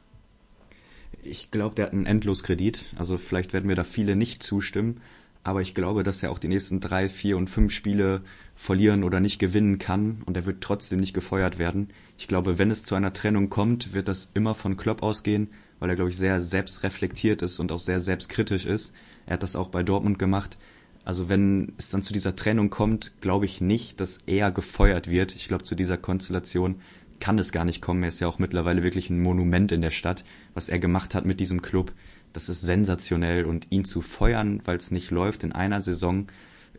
Ich 1.22 1.50
glaube, 1.50 1.74
der 1.74 1.86
hat 1.86 1.92
einen 1.92 2.06
Endloskredit. 2.06 2.94
Also 2.96 3.18
vielleicht 3.18 3.52
werden 3.52 3.66
mir 3.66 3.74
da 3.74 3.84
viele 3.84 4.16
nicht 4.16 4.42
zustimmen. 4.42 5.00
Aber 5.44 5.60
ich 5.60 5.74
glaube, 5.74 6.04
dass 6.04 6.22
er 6.22 6.30
auch 6.30 6.38
die 6.38 6.48
nächsten 6.48 6.78
drei, 6.78 7.08
vier 7.08 7.36
und 7.36 7.50
fünf 7.50 7.72
Spiele 7.72 8.22
verlieren 8.54 9.02
oder 9.02 9.18
nicht 9.18 9.38
gewinnen 9.38 9.78
kann 9.78 10.22
und 10.24 10.36
er 10.36 10.46
wird 10.46 10.60
trotzdem 10.60 11.00
nicht 11.00 11.14
gefeuert 11.14 11.58
werden. 11.58 11.88
Ich 12.16 12.28
glaube, 12.28 12.58
wenn 12.58 12.70
es 12.70 12.84
zu 12.84 12.94
einer 12.94 13.12
Trennung 13.12 13.50
kommt, 13.50 13.92
wird 13.92 14.06
das 14.06 14.30
immer 14.34 14.54
von 14.54 14.76
Klopp 14.76 15.02
ausgehen, 15.02 15.50
weil 15.80 15.90
er, 15.90 15.96
glaube 15.96 16.10
ich, 16.10 16.16
sehr 16.16 16.40
selbstreflektiert 16.40 17.42
ist 17.42 17.58
und 17.58 17.72
auch 17.72 17.80
sehr 17.80 17.98
selbstkritisch 17.98 18.66
ist. 18.66 18.94
Er 19.26 19.34
hat 19.34 19.42
das 19.42 19.56
auch 19.56 19.68
bei 19.68 19.82
Dortmund 19.82 20.20
gemacht. 20.20 20.56
Also 21.04 21.28
wenn 21.28 21.72
es 21.76 21.90
dann 21.90 22.04
zu 22.04 22.12
dieser 22.12 22.36
Trennung 22.36 22.70
kommt, 22.70 23.20
glaube 23.20 23.46
ich 23.46 23.60
nicht, 23.60 24.00
dass 24.00 24.20
er 24.26 24.52
gefeuert 24.52 25.10
wird. 25.10 25.34
Ich 25.34 25.48
glaube, 25.48 25.64
zu 25.64 25.74
dieser 25.74 25.96
Konstellation 25.96 26.76
kann 27.18 27.38
es 27.38 27.52
gar 27.52 27.64
nicht 27.64 27.80
kommen. 27.82 28.02
Er 28.02 28.08
ist 28.08 28.20
ja 28.20 28.28
auch 28.28 28.38
mittlerweile 28.38 28.82
wirklich 28.82 29.10
ein 29.10 29.20
Monument 29.20 29.72
in 29.72 29.80
der 29.80 29.90
Stadt, 29.90 30.24
was 30.54 30.68
er 30.68 30.78
gemacht 30.78 31.14
hat 31.14 31.24
mit 31.24 31.40
diesem 31.40 31.62
Club. 31.62 31.92
Das 32.32 32.48
ist 32.48 32.62
sensationell 32.62 33.44
und 33.44 33.66
ihn 33.70 33.84
zu 33.84 34.00
feuern, 34.00 34.62
weil 34.64 34.76
es 34.76 34.90
nicht 34.90 35.10
läuft 35.10 35.44
in 35.44 35.52
einer 35.52 35.80
Saison 35.80 36.26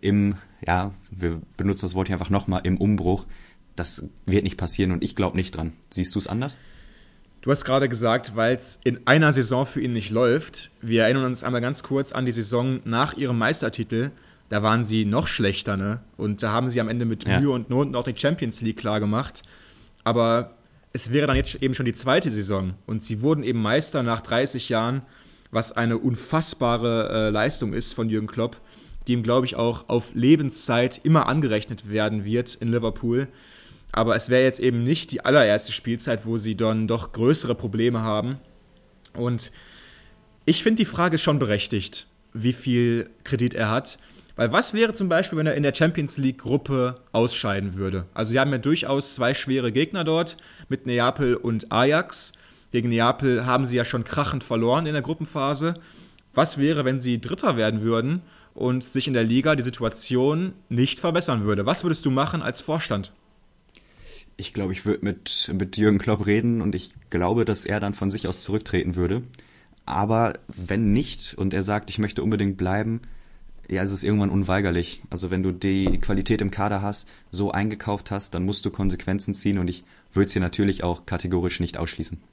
im, 0.01 0.35
ja, 0.65 0.93
wir 1.11 1.41
benutzen 1.57 1.85
das 1.85 1.95
Wort 1.95 2.07
hier 2.07 2.15
einfach 2.15 2.29
nochmal, 2.29 2.61
im 2.65 2.77
Umbruch, 2.77 3.25
das 3.75 4.05
wird 4.25 4.43
nicht 4.43 4.57
passieren 4.57 4.91
und 4.91 5.03
ich 5.03 5.15
glaube 5.15 5.37
nicht 5.37 5.55
dran. 5.55 5.73
Siehst 5.89 6.15
du 6.15 6.19
es 6.19 6.27
anders? 6.27 6.57
Du 7.41 7.51
hast 7.51 7.65
gerade 7.65 7.89
gesagt, 7.89 8.35
weil 8.35 8.55
es 8.55 8.79
in 8.83 9.05
einer 9.05 9.33
Saison 9.33 9.65
für 9.65 9.81
ihn 9.81 9.93
nicht 9.93 10.09
läuft. 10.09 10.71
Wir 10.81 11.03
erinnern 11.03 11.25
uns 11.25 11.43
einmal 11.43 11.61
ganz 11.61 11.83
kurz 11.83 12.11
an 12.11 12.25
die 12.25 12.31
Saison 12.31 12.79
nach 12.85 13.17
ihrem 13.17 13.37
Meistertitel. 13.37 14.11
Da 14.49 14.63
waren 14.63 14.83
sie 14.85 15.03
noch 15.03 15.27
schlechter, 15.27 15.75
ne? 15.75 15.99
Und 16.15 16.41
da 16.41 16.51
haben 16.51 16.69
sie 16.69 16.79
am 16.79 16.87
Ende 16.87 17.05
mit 17.05 17.27
ja. 17.27 17.39
Mühe 17.39 17.51
und 17.51 17.69
Not 17.69 17.95
auch 17.95 18.03
die 18.03 18.15
Champions 18.15 18.61
League 18.61 18.77
klar 18.77 18.99
gemacht. 18.99 19.43
Aber 20.05 20.55
es 20.93 21.11
wäre 21.11 21.27
dann 21.27 21.35
jetzt 21.35 21.55
eben 21.55 21.73
schon 21.73 21.85
die 21.85 21.93
zweite 21.93 22.31
Saison 22.31 22.75
und 22.85 23.03
sie 23.03 23.21
wurden 23.21 23.43
eben 23.43 23.61
Meister 23.61 24.03
nach 24.03 24.21
30 24.21 24.69
Jahren, 24.69 25.01
was 25.53 25.71
eine 25.71 25.97
unfassbare 25.97 27.09
äh, 27.09 27.29
Leistung 27.29 27.73
ist 27.73 27.93
von 27.93 28.09
Jürgen 28.09 28.27
Klopp, 28.27 28.57
die 29.07 29.13
ihm, 29.13 29.23
glaube 29.23 29.45
ich, 29.45 29.55
auch 29.55 29.87
auf 29.89 30.13
Lebenszeit 30.13 30.99
immer 31.03 31.27
angerechnet 31.27 31.89
werden 31.89 32.25
wird 32.25 32.55
in 32.55 32.69
Liverpool. 32.69 33.27
Aber 33.91 34.15
es 34.15 34.29
wäre 34.29 34.43
jetzt 34.43 34.59
eben 34.59 34.83
nicht 34.83 35.11
die 35.11 35.23
allererste 35.23 35.71
Spielzeit, 35.71 36.25
wo 36.25 36.37
sie 36.37 36.55
dann 36.55 36.87
doch 36.87 37.11
größere 37.11 37.53
Probleme 37.53 38.01
haben. 38.01 38.37
Und 39.15 39.51
ich 40.45 40.63
finde 40.63 40.77
die 40.77 40.85
Frage 40.85 41.17
schon 41.17 41.37
berechtigt, 41.37 42.07
wie 42.33 42.53
viel 42.53 43.09
Kredit 43.23 43.53
er 43.53 43.69
hat. 43.69 43.99
Weil 44.35 44.51
was 44.51 44.73
wäre 44.73 44.93
zum 44.93 45.09
Beispiel, 45.09 45.37
wenn 45.37 45.45
er 45.45 45.53
in 45.53 45.61
der 45.61 45.75
Champions 45.75 46.17
League-Gruppe 46.17 46.95
ausscheiden 47.11 47.75
würde? 47.75 48.05
Also 48.15 48.31
sie 48.31 48.39
haben 48.39 48.51
ja 48.51 48.57
durchaus 48.57 49.13
zwei 49.13 49.35
schwere 49.35 49.71
Gegner 49.71 50.03
dort 50.03 50.37
mit 50.69 50.87
Neapel 50.87 51.35
und 51.35 51.71
Ajax. 51.71 52.33
Gegen 52.73 52.89
Neapel 52.89 53.45
haben 53.45 53.67
sie 53.67 53.77
ja 53.77 53.85
schon 53.85 54.03
krachend 54.03 54.43
verloren 54.43 54.87
in 54.87 54.93
der 54.93 55.03
Gruppenphase. 55.03 55.75
Was 56.33 56.57
wäre, 56.57 56.83
wenn 56.83 56.99
sie 56.99 57.21
Dritter 57.21 57.55
werden 57.55 57.83
würden 57.83 58.23
und 58.55 58.83
sich 58.83 59.07
in 59.07 59.13
der 59.13 59.23
Liga 59.23 59.55
die 59.55 59.61
Situation 59.61 60.53
nicht 60.69 60.99
verbessern 60.99 61.45
würde? 61.45 61.67
Was 61.67 61.83
würdest 61.83 62.03
du 62.03 62.09
machen 62.09 62.41
als 62.41 62.61
Vorstand? 62.61 63.13
Ich 64.37 64.53
glaube, 64.53 64.73
ich 64.73 64.87
würde 64.87 65.05
mit, 65.05 65.51
mit 65.53 65.77
Jürgen 65.77 65.99
Klopp 65.99 66.25
reden 66.25 66.63
und 66.63 66.73
ich 66.73 66.93
glaube, 67.11 67.45
dass 67.45 67.63
er 67.63 67.79
dann 67.79 67.93
von 67.93 68.09
sich 68.09 68.27
aus 68.27 68.41
zurücktreten 68.41 68.95
würde. 68.95 69.21
Aber 69.85 70.33
wenn 70.47 70.93
nicht 70.93 71.35
und 71.35 71.53
er 71.53 71.61
sagt, 71.61 71.91
ich 71.91 71.99
möchte 71.99 72.23
unbedingt 72.23 72.57
bleiben, 72.57 73.01
ja, 73.69 73.83
es 73.83 73.91
ist 73.91 74.03
irgendwann 74.03 74.31
unweigerlich. 74.31 75.03
Also 75.11 75.29
wenn 75.29 75.43
du 75.43 75.51
die 75.51 75.99
Qualität 75.99 76.41
im 76.41 76.49
Kader 76.49 76.81
hast, 76.81 77.07
so 77.29 77.51
eingekauft 77.51 78.09
hast, 78.09 78.33
dann 78.33 78.45
musst 78.45 78.65
du 78.65 78.71
Konsequenzen 78.71 79.35
ziehen 79.35 79.59
und 79.59 79.67
ich 79.67 79.83
würde 80.11 80.25
es 80.25 80.33
hier 80.33 80.41
natürlich 80.41 80.83
auch 80.83 81.05
kategorisch 81.05 81.59
nicht 81.59 81.77
ausschließen. 81.77 82.32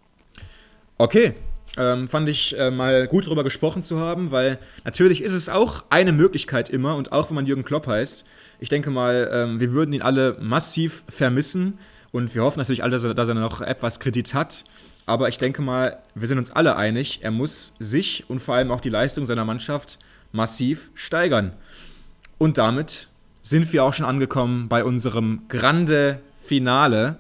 Okay, 1.00 1.32
ähm, 1.78 2.08
fand 2.08 2.28
ich 2.28 2.58
äh, 2.58 2.70
mal 2.70 3.06
gut 3.06 3.26
darüber 3.26 3.42
gesprochen 3.42 3.82
zu 3.82 3.98
haben, 3.98 4.32
weil 4.32 4.58
natürlich 4.84 5.22
ist 5.22 5.32
es 5.32 5.48
auch 5.48 5.84
eine 5.88 6.12
Möglichkeit 6.12 6.68
immer 6.68 6.94
und 6.94 7.10
auch 7.10 7.30
wenn 7.30 7.36
man 7.36 7.46
Jürgen 7.46 7.64
Klopp 7.64 7.86
heißt. 7.86 8.26
Ich 8.58 8.68
denke 8.68 8.90
mal, 8.90 9.30
ähm, 9.32 9.60
wir 9.60 9.72
würden 9.72 9.94
ihn 9.94 10.02
alle 10.02 10.36
massiv 10.42 11.02
vermissen 11.08 11.78
und 12.12 12.34
wir 12.34 12.42
hoffen 12.42 12.58
natürlich 12.58 12.82
alle, 12.82 12.90
dass 12.90 13.04
er, 13.04 13.14
dass 13.14 13.30
er 13.30 13.34
noch 13.34 13.62
etwas 13.62 13.98
Kredit 13.98 14.34
hat. 14.34 14.66
Aber 15.06 15.30
ich 15.30 15.38
denke 15.38 15.62
mal, 15.62 16.00
wir 16.14 16.28
sind 16.28 16.36
uns 16.36 16.50
alle 16.50 16.76
einig, 16.76 17.20
er 17.22 17.30
muss 17.30 17.72
sich 17.78 18.28
und 18.28 18.40
vor 18.40 18.56
allem 18.56 18.70
auch 18.70 18.82
die 18.82 18.90
Leistung 18.90 19.24
seiner 19.24 19.46
Mannschaft 19.46 19.98
massiv 20.32 20.90
steigern. 20.92 21.54
Und 22.36 22.58
damit 22.58 23.08
sind 23.40 23.72
wir 23.72 23.84
auch 23.84 23.94
schon 23.94 24.04
angekommen 24.04 24.68
bei 24.68 24.84
unserem 24.84 25.44
Grande 25.48 26.20
Finale. 26.42 27.16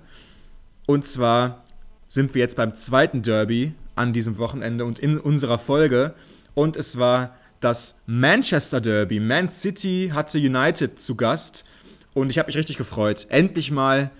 Und 0.84 1.06
zwar 1.06 1.64
sind 2.10 2.34
wir 2.34 2.40
jetzt 2.40 2.56
beim 2.56 2.74
zweiten 2.74 3.22
Derby 3.22 3.72
an 3.94 4.12
diesem 4.12 4.36
Wochenende 4.36 4.84
und 4.84 4.98
in 4.98 5.16
unserer 5.16 5.58
Folge. 5.58 6.14
Und 6.54 6.76
es 6.76 6.98
war 6.98 7.36
das 7.60 7.96
Manchester 8.04 8.80
Derby. 8.80 9.20
Man 9.20 9.48
City 9.48 10.10
hatte 10.12 10.38
United 10.38 10.98
zu 10.98 11.14
Gast. 11.14 11.64
Und 12.12 12.28
ich 12.30 12.38
habe 12.38 12.48
mich 12.48 12.56
richtig 12.56 12.76
gefreut. 12.76 13.28
Endlich 13.30 13.70
mal 13.70 14.10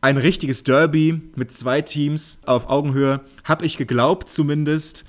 ein 0.00 0.16
richtiges 0.16 0.64
Derby 0.64 1.22
mit 1.36 1.52
zwei 1.52 1.80
Teams 1.80 2.40
auf 2.44 2.68
Augenhöhe. 2.68 3.20
Habe 3.44 3.66
ich 3.66 3.76
geglaubt 3.76 4.28
zumindest. 4.28 5.04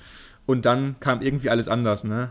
Und 0.46 0.68
dann 0.68 1.00
kam 1.00 1.24
irgendwie 1.24 1.50
alles 1.50 1.68
anders, 1.68 2.04
ne? 2.04 2.30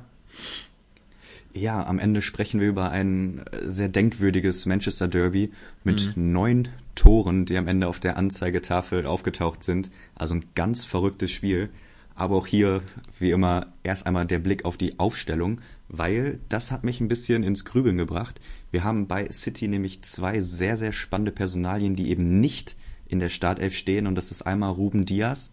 Ja, 1.54 1.86
am 1.86 1.98
Ende 1.98 2.22
sprechen 2.22 2.60
wir 2.60 2.68
über 2.68 2.90
ein 2.90 3.42
sehr 3.60 3.88
denkwürdiges 3.88 4.64
Manchester 4.64 5.06
Derby 5.06 5.52
mit 5.84 6.16
mhm. 6.16 6.32
neun 6.32 6.68
Toren, 6.94 7.44
die 7.44 7.56
am 7.58 7.68
Ende 7.68 7.88
auf 7.88 8.00
der 8.00 8.16
Anzeigetafel 8.16 9.06
aufgetaucht 9.06 9.62
sind. 9.62 9.90
Also 10.14 10.34
ein 10.34 10.46
ganz 10.54 10.84
verrücktes 10.84 11.30
Spiel. 11.30 11.68
Aber 12.14 12.36
auch 12.36 12.46
hier, 12.46 12.82
wie 13.18 13.30
immer, 13.30 13.66
erst 13.82 14.06
einmal 14.06 14.26
der 14.26 14.38
Blick 14.38 14.64
auf 14.64 14.76
die 14.76 14.98
Aufstellung, 14.98 15.60
weil 15.88 16.40
das 16.48 16.70
hat 16.70 16.84
mich 16.84 17.00
ein 17.00 17.08
bisschen 17.08 17.42
ins 17.42 17.64
Grübeln 17.64 17.96
gebracht. 17.96 18.40
Wir 18.70 18.84
haben 18.84 19.06
bei 19.06 19.30
City 19.30 19.68
nämlich 19.68 20.02
zwei 20.02 20.40
sehr, 20.40 20.76
sehr 20.76 20.92
spannende 20.92 21.32
Personalien, 21.32 21.96
die 21.96 22.10
eben 22.10 22.40
nicht 22.40 22.76
in 23.06 23.18
der 23.18 23.30
Startelf 23.30 23.74
stehen. 23.74 24.06
Und 24.06 24.14
das 24.14 24.30
ist 24.30 24.42
einmal 24.42 24.72
Ruben 24.72 25.04
Diaz, 25.04 25.50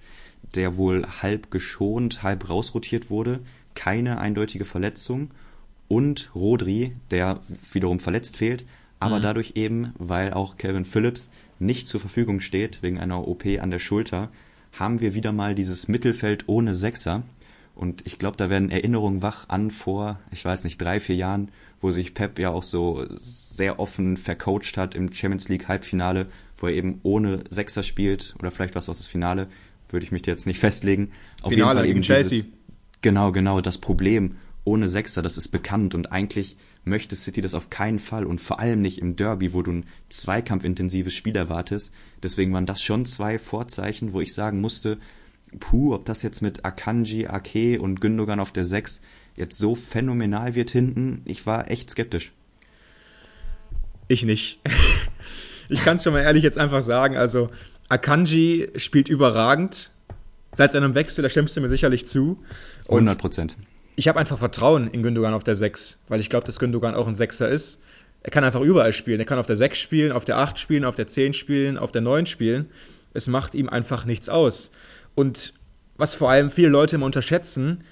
der 0.55 0.77
wohl 0.77 1.05
halb 1.21 1.51
geschont, 1.51 2.23
halb 2.23 2.49
rausrotiert 2.49 3.09
wurde. 3.09 3.41
Keine 3.73 4.19
eindeutige 4.19 4.65
Verletzung 4.65 5.29
und 5.89 6.29
Rodri, 6.33 6.93
der 7.11 7.41
wiederum 7.73 7.99
verletzt 7.99 8.37
fehlt, 8.37 8.65
aber 8.99 9.17
mhm. 9.17 9.23
dadurch 9.23 9.53
eben, 9.55 9.93
weil 9.97 10.33
auch 10.33 10.55
Kevin 10.55 10.85
Phillips 10.85 11.29
nicht 11.57 11.87
zur 11.87 11.99
Verfügung 11.99 12.39
steht 12.39 12.81
wegen 12.81 12.99
einer 12.99 13.27
OP 13.27 13.45
an 13.59 13.71
der 13.71 13.79
Schulter, 13.79 14.29
haben 14.71 15.01
wir 15.01 15.13
wieder 15.13 15.31
mal 15.31 15.55
dieses 15.55 15.87
Mittelfeld 15.87 16.47
ohne 16.47 16.75
Sechser. 16.75 17.23
Und 17.75 18.05
ich 18.05 18.19
glaube, 18.19 18.37
da 18.37 18.49
werden 18.49 18.71
Erinnerungen 18.71 19.21
wach 19.21 19.49
an 19.49 19.71
vor, 19.71 20.19
ich 20.31 20.45
weiß 20.45 20.63
nicht, 20.63 20.79
drei, 20.79 20.99
vier 20.99 21.15
Jahren, 21.15 21.49
wo 21.81 21.91
sich 21.91 22.13
Pep 22.13 22.37
ja 22.37 22.51
auch 22.51 22.63
so 22.63 23.05
sehr 23.15 23.79
offen 23.79 24.17
vercoacht 24.17 24.77
hat 24.77 24.95
im 24.95 25.13
Champions 25.13 25.49
League 25.49 25.67
Halbfinale, 25.67 26.27
wo 26.57 26.67
er 26.67 26.73
eben 26.73 26.99
ohne 27.03 27.45
Sechser 27.49 27.83
spielt, 27.83 28.35
oder 28.37 28.51
vielleicht 28.51 28.75
war 28.75 28.81
es 28.81 28.89
auch 28.89 28.97
das 28.97 29.07
Finale, 29.07 29.47
würde 29.89 30.05
ich 30.05 30.11
mich 30.11 30.25
jetzt 30.25 30.45
nicht 30.45 30.59
festlegen. 30.59 31.11
Auf 31.41 31.53
Finale 31.53 31.69
jeden 31.69 31.79
Fall 31.79 31.89
eben 31.89 32.01
Chelsea. 32.01 32.41
Dieses, 32.41 32.57
genau, 33.01 33.31
genau, 33.31 33.61
das 33.61 33.77
Problem 33.77 34.35
ohne 34.69 34.87
Sechser, 34.87 35.23
das 35.23 35.35
ist 35.35 35.47
bekannt 35.47 35.95
und 35.95 36.11
eigentlich 36.11 36.55
möchte 36.83 37.15
City 37.15 37.41
das 37.41 37.55
auf 37.55 37.71
keinen 37.71 37.97
Fall 37.97 38.23
und 38.23 38.39
vor 38.39 38.59
allem 38.59 38.81
nicht 38.81 38.99
im 38.99 39.15
Derby, 39.15 39.51
wo 39.51 39.63
du 39.63 39.71
ein 39.71 39.85
zweikampfintensives 40.09 41.13
Spiel 41.13 41.35
erwartest. 41.35 41.91
Deswegen 42.21 42.53
waren 42.53 42.67
das 42.67 42.83
schon 42.83 43.07
zwei 43.07 43.39
Vorzeichen, 43.39 44.13
wo 44.13 44.21
ich 44.21 44.35
sagen 44.35 44.61
musste, 44.61 44.99
puh, 45.59 45.95
ob 45.95 46.05
das 46.05 46.21
jetzt 46.21 46.41
mit 46.41 46.65
Akanji, 46.65 47.25
Ake 47.25 47.81
und 47.81 47.99
Gündogan 47.99 48.39
auf 48.39 48.51
der 48.51 48.63
Sechs 48.63 49.01
jetzt 49.35 49.57
so 49.57 49.73
phänomenal 49.73 50.53
wird 50.53 50.69
hinten, 50.69 51.23
ich 51.25 51.47
war 51.47 51.71
echt 51.71 51.89
skeptisch. 51.89 52.31
Ich 54.07 54.23
nicht. 54.23 54.59
ich 55.69 55.83
kann 55.83 55.97
es 55.97 56.03
schon 56.03 56.13
mal 56.13 56.21
ehrlich 56.21 56.43
jetzt 56.43 56.59
einfach 56.59 56.81
sagen. 56.81 57.17
Also, 57.17 57.49
Akanji 57.89 58.69
spielt 58.75 59.09
überragend. 59.09 59.91
Seit 60.53 60.73
seinem 60.73 60.93
Wechsel, 60.93 61.23
da 61.23 61.29
stimmst 61.29 61.57
du 61.57 61.61
mir 61.61 61.69
sicherlich 61.69 62.07
zu. 62.07 62.43
Und 62.85 63.07
100 63.07 63.17
Prozent. 63.19 63.57
Ich 63.99 64.07
habe 64.07 64.17
einfach 64.17 64.37
Vertrauen 64.37 64.87
in 64.87 65.03
Gündogan 65.03 65.33
auf 65.33 65.43
der 65.43 65.55
6, 65.55 65.99
weil 66.07 66.21
ich 66.21 66.29
glaube, 66.29 66.45
dass 66.45 66.57
Gündogan 66.57 66.95
auch 66.95 67.05
ein 67.05 67.15
Sechser 67.15 67.49
ist. 67.49 67.81
Er 68.23 68.31
kann 68.31 68.45
einfach 68.45 68.61
überall 68.61 68.93
spielen. 68.93 69.19
Er 69.19 69.25
kann 69.25 69.39
auf 69.39 69.45
der 69.45 69.57
6 69.57 69.77
spielen, 69.77 70.13
auf 70.13 70.23
der 70.23 70.37
8 70.37 70.57
spielen, 70.57 70.85
auf 70.85 70.95
der 70.95 71.07
10 71.07 71.33
spielen, 71.33 71.77
auf 71.77 71.91
der 71.91 71.99
9 72.01 72.25
spielen. 72.25 72.69
Es 73.13 73.27
macht 73.27 73.55
ihm 73.55 73.67
einfach 73.67 74.05
nichts 74.05 74.29
aus. 74.29 74.71
Und 75.15 75.53
was 75.97 76.15
vor 76.15 76.31
allem 76.31 76.49
viele 76.49 76.69
Leute 76.69 76.95
immer 76.95 77.07
unterschätzen, 77.07 77.83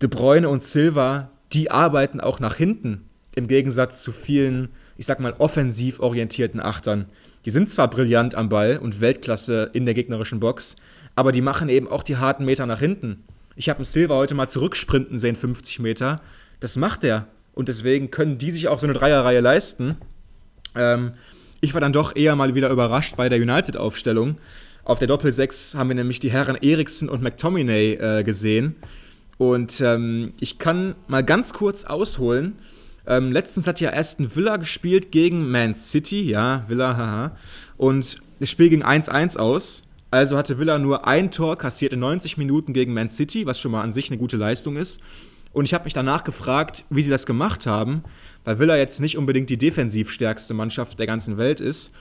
De 0.00 0.08
Bruyne 0.08 0.48
und 0.48 0.64
Silva, 0.64 1.30
die 1.52 1.70
arbeiten 1.70 2.22
auch 2.22 2.40
nach 2.40 2.54
hinten. 2.54 3.10
Im 3.34 3.46
Gegensatz 3.46 4.02
zu 4.02 4.10
vielen, 4.10 4.70
ich 4.96 5.04
sag 5.04 5.20
mal, 5.20 5.34
offensiv 5.36 6.00
orientierten 6.00 6.60
Achtern. 6.60 7.10
Die 7.44 7.50
sind 7.50 7.68
zwar 7.68 7.90
brillant 7.90 8.34
am 8.34 8.48
Ball 8.48 8.78
und 8.78 9.02
Weltklasse 9.02 9.68
in 9.74 9.84
der 9.84 9.92
gegnerischen 9.92 10.40
Box, 10.40 10.76
aber 11.14 11.30
die 11.30 11.42
machen 11.42 11.68
eben 11.68 11.88
auch 11.88 12.04
die 12.04 12.16
harten 12.16 12.46
Meter 12.46 12.64
nach 12.64 12.80
hinten. 12.80 13.24
Ich 13.56 13.68
habe 13.68 13.78
einen 13.78 13.84
Silva 13.84 14.14
heute 14.14 14.34
mal 14.34 14.48
zurücksprinten 14.48 15.18
sehen, 15.18 15.36
50 15.36 15.78
Meter. 15.80 16.20
Das 16.60 16.76
macht 16.76 17.04
er. 17.04 17.26
Und 17.54 17.68
deswegen 17.68 18.10
können 18.10 18.38
die 18.38 18.50
sich 18.50 18.68
auch 18.68 18.78
so 18.78 18.86
eine 18.86 18.94
Dreierreihe 18.94 19.40
leisten. 19.40 19.96
Ähm, 20.74 21.12
ich 21.60 21.74
war 21.74 21.80
dann 21.80 21.92
doch 21.92 22.16
eher 22.16 22.34
mal 22.34 22.54
wieder 22.54 22.70
überrascht 22.70 23.16
bei 23.16 23.28
der 23.28 23.38
United-Aufstellung. 23.38 24.38
Auf 24.84 24.98
der 24.98 25.08
Doppel-6 25.08 25.76
haben 25.76 25.88
wir 25.88 25.94
nämlich 25.94 26.18
die 26.18 26.30
Herren 26.30 26.56
Eriksen 26.56 27.08
und 27.08 27.22
McTominay 27.22 27.94
äh, 27.94 28.22
gesehen. 28.24 28.76
Und 29.38 29.80
ähm, 29.80 30.32
ich 30.40 30.58
kann 30.58 30.94
mal 31.06 31.22
ganz 31.22 31.52
kurz 31.52 31.84
ausholen. 31.84 32.54
Ähm, 33.06 33.32
letztens 33.32 33.66
hat 33.66 33.80
ja 33.80 33.92
Aston 33.92 34.34
Villa 34.34 34.56
gespielt 34.56 35.12
gegen 35.12 35.50
Man 35.50 35.74
City. 35.74 36.22
Ja, 36.22 36.64
Villa, 36.68 36.96
haha. 36.96 37.36
Und 37.76 38.18
das 38.40 38.50
Spiel 38.50 38.70
ging 38.70 38.82
1-1 38.82 39.36
aus. 39.36 39.84
Also 40.12 40.36
hatte 40.36 40.58
Villa 40.58 40.78
nur 40.78 41.08
ein 41.08 41.30
Tor 41.30 41.56
kassiert 41.56 41.94
in 41.94 42.00
90 42.00 42.36
Minuten 42.36 42.74
gegen 42.74 42.92
Man 42.92 43.08
City, 43.08 43.46
was 43.46 43.58
schon 43.58 43.72
mal 43.72 43.80
an 43.80 43.94
sich 43.94 44.10
eine 44.10 44.18
gute 44.18 44.36
Leistung 44.36 44.76
ist. 44.76 45.00
Und 45.54 45.64
ich 45.64 45.72
habe 45.72 45.84
mich 45.84 45.94
danach 45.94 46.22
gefragt, 46.22 46.84
wie 46.90 47.02
sie 47.02 47.08
das 47.08 47.24
gemacht 47.24 47.64
haben, 47.64 48.04
weil 48.44 48.58
Villa 48.58 48.76
jetzt 48.76 49.00
nicht 49.00 49.16
unbedingt 49.16 49.48
die 49.48 49.56
defensiv 49.56 50.10
stärkste 50.10 50.52
Mannschaft 50.52 50.98
der 50.98 51.06
ganzen 51.06 51.38
Welt 51.38 51.60
ist. 51.60 51.92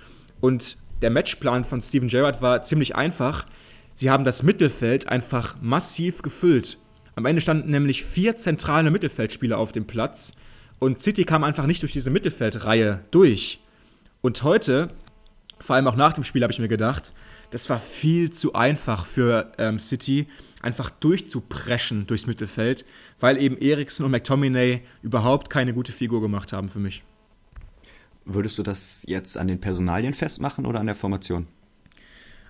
Und 0.41 0.76
der 1.01 1.09
Matchplan 1.09 1.64
von 1.64 1.82
Steven 1.82 2.09
Gerrard 2.09 2.41
war 2.41 2.62
ziemlich 2.64 2.97
einfach. 2.97 3.45
Sie 3.93 4.09
haben 4.09 4.26
das 4.26 4.43
Mittelfeld 4.43 5.07
einfach 5.07 5.55
massiv 5.62 6.22
gefüllt. 6.22 6.80
Am 7.16 7.26
Ende 7.26 7.41
standen 7.41 7.72
nämlich 7.72 8.03
vier 8.03 8.36
zentrale 8.36 8.91
Mittelfeldspieler 8.91 9.57
auf 9.57 9.72
dem 9.72 9.88
Platz 9.88 10.34
und 10.80 10.99
City 10.99 11.24
kam 11.24 11.45
einfach 11.45 11.66
nicht 11.66 11.82
durch 11.82 11.93
diese 11.93 12.09
Mittelfeldreihe 12.09 13.05
durch. 13.12 13.62
Und 14.20 14.43
heute, 14.43 14.89
vor 15.62 15.78
allem 15.78 15.88
auch 15.88 15.95
nach 15.95 16.12
dem 16.12 16.26
Spiel, 16.26 16.43
habe 16.43 16.51
ich 16.51 16.59
mir 16.59 16.68
gedacht, 16.68 17.14
das 17.51 17.69
war 17.69 17.79
viel 17.79 18.31
zu 18.31 18.53
einfach 18.53 19.05
für 19.05 19.51
ähm, 19.57 19.77
City, 19.77 20.27
einfach 20.61 20.89
durchzupreschen 20.89 22.07
durchs 22.07 22.25
Mittelfeld, 22.25 22.85
weil 23.19 23.37
eben 23.37 23.57
Eriksen 23.57 24.05
und 24.05 24.11
McTominay 24.11 24.81
überhaupt 25.03 25.49
keine 25.49 25.73
gute 25.73 25.91
Figur 25.91 26.21
gemacht 26.21 26.53
haben 26.53 26.69
für 26.69 26.79
mich. 26.79 27.03
Würdest 28.25 28.57
du 28.57 28.63
das 28.63 29.03
jetzt 29.07 29.37
an 29.37 29.47
den 29.47 29.59
Personalien 29.59 30.13
festmachen 30.13 30.65
oder 30.65 30.79
an 30.79 30.85
der 30.85 30.95
Formation? 30.95 31.47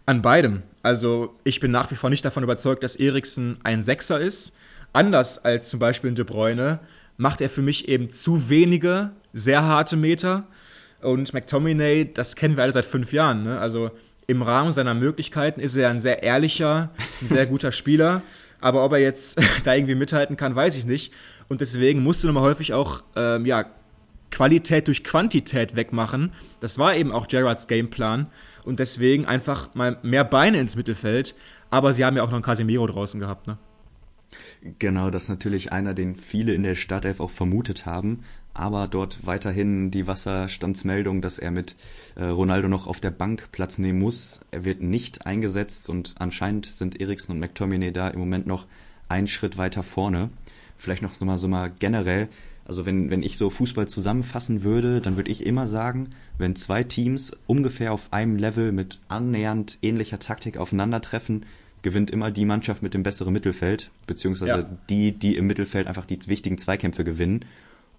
An 0.06 0.22
beidem. 0.22 0.64
Also 0.84 1.36
ich 1.44 1.60
bin 1.60 1.72
nach 1.72 1.90
wie 1.92 1.96
vor 1.96 2.10
nicht 2.10 2.26
davon 2.26 2.44
überzeugt, 2.44 2.84
dass 2.84 2.96
Eriksen 2.96 3.58
ein 3.64 3.82
Sechser 3.82 4.20
ist. 4.20 4.54
Anders 4.94 5.44
als 5.44 5.70
zum 5.70 5.80
Beispiel 5.80 6.10
in 6.10 6.16
De 6.16 6.26
Bruyne 6.26 6.80
macht 7.18 7.42
er 7.42 7.50
für 7.50 7.62
mich 7.62 7.88
eben 7.88 8.12
zu 8.12 8.50
wenige 8.50 9.12
sehr 9.34 9.64
harte 9.64 9.96
Meter. 9.96 10.48
Und 11.02 11.34
McTominay, 11.34 12.12
das 12.14 12.36
kennen 12.36 12.58
wir 12.58 12.64
alle 12.64 12.74
seit 12.74 12.86
fünf 12.86 13.14
Jahren. 13.14 13.44
Ne? 13.44 13.60
Also 13.60 13.92
im 14.32 14.42
Rahmen 14.42 14.72
seiner 14.72 14.94
Möglichkeiten 14.94 15.60
ist 15.60 15.76
er 15.76 15.90
ein 15.90 16.00
sehr 16.00 16.24
ehrlicher, 16.24 16.90
ein 17.22 17.28
sehr 17.28 17.46
guter 17.46 17.72
Spieler. 17.74 18.22
Aber 18.62 18.86
ob 18.86 18.94
er 18.94 19.00
jetzt 19.00 19.40
da 19.66 19.74
irgendwie 19.74 19.96
mithalten 19.96 20.38
kann, 20.38 20.56
weiß 20.56 20.76
ich 20.78 20.86
nicht. 20.86 21.14
Und 21.50 21.60
deswegen 21.62 22.02
musste 22.02 22.28
nochmal 22.28 22.44
häufig 22.44 22.74
auch 22.74 23.04
ähm, 23.16 23.46
ja, 23.46 23.66
Qualität 24.32 24.88
durch 24.88 25.04
Quantität 25.04 25.76
wegmachen. 25.76 26.32
Das 26.62 26.78
war 26.78 26.96
eben 26.96 27.12
auch 27.12 27.28
Gerards 27.28 27.68
Gameplan. 27.68 28.28
Und 28.64 28.80
deswegen 28.80 29.26
einfach 29.26 29.76
mal 29.76 29.98
mehr 30.02 30.24
Beine 30.24 30.60
ins 30.60 30.78
Mittelfeld. 30.78 31.36
Aber 31.70 31.94
sie 31.94 32.06
haben 32.06 32.16
ja 32.16 32.24
auch 32.24 32.28
noch 32.28 32.36
einen 32.36 32.44
Casemiro 32.44 32.88
draußen 32.88 33.20
gehabt, 33.20 33.48
ne? 33.48 33.58
Genau, 34.80 35.10
das 35.10 35.24
ist 35.24 35.30
natürlich 35.30 35.74
einer, 35.74 35.94
den 35.94 36.16
viele 36.16 36.54
in 36.54 36.64
der 36.64 36.76
Startelf 36.76 37.20
auch 37.20 37.32
vermutet 37.32 37.86
haben, 37.86 38.24
aber 38.54 38.88
dort 38.88 39.26
weiterhin 39.26 39.92
die 39.92 40.08
Wasserstandsmeldung, 40.08 41.22
dass 41.22 41.40
er 41.40 41.52
mit 41.52 41.76
äh, 42.16 42.26
Ronaldo 42.26 42.68
noch 42.68 42.88
auf 42.88 43.00
der 43.00 43.12
Bank 43.12 43.50
Platz 43.52 43.78
nehmen 43.78 44.00
muss. 44.00 44.42
Er 44.52 44.66
wird 44.66 44.82
nicht 44.82 45.26
eingesetzt 45.26 45.90
und 45.90 46.16
anscheinend 46.20 46.66
sind 46.66 47.00
Eriksen 47.00 47.32
und 47.32 47.40
McTominay 47.40 47.92
da 47.92 48.10
im 48.10 48.20
Moment 48.20 48.48
noch 48.48 48.68
einen 49.08 49.28
Schritt 49.28 49.58
weiter 49.58 49.84
vorne. 49.84 50.30
Vielleicht 50.78 51.02
noch 51.02 51.20
mal 51.20 51.38
so 51.38 51.48
mal 51.48 51.72
generell, 51.80 52.28
also 52.66 52.86
wenn, 52.86 53.10
wenn 53.10 53.24
ich 53.24 53.38
so 53.38 53.50
Fußball 53.50 53.88
zusammenfassen 53.88 54.64
würde, 54.64 55.02
dann 55.02 55.16
würde 55.16 55.32
ich 55.32 55.46
immer 55.46 55.68
sagen, 55.68 56.10
wenn 56.38 56.56
zwei 56.56 56.84
Teams 56.84 57.34
ungefähr 57.48 57.94
auf 57.94 58.12
einem 58.12 58.38
Level 58.38 58.72
mit 58.72 59.00
annähernd 59.08 59.78
ähnlicher 59.82 60.20
Taktik 60.20 60.58
aufeinandertreffen, 60.58 61.46
gewinnt 61.82 62.12
immer 62.12 62.32
die 62.32 62.46
Mannschaft 62.46 62.84
mit 62.84 62.94
dem 62.94 63.04
besseren 63.04 63.34
Mittelfeld, 63.34 63.92
beziehungsweise 64.08 64.52
ja. 64.52 64.70
die, 64.90 65.12
die 65.12 65.36
im 65.36 65.48
Mittelfeld 65.48 65.88
einfach 65.88 66.06
die 66.06 66.20
wichtigen 66.28 66.58
Zweikämpfe 66.58 67.04
gewinnen. 67.04 67.46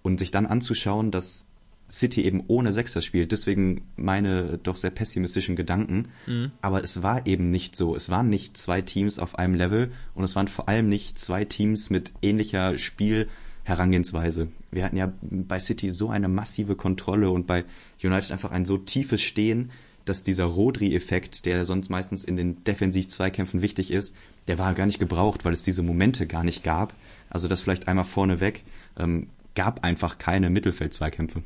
Und 0.03 0.19
sich 0.19 0.31
dann 0.31 0.45
anzuschauen, 0.45 1.09
dass 1.09 1.47
City 1.89 2.23
eben 2.23 2.43
ohne 2.47 2.71
Sechser 2.71 3.01
spielt, 3.01 3.31
deswegen 3.31 3.83
meine 3.95 4.57
doch 4.57 4.77
sehr 4.77 4.89
pessimistischen 4.89 5.55
Gedanken. 5.55 6.09
Mhm. 6.25 6.51
Aber 6.61 6.83
es 6.83 7.03
war 7.03 7.27
eben 7.27 7.51
nicht 7.51 7.75
so. 7.75 7.95
Es 7.95 8.09
waren 8.09 8.29
nicht 8.29 8.57
zwei 8.57 8.81
Teams 8.81 9.19
auf 9.19 9.37
einem 9.37 9.55
Level 9.55 9.91
und 10.15 10.23
es 10.23 10.35
waren 10.35 10.47
vor 10.47 10.67
allem 10.67 10.89
nicht 10.89 11.19
zwei 11.19 11.45
Teams 11.45 11.89
mit 11.89 12.11
ähnlicher 12.21 12.77
Spielherangehensweise. 12.77 14.47
Wir 14.71 14.85
hatten 14.85 14.97
ja 14.97 15.13
bei 15.21 15.59
City 15.59 15.89
so 15.89 16.09
eine 16.09 16.27
massive 16.27 16.75
Kontrolle 16.75 17.29
und 17.29 17.47
bei 17.47 17.63
United 18.03 18.31
einfach 18.31 18.51
ein 18.51 18.65
so 18.65 18.77
tiefes 18.77 19.21
Stehen, 19.21 19.71
dass 20.05 20.23
dieser 20.23 20.45
Rodri-Effekt, 20.45 21.45
der 21.45 21.63
sonst 21.63 21.89
meistens 21.89 22.23
in 22.25 22.35
den 22.35 22.63
Defensiv-Zweikämpfen 22.63 23.61
wichtig 23.61 23.91
ist, 23.91 24.15
der 24.47 24.57
war 24.57 24.73
gar 24.73 24.85
nicht 24.85 24.99
gebraucht, 24.99 25.45
weil 25.45 25.53
es 25.53 25.63
diese 25.63 25.83
Momente 25.83 26.27
gar 26.27 26.43
nicht 26.43 26.63
gab. 26.63 26.93
Also 27.29 27.47
das 27.47 27.61
vielleicht 27.61 27.87
einmal 27.87 28.03
vorneweg, 28.03 28.63
ähm, 28.97 29.27
gab 29.55 29.83
einfach 29.83 30.17
keine 30.17 30.49
Mittelfeld-Zweikämpfe. 30.49 31.43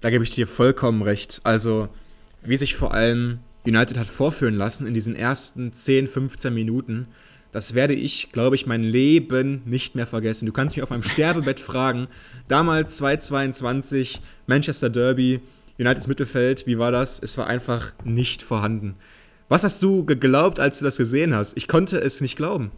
Da 0.00 0.10
gebe 0.10 0.24
ich 0.24 0.30
dir 0.30 0.46
vollkommen 0.46 1.02
recht. 1.02 1.40
Also 1.44 1.88
wie 2.42 2.56
sich 2.56 2.74
vor 2.74 2.92
allem 2.92 3.38
United 3.64 3.96
hat 3.96 4.08
vorführen 4.08 4.54
lassen 4.54 4.86
in 4.86 4.94
diesen 4.94 5.14
ersten 5.14 5.72
10, 5.72 6.08
15 6.08 6.52
Minuten, 6.52 7.06
das 7.52 7.74
werde 7.74 7.94
ich, 7.94 8.32
glaube 8.32 8.56
ich, 8.56 8.66
mein 8.66 8.82
Leben 8.82 9.62
nicht 9.66 9.94
mehr 9.94 10.06
vergessen. 10.06 10.46
Du 10.46 10.52
kannst 10.52 10.74
mich 10.74 10.82
auf 10.82 10.90
meinem 10.90 11.02
Sterbebett 11.02 11.60
fragen. 11.60 12.08
Damals 12.48 12.96
222 12.96 14.22
Manchester 14.46 14.88
Derby, 14.88 15.40
Uniteds 15.78 16.06
Mittelfeld, 16.06 16.66
wie 16.66 16.78
war 16.78 16.90
das? 16.90 17.20
Es 17.22 17.36
war 17.36 17.46
einfach 17.46 17.92
nicht 18.04 18.42
vorhanden. 18.42 18.94
Was 19.48 19.64
hast 19.64 19.82
du 19.82 20.04
geglaubt, 20.06 20.60
als 20.60 20.78
du 20.78 20.84
das 20.84 20.96
gesehen 20.96 21.34
hast? 21.34 21.56
Ich 21.56 21.68
konnte 21.68 21.98
es 21.98 22.22
nicht 22.22 22.36
glauben. 22.36 22.70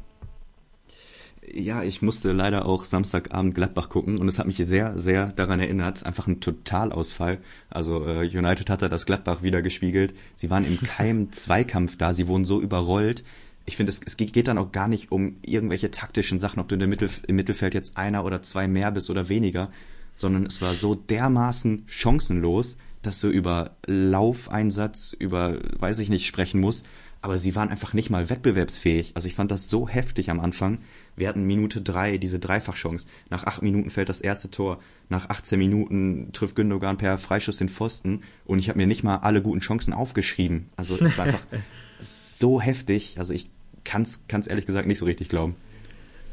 Ja, 1.53 1.83
ich 1.83 2.01
musste 2.01 2.33
leider 2.33 2.67
auch 2.67 2.85
Samstagabend 2.85 3.55
Gladbach 3.55 3.89
gucken 3.89 4.19
und 4.19 4.29
es 4.29 4.39
hat 4.39 4.47
mich 4.47 4.57
sehr, 4.57 4.99
sehr 4.99 5.33
daran 5.33 5.61
erinnert. 5.61 6.07
Einfach 6.07 6.27
ein 6.27 6.41
Totalausfall. 6.41 7.39
Also 7.71 8.07
äh, 8.07 8.27
United 8.27 8.71
hat 8.71 8.83
da 8.83 8.89
das 8.89 9.05
Gladbach 9.05 9.43
wieder 9.43 9.61
gespiegelt. 9.61 10.15
Sie 10.35 10.51
waren 10.51 10.65
im 10.65 10.81
keinem 10.83 11.33
Zweikampf 11.33 11.97
da, 11.97 12.15
sie 12.15 12.29
wurden 12.29 12.45
so 12.45 12.61
überrollt. 12.61 13.25
Ich 13.67 13.77
finde, 13.77 13.91
es, 13.91 14.01
es 14.05 14.17
geht 14.17 14.49
dann 14.49 14.59
auch 14.59 14.73
gar 14.73 14.89
nicht 14.89 15.13
um 15.13 15.37
irgendwelche 15.43 15.91
taktischen 15.91 16.41
Sachen, 16.41 16.61
ob 16.61 16.69
du 16.69 16.77
in 16.77 16.89
Mittel, 16.89 17.11
im 17.27 17.37
Mittelfeld 17.37 17.75
jetzt 17.75 17.97
einer 17.97 18.25
oder 18.25 18.43
zwei 18.43 18.69
mehr 18.69 18.91
bist 18.91 19.11
oder 19.11 19.29
weniger, 19.29 19.71
sondern 20.17 20.47
es 20.47 20.63
war 20.63 20.75
so 20.75 20.95
dermaßen 20.95 21.85
chancenlos, 21.87 22.77
dass 23.03 23.21
du 23.21 23.29
über 23.29 23.77
Laufeinsatz, 23.87 25.15
über, 25.19 25.59
weiß 25.79 25.99
ich 25.99 26.09
nicht, 26.09 26.27
sprechen 26.27 26.61
musst. 26.61 26.87
Aber 27.25 27.39
sie 27.39 27.57
waren 27.57 27.71
einfach 27.71 27.95
nicht 27.95 28.11
mal 28.11 28.29
wettbewerbsfähig. 28.29 29.13
Also 29.15 29.29
ich 29.29 29.35
fand 29.35 29.51
das 29.51 29.71
so 29.71 29.89
heftig 29.89 30.29
am 30.29 30.41
Anfang. 30.41 30.81
Wir 31.17 31.27
hatten 31.27 31.45
Minute 31.45 31.81
drei, 31.81 32.19
diese 32.19 32.39
Dreifachchance. 32.39 33.07
Nach 33.31 33.45
acht 33.45 33.63
Minuten 33.63 33.89
fällt 33.89 34.11
das 34.11 34.21
erste 34.21 34.51
Tor. 34.51 34.79
Nach 35.09 35.31
18 35.31 35.59
Minuten 35.59 36.35
trifft 36.35 36.55
Gündogan 36.55 36.99
per 36.99 37.17
Freischuss 37.17 37.57
den 37.57 37.71
Pfosten. 37.71 38.21
Und 38.45 38.59
ich 38.59 38.69
habe 38.69 38.77
mir 38.77 38.87
nicht 38.87 39.05
mal 39.05 39.17
alle 39.17 39.41
guten 39.41 39.61
Chancen 39.61 39.95
aufgeschrieben. 39.95 40.69
Also 40.77 40.99
es 41.01 41.17
war 41.17 41.25
einfach 41.25 41.47
so 41.99 42.61
heftig. 42.61 43.15
Also 43.17 43.33
ich 43.33 43.49
kann 43.85 44.03
es 44.03 44.47
ehrlich 44.47 44.67
gesagt 44.67 44.87
nicht 44.87 44.99
so 44.99 45.07
richtig 45.07 45.31
glauben. 45.31 45.57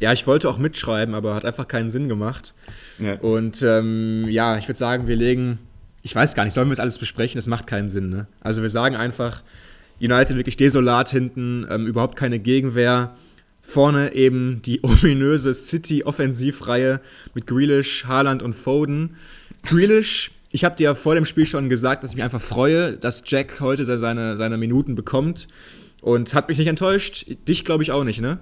Ja, 0.02 0.12
ich 0.12 0.28
wollte 0.28 0.50
auch 0.50 0.58
mitschreiben, 0.58 1.16
aber 1.16 1.36
hat 1.36 1.46
einfach 1.46 1.70
keinen 1.70 1.90
Sinn 1.90 2.10
gemacht. 2.10 2.54
Ja. 3.00 3.14
Und 3.14 3.62
ähm, 3.62 4.26
ja, 4.28 4.58
ich 4.58 4.68
würde 4.68 4.78
sagen, 4.78 5.08
wir 5.08 5.16
legen 5.16 5.60
ich 6.04 6.16
weiß 6.16 6.34
gar 6.34 6.46
nicht, 6.46 6.54
sollen 6.54 6.68
wir 6.68 6.72
das 6.72 6.80
alles 6.80 6.98
besprechen? 6.98 7.38
Das 7.38 7.48
macht 7.48 7.68
keinen 7.68 7.90
Sinn. 7.90 8.10
Ne? 8.10 8.28
Also 8.42 8.62
wir 8.62 8.70
sagen 8.70 8.96
einfach, 8.96 9.44
United 10.02 10.36
wirklich 10.36 10.58
desolat 10.58 11.10
hinten, 11.10 11.66
ähm, 11.70 11.86
überhaupt 11.88 12.16
keine 12.16 12.40
Gegenwehr. 12.40 13.16
Vorne 13.62 14.14
eben 14.14 14.62
die 14.64 14.80
ominöse 14.84 15.54
City-Offensivreihe 15.54 17.00
mit 17.34 17.48
Grealish, 17.48 18.06
Haaland 18.06 18.44
und 18.44 18.54
Foden. 18.54 19.16
Grealish 19.64 20.32
Ich 20.52 20.66
habe 20.66 20.76
dir 20.76 20.86
ja 20.86 20.96
vor 20.96 21.16
dem 21.16 21.26
Spiel 21.26 21.46
schon 21.46 21.70
gesagt, 21.70 22.04
dass 22.04 22.12
ich 22.12 22.16
mich 22.16 22.24
einfach 22.24 22.42
freue, 22.42 22.98
dass 22.98 23.24
Jack 23.26 23.62
heute 23.62 23.86
seine, 23.86 24.38
seine 24.38 24.58
Minuten 24.58 24.96
bekommt. 24.96 25.48
Und 26.02 26.34
hat 26.34 26.50
mich 26.50 26.58
nicht 26.58 26.68
enttäuscht. 26.68 27.28
Dich 27.48 27.64
glaube 27.64 27.84
ich 27.84 27.92
auch 27.92 28.04
nicht, 28.04 28.22
ne? 28.22 28.40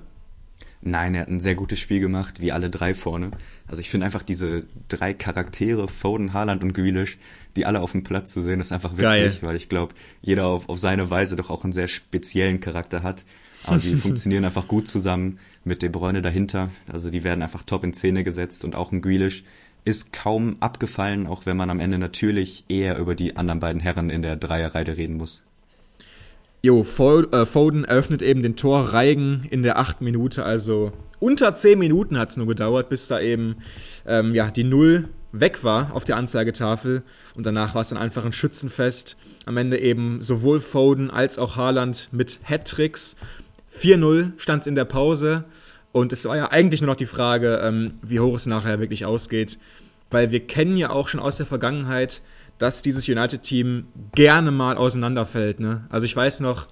Nein, 0.82 1.14
er 1.14 1.22
hat 1.22 1.28
ein 1.28 1.42
sehr 1.42 1.56
gutes 1.56 1.80
Spiel 1.80 2.00
gemacht, 2.00 2.40
wie 2.40 2.54
alle 2.54 2.70
drei 2.70 2.94
vorne. 2.94 3.32
Also 3.68 3.82
ich 3.82 3.90
finde 3.90 4.06
einfach 4.06 4.24
diese 4.24 4.64
drei 4.88 5.14
Charaktere, 5.14 5.90
Foden, 5.90 6.32
Haaland 6.32 6.64
und 6.64 6.74
Grealish, 6.74 7.18
die 7.58 7.66
alle 7.66 7.82
auf 7.82 7.92
dem 7.92 8.04
Platz 8.04 8.32
zu 8.32 8.42
sehen, 8.42 8.62
ist 8.62 8.72
einfach 8.72 8.94
witzig, 8.94 9.02
Geil. 9.02 9.38
weil 9.42 9.56
ich 9.58 9.68
glaube, 9.68 9.94
jeder 10.22 10.48
auf, 10.48 10.70
auf 10.70 10.80
seine 10.80 11.10
Weise 11.10 11.36
doch 11.36 11.50
auch 11.50 11.66
einen 11.66 11.74
sehr 11.74 11.90
speziellen 11.90 12.62
Charakter 12.62 13.04
hat. 13.04 13.26
Aber 13.66 13.78
sie 13.78 13.96
funktionieren 13.98 14.46
einfach 14.46 14.70
gut 14.70 14.88
zusammen 14.88 15.40
mit 15.66 15.82
De 15.82 15.90
Bruyne 15.90 16.22
dahinter. 16.22 16.70
Also 16.88 17.10
die 17.10 17.26
werden 17.26 17.44
einfach 17.44 17.64
top 17.64 17.84
in 17.84 17.94
Szene 17.94 18.24
gesetzt 18.24 18.64
und 18.64 18.76
auch 18.76 18.94
ein 18.94 19.02
Grealish 19.02 19.44
ist 19.84 20.14
kaum 20.14 20.58
abgefallen, 20.60 21.28
auch 21.28 21.46
wenn 21.46 21.58
man 21.58 21.70
am 21.70 21.80
Ende 21.80 21.98
natürlich 21.98 22.66
eher 22.70 22.98
über 22.98 23.16
die 23.16 23.36
anderen 23.36 23.60
beiden 23.60 23.82
Herren 23.82 24.10
in 24.10 24.22
der 24.22 24.36
Dreierreihe 24.36 24.96
reden 24.96 25.18
muss. 25.18 25.44
Jo, 26.62 26.82
äh, 26.82 27.46
Foden 27.46 27.86
eröffnet 27.86 28.22
eben 28.22 28.42
den 28.42 28.58
Torreigen 28.58 29.48
in 29.50 29.64
der 29.64 29.80
achten 29.80 30.04
Minute, 30.04 30.44
also 30.44 30.92
unter 31.20 31.56
zehn 31.56 31.80
Minuten 31.80 32.18
hat 32.18 32.32
es 32.32 32.38
nur 32.38 32.48
gedauert, 32.48 32.90
bis 32.90 33.08
da 33.08 33.20
eben 33.20 33.58
ähm, 34.06 34.34
ja, 34.36 34.52
die 34.52 34.66
Null 34.66 35.08
weg 35.32 35.64
war 35.64 35.94
auf 35.94 36.06
der 36.06 36.18
Anzeigetafel 36.18 37.04
und 37.36 37.46
danach 37.46 37.76
war 37.76 37.82
es 37.82 37.90
dann 37.90 37.98
einfach 37.98 38.26
ein 38.26 38.34
Schützenfest. 38.34 39.16
Am 39.46 39.56
Ende 39.56 39.80
eben 39.80 40.22
sowohl 40.22 40.60
Foden 40.60 41.10
als 41.10 41.38
auch 41.38 41.56
Haaland 41.56 42.10
mit 42.12 42.40
Hattricks. 42.44 43.16
4-0 43.78 44.32
stand 44.38 44.62
es 44.62 44.68
in 44.68 44.76
der 44.76 44.86
Pause 44.86 45.46
und 45.92 46.12
es 46.12 46.26
war 46.26 46.36
ja 46.36 46.52
eigentlich 46.52 46.82
nur 46.82 46.90
noch 46.90 46.96
die 46.96 47.06
Frage, 47.06 47.62
ähm, 47.64 47.94
wie 48.02 48.20
hoch 48.20 48.36
es 48.36 48.48
nachher 48.48 48.80
wirklich 48.80 49.06
ausgeht, 49.06 49.60
weil 50.10 50.32
wir 50.32 50.46
kennen 50.46 50.76
ja 50.76 50.90
auch 50.90 51.08
schon 51.08 51.20
aus 51.20 51.38
der 51.38 51.46
Vergangenheit, 51.46 52.22
dass 52.60 52.82
dieses 52.84 53.08
United-Team 53.08 53.88
gerne 54.14 54.52
mal 54.52 54.78
auseinanderfällt. 54.78 55.60
Ne? 55.60 55.86
Also 55.90 56.06
ich 56.06 56.16
weiß 56.16 56.42
noch, 56.42 56.68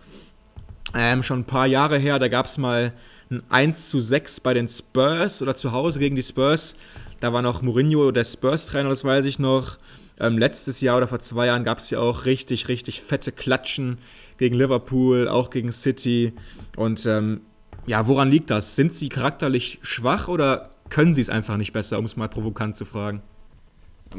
ähm, 0.94 1.24
schon 1.24 1.40
ein 1.40 1.46
paar 1.46 1.66
Jahre 1.66 1.98
her, 1.98 2.20
da 2.20 2.28
gab 2.28 2.46
es 2.46 2.58
mal 2.58 2.94
ein 3.32 3.42
1 3.50 3.90
zu 3.90 4.00
6 4.00 4.42
bei 4.42 4.54
den 4.54 4.68
Spurs 4.68 5.42
oder 5.42 5.56
zu 5.56 5.72
Hause 5.72 6.00
gegen 6.00 6.16
die 6.16 6.22
Spurs. 6.22 6.76
Da 7.20 7.34
war 7.34 7.42
noch 7.42 7.62
Mourinho 7.62 8.12
der 8.12 8.24
Spurs-Trainer, 8.24 8.90
das 8.90 9.04
weiß 9.04 9.26
ich 9.26 9.40
noch. 9.40 9.78
Ähm, 10.20 10.38
letztes 10.38 10.82
Jahr 10.82 10.98
oder 10.98 11.08
vor 11.08 11.20
zwei 11.20 11.48
Jahren 11.48 11.64
gab 11.64 11.78
es 11.78 11.90
ja 11.90 12.00
auch 12.00 12.26
richtig, 12.26 12.68
richtig 12.68 13.02
fette 13.02 13.32
Klatschen 13.32 14.00
gegen 14.38 14.56
Liverpool, 14.56 15.28
auch 15.28 15.50
gegen 15.50 15.72
City. 15.72 16.34
Und 16.76 17.06
ähm, 17.06 17.42
ja, 17.86 18.08
woran 18.08 18.30
liegt 18.30 18.50
das? 18.50 18.76
Sind 18.76 18.94
sie 18.94 19.10
charakterlich 19.10 19.80
schwach 19.82 20.28
oder 20.28 20.72
können 20.90 21.14
sie 21.14 21.22
es 21.22 21.30
einfach 21.30 21.58
nicht 21.58 21.74
besser, 21.74 22.00
um 22.00 22.06
es 22.06 22.18
mal 22.18 22.30
provokant 22.30 22.76
zu 22.76 22.86
fragen? 22.86 23.22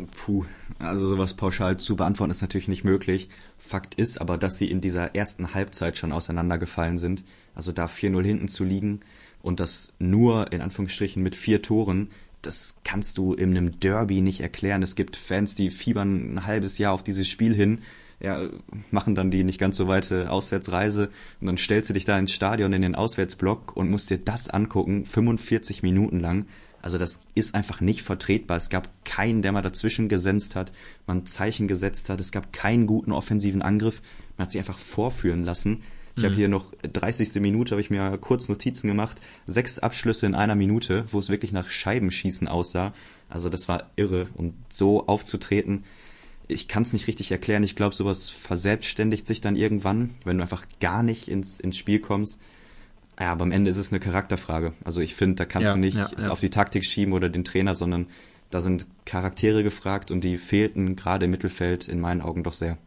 Puh, 0.07 0.45
also 0.79 1.07
sowas 1.07 1.35
pauschal 1.35 1.79
zu 1.79 1.97
beantworten 1.97 2.31
ist 2.31 2.43
natürlich 2.43 2.69
nicht 2.69 2.85
möglich. 2.85 3.29
Fakt 3.59 3.95
ist 3.95 4.21
aber, 4.21 4.39
dass 4.39 4.57
sie 4.57 4.71
in 4.71 4.81
dieser 4.81 5.15
ersten 5.15 5.55
Halbzeit 5.55 5.99
schon 5.99 6.13
auseinandergefallen 6.13 6.99
sind. 6.99 7.25
Also 7.55 7.73
da 7.73 7.87
4-0 7.87 8.23
hinten 8.23 8.49
zu 8.49 8.65
liegen 8.65 9.01
und 9.43 9.61
das 9.61 9.93
nur 9.99 10.53
in 10.53 10.61
Anführungsstrichen 10.61 11.23
mit 11.23 11.37
vier 11.37 11.63
Toren, 11.63 12.11
das 12.43 12.77
kannst 12.85 13.19
du 13.19 13.35
in 13.35 13.51
einem 13.51 13.81
Derby 13.81 14.21
nicht 14.21 14.41
erklären. 14.41 14.83
Es 14.83 14.95
gibt 14.95 15.17
Fans, 15.17 15.55
die 15.55 15.71
fiebern 15.71 16.35
ein 16.35 16.47
halbes 16.47 16.79
Jahr 16.79 16.93
auf 16.93 17.03
dieses 17.03 17.29
Spiel 17.29 17.55
hin, 17.55 17.81
ja, 18.21 18.49
machen 18.91 19.15
dann 19.15 19.31
die 19.31 19.45
nicht 19.45 19.61
ganz 19.61 19.77
so 19.77 19.87
weite 19.87 20.31
Auswärtsreise 20.31 21.11
und 21.41 21.47
dann 21.47 21.59
stellst 21.59 21.91
du 21.91 21.95
dich 21.95 22.05
da 22.05 22.19
ins 22.19 22.33
Stadion 22.33 22.73
in 22.73 22.83
den 22.83 22.95
Auswärtsblock 22.95 23.77
und 23.77 23.91
musst 23.91 24.11
dir 24.11 24.19
das 24.19 24.51
angucken, 24.51 25.05
45 25.05 25.83
Minuten 25.83 26.19
lang 26.19 26.47
also 26.83 26.99
das 26.99 27.20
ist 27.35 27.55
einfach 27.55 27.81
nicht 27.81 28.03
vertretbar. 28.03 28.57
Es 28.57 28.70
gab 28.70 28.89
keinen, 29.05 29.43
der 29.43 29.53
mal 29.53 29.62
dazwischen 29.62 30.09
gesenzt 30.09 30.57
hat, 30.57 30.72
man 31.07 31.26
Zeichen 31.26 31.68
gesetzt 31.68 32.09
hat. 32.09 32.20
Es 32.20 32.33
gab 32.33 32.53
keinen 32.53 32.87
guten 32.87 33.12
offensiven 33.12 33.62
Angriff. 33.62 34.01
Man 34.37 34.45
hat 34.45 34.53
sich 34.53 34.61
einfach 34.61 34.79
vorführen 34.79 35.45
lassen. 35.45 35.83
Ich 36.16 36.22
mhm. 36.22 36.26
habe 36.26 36.35
hier 36.37 36.49
noch 36.49 36.72
30. 36.83 37.35
Minute, 37.41 37.72
habe 37.72 37.81
ich 37.81 37.91
mir 37.91 38.16
kurz 38.18 38.49
Notizen 38.49 38.89
gemacht. 38.89 39.20
Sechs 39.47 39.79
Abschlüsse 39.79 40.26
in 40.26 40.35
einer 40.35 40.55
Minute, 40.55 41.05
wo 41.11 41.18
es 41.18 41.29
wirklich 41.29 41.53
nach 41.53 41.68
Scheibenschießen 41.68 42.49
aussah. 42.49 42.93
Also 43.29 43.49
das 43.49 43.68
war 43.68 43.91
irre. 43.97 44.29
Und 44.35 44.55
so 44.68 45.07
aufzutreten, 45.07 45.85
ich 46.49 46.66
kann 46.66 46.83
es 46.83 46.93
nicht 46.93 47.07
richtig 47.07 47.31
erklären. 47.31 47.62
Ich 47.62 47.76
glaube, 47.76 47.95
sowas 47.95 48.31
verselbstständigt 48.31 49.26
sich 49.26 49.41
dann 49.41 49.55
irgendwann, 49.55 50.14
wenn 50.24 50.39
du 50.39 50.43
einfach 50.43 50.66
gar 50.81 51.03
nicht 51.03 51.29
ins, 51.29 51.61
ins 51.61 51.76
Spiel 51.76 52.01
kommst. 52.01 52.41
Ja, 53.21 53.33
aber 53.33 53.43
am 53.43 53.53
Ende 53.53 53.71
ist 53.71 53.79
es 53.79 53.91
eine 53.91 54.01
Charakterfrage. 54.01 54.75
Also 54.85 55.01
ich 55.01 55.14
finde, 55.14 55.37
da 55.37 55.45
kannst 55.45 55.69
ja, 55.69 55.75
du 55.75 55.81
nicht 55.81 55.97
ja, 55.97 56.09
es 56.16 56.27
ja. 56.27 56.31
auf 56.31 56.41
die 56.41 56.51
Taktik 56.51 56.85
schieben 56.85 57.12
oder 57.12 57.29
den 57.29 57.45
Trainer, 57.45 57.75
sondern 57.75 58.07
da 58.51 58.61
sind 58.61 58.87
Charaktere 59.05 59.62
gefragt 59.62 60.11
und 60.11 60.23
die 60.23 60.39
fehlten 60.39 60.97
gerade 60.97 61.25
im 61.25 61.31
Mittelfeld 61.31 61.89
in 61.89 62.01
meinen 62.01 62.21
Augen 62.23 62.45
doch 62.45 62.53
sehr. 62.53 62.79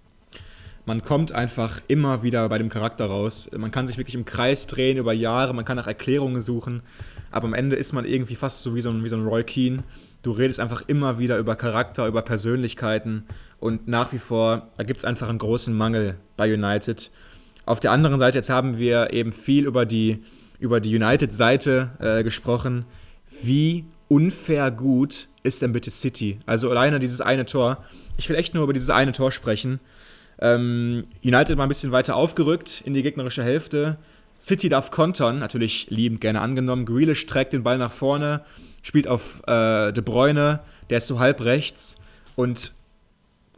Man 0.86 1.04
kommt 1.04 1.32
einfach 1.32 1.82
immer 1.88 2.24
wieder 2.24 2.48
bei 2.50 2.58
dem 2.58 2.70
Charakter 2.70 3.06
raus. 3.06 3.50
Man 3.56 3.70
kann 3.70 3.88
sich 3.88 3.98
wirklich 3.98 4.16
im 4.16 4.26
Kreis 4.26 4.66
drehen 4.66 4.98
über 4.98 5.14
Jahre, 5.14 5.54
man 5.54 5.66
kann 5.66 5.78
nach 5.78 5.86
Erklärungen 5.86 6.42
suchen, 6.42 6.82
aber 7.30 7.46
am 7.46 7.54
Ende 7.54 7.76
ist 7.76 7.94
man 7.94 8.06
irgendwie 8.06 8.36
fast 8.36 8.62
so 8.62 8.74
wie 8.74 8.82
so 8.82 8.90
ein, 8.90 9.04
wie 9.04 9.10
so 9.10 9.16
ein 9.16 9.26
Roy 9.26 9.44
Keane. 9.44 9.84
Du 10.24 10.32
redest 10.32 10.60
einfach 10.60 10.84
immer 10.88 11.20
wieder 11.20 11.38
über 11.38 11.56
Charakter, 11.56 12.08
über 12.08 12.22
Persönlichkeiten 12.24 13.26
und 13.60 13.88
nach 13.88 14.12
wie 14.12 14.20
vor, 14.20 14.70
da 14.78 14.84
gibt 14.84 15.00
es 15.00 15.06
einfach 15.06 15.30
einen 15.30 15.38
großen 15.38 15.76
Mangel 15.76 16.18
bei 16.36 16.52
United. 16.52 17.12
Auf 17.66 17.80
der 17.80 17.92
anderen 17.92 18.20
Seite, 18.20 18.38
jetzt 18.38 18.50
haben 18.50 18.78
wir 18.78 19.14
eben 19.14 19.32
viel 19.32 19.66
über 19.66 19.86
die, 19.86 20.24
über 20.60 20.80
die 20.80 20.96
United-Seite 20.96 21.92
äh, 22.00 22.24
gesprochen. 22.24 22.86
Wie 23.44 23.86
unfair 24.08 24.72
gut 24.72 25.28
ist 25.44 25.62
denn 25.62 25.72
bitte 25.72 25.90
City? 25.90 26.40
Also 26.46 26.70
alleine 26.70 27.00
dieses 27.00 27.22
eine 27.22 27.46
Tor. 27.46 27.84
Ich 28.18 28.28
will 28.30 28.36
echt 28.36 28.54
nur 28.54 28.64
über 28.64 28.74
dieses 28.74 28.90
eine 28.90 29.12
Tor 29.12 29.32
sprechen. 29.32 29.80
Ähm, 30.40 31.06
United 31.24 31.56
mal 31.56 31.64
ein 31.64 31.70
bisschen 31.70 31.92
weiter 31.92 32.16
aufgerückt 32.16 32.82
in 32.84 32.94
die 32.94 33.04
gegnerische 33.04 33.44
Hälfte. 33.44 33.98
City 34.42 34.70
darf 34.70 34.90
kontern, 34.90 35.38
natürlich 35.38 35.88
liebend 35.90 36.20
gerne 36.20 36.42
angenommen. 36.42 36.86
Grealish 36.86 37.28
trägt 37.28 37.54
den 37.54 37.62
Ball 37.62 37.78
nach 37.78 37.92
vorne, 37.92 38.42
spielt 38.82 39.08
auf 39.08 39.42
äh, 39.48 39.92
De 39.92 40.04
Bruyne, 40.04 40.62
der 40.90 40.98
ist 40.98 41.08
so 41.08 41.20
halb 41.20 41.42
rechts 41.42 41.96
und 42.36 42.74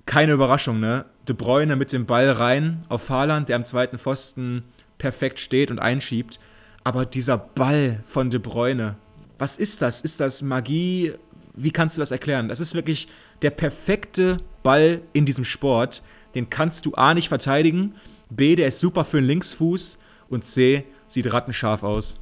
keine 0.05 0.33
Überraschung, 0.33 0.81
ne? 0.81 1.05
De 1.27 1.35
Bruyne 1.35 1.75
mit 1.75 1.91
dem 1.91 2.05
Ball 2.05 2.31
rein 2.31 2.83
auf 2.89 3.09
Haaland, 3.09 3.49
der 3.49 3.55
am 3.55 3.65
zweiten 3.65 3.97
Pfosten 3.97 4.63
perfekt 4.97 5.39
steht 5.39 5.71
und 5.71 5.79
einschiebt. 5.79 6.39
Aber 6.83 7.05
dieser 7.05 7.37
Ball 7.37 8.01
von 8.05 8.29
De 8.29 8.39
Bruyne, 8.39 8.95
was 9.39 9.57
ist 9.57 9.81
das? 9.81 10.01
Ist 10.01 10.19
das 10.19 10.41
Magie? 10.41 11.13
Wie 11.55 11.71
kannst 11.71 11.97
du 11.97 12.01
das 12.01 12.11
erklären? 12.11 12.49
Das 12.49 12.59
ist 12.59 12.75
wirklich 12.75 13.07
der 13.41 13.51
perfekte 13.51 14.37
Ball 14.63 15.01
in 15.13 15.25
diesem 15.25 15.45
Sport. 15.45 16.01
Den 16.35 16.49
kannst 16.49 16.85
du 16.85 16.93
A 16.95 17.13
nicht 17.13 17.29
verteidigen, 17.29 17.93
B, 18.29 18.55
der 18.55 18.67
ist 18.67 18.79
super 18.79 19.05
für 19.05 19.17
den 19.17 19.25
Linksfuß 19.25 19.99
und 20.29 20.45
C, 20.45 20.85
sieht 21.07 21.31
rattenscharf 21.31 21.83
aus. 21.83 22.19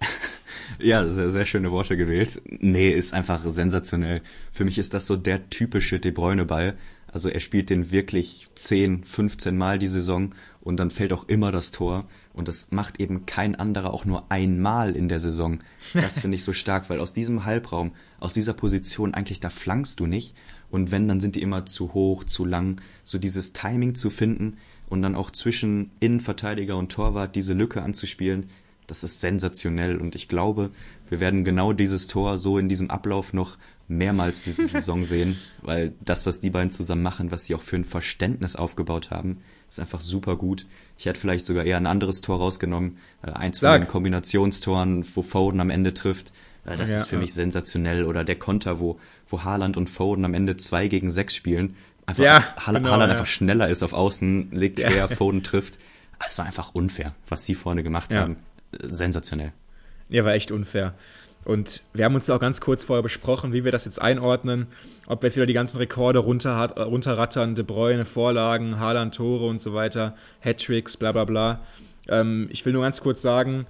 Ja, 0.80 1.04
sehr, 1.08 1.30
sehr 1.30 1.44
schöne 1.44 1.72
Worte 1.72 1.96
gewählt. 1.96 2.40
Nee, 2.60 2.90
ist 2.90 3.12
einfach 3.12 3.44
sensationell. 3.46 4.20
Für 4.52 4.64
mich 4.64 4.78
ist 4.78 4.94
das 4.94 5.06
so 5.06 5.16
der 5.16 5.48
typische 5.48 5.98
De 5.98 6.12
Bruyne-Ball. 6.12 6.76
Also 7.10 7.28
er 7.28 7.40
spielt 7.40 7.70
den 7.70 7.90
wirklich 7.90 8.48
10, 8.54 9.04
15 9.04 9.56
Mal 9.56 9.78
die 9.78 9.88
Saison 9.88 10.34
und 10.60 10.76
dann 10.76 10.90
fällt 10.90 11.12
auch 11.12 11.26
immer 11.28 11.50
das 11.50 11.70
Tor. 11.70 12.06
Und 12.34 12.48
das 12.48 12.70
macht 12.70 13.00
eben 13.00 13.26
kein 13.26 13.56
anderer 13.56 13.94
auch 13.94 14.04
nur 14.04 14.30
einmal 14.30 14.94
in 14.94 15.08
der 15.08 15.20
Saison. 15.20 15.58
Das 15.94 16.18
finde 16.18 16.36
ich 16.36 16.44
so 16.44 16.52
stark, 16.52 16.90
weil 16.90 17.00
aus 17.00 17.12
diesem 17.12 17.44
Halbraum, 17.44 17.92
aus 18.20 18.34
dieser 18.34 18.52
Position 18.52 19.14
eigentlich 19.14 19.40
da 19.40 19.48
flankst 19.50 20.00
du 20.00 20.06
nicht. 20.06 20.34
Und 20.70 20.90
wenn, 20.90 21.08
dann 21.08 21.20
sind 21.20 21.36
die 21.36 21.42
immer 21.42 21.64
zu 21.64 21.94
hoch, 21.94 22.24
zu 22.24 22.44
lang. 22.44 22.80
So 23.04 23.18
dieses 23.18 23.54
Timing 23.54 23.94
zu 23.94 24.10
finden 24.10 24.58
und 24.88 25.02
dann 25.02 25.14
auch 25.14 25.30
zwischen 25.30 25.90
Innenverteidiger 26.00 26.76
und 26.76 26.92
Torwart 26.92 27.34
diese 27.34 27.54
Lücke 27.54 27.82
anzuspielen, 27.82 28.50
das 28.88 29.04
ist 29.04 29.20
sensationell 29.20 29.98
und 29.98 30.14
ich 30.14 30.28
glaube, 30.28 30.70
wir 31.08 31.20
werden 31.20 31.44
genau 31.44 31.74
dieses 31.74 32.06
Tor 32.06 32.38
so 32.38 32.56
in 32.56 32.70
diesem 32.70 32.90
Ablauf 32.90 33.34
noch 33.34 33.58
mehrmals 33.88 34.42
diese 34.42 34.68
Saison 34.68 35.04
sehen, 35.04 35.38
weil 35.62 35.92
das, 36.04 36.26
was 36.26 36.40
die 36.40 36.50
beiden 36.50 36.70
zusammen 36.70 37.02
machen, 37.02 37.30
was 37.30 37.44
sie 37.44 37.54
auch 37.54 37.62
für 37.62 37.76
ein 37.76 37.84
Verständnis 37.84 38.56
aufgebaut 38.56 39.10
haben, 39.10 39.38
ist 39.68 39.80
einfach 39.80 40.00
super 40.00 40.36
gut. 40.36 40.66
Ich 40.96 41.06
hätte 41.06 41.20
vielleicht 41.20 41.46
sogar 41.46 41.64
eher 41.64 41.76
ein 41.76 41.86
anderes 41.86 42.20
Tor 42.20 42.38
rausgenommen, 42.38 42.98
äh, 43.22 43.30
eins 43.32 43.58
von 43.58 43.72
den 43.72 43.88
Kombinationstoren, 43.88 45.04
wo 45.14 45.22
Foden 45.22 45.60
am 45.60 45.70
Ende 45.70 45.94
trifft. 45.94 46.32
Äh, 46.64 46.76
das 46.76 46.90
ja, 46.90 46.98
ist 46.98 47.06
für 47.08 47.16
ja. 47.16 47.22
mich 47.22 47.34
sensationell. 47.34 48.04
Oder 48.04 48.24
der 48.24 48.36
Konter, 48.36 48.80
wo, 48.80 48.98
wo 49.28 49.44
Haaland 49.44 49.76
und 49.76 49.90
Foden 49.90 50.24
am 50.24 50.34
Ende 50.34 50.56
zwei 50.56 50.88
gegen 50.88 51.10
sechs 51.10 51.34
spielen. 51.34 51.76
Einfach 52.06 52.22
ja, 52.22 52.56
Haaland, 52.56 52.84
genau, 52.84 52.94
Haaland 52.94 53.12
einfach 53.12 53.26
schneller 53.26 53.68
ist 53.68 53.82
auf 53.82 53.92
Außen, 53.92 54.52
legt 54.52 54.78
quer, 54.78 55.08
Foden 55.08 55.42
trifft. 55.42 55.78
Es 56.24 56.38
war 56.38 56.46
einfach 56.46 56.74
unfair, 56.74 57.14
was 57.28 57.44
sie 57.44 57.54
vorne 57.54 57.82
gemacht 57.82 58.14
haben 58.14 58.36
sensationell. 58.72 59.52
Ja, 60.08 60.24
war 60.24 60.34
echt 60.34 60.50
unfair. 60.50 60.94
Und 61.48 61.80
wir 61.94 62.04
haben 62.04 62.14
uns 62.14 62.28
auch 62.28 62.40
ganz 62.40 62.60
kurz 62.60 62.84
vorher 62.84 63.02
besprochen, 63.02 63.54
wie 63.54 63.64
wir 63.64 63.72
das 63.72 63.86
jetzt 63.86 64.02
einordnen. 64.02 64.66
Ob 65.06 65.22
wir 65.22 65.28
jetzt 65.28 65.36
wieder 65.36 65.46
die 65.46 65.54
ganzen 65.54 65.78
Rekorde 65.78 66.18
runter, 66.18 66.72
runterrattern, 66.76 67.54
De 67.54 67.64
Bruyne, 67.64 68.04
Vorlagen, 68.04 68.78
Haaland, 68.78 69.14
Tore 69.14 69.46
und 69.46 69.58
so 69.58 69.72
weiter, 69.72 70.14
Hattricks, 70.44 70.98
bla 70.98 71.10
bla 71.12 71.24
bla. 71.24 71.60
Ähm, 72.06 72.48
ich 72.52 72.66
will 72.66 72.74
nur 72.74 72.82
ganz 72.82 73.00
kurz 73.00 73.22
sagen, 73.22 73.64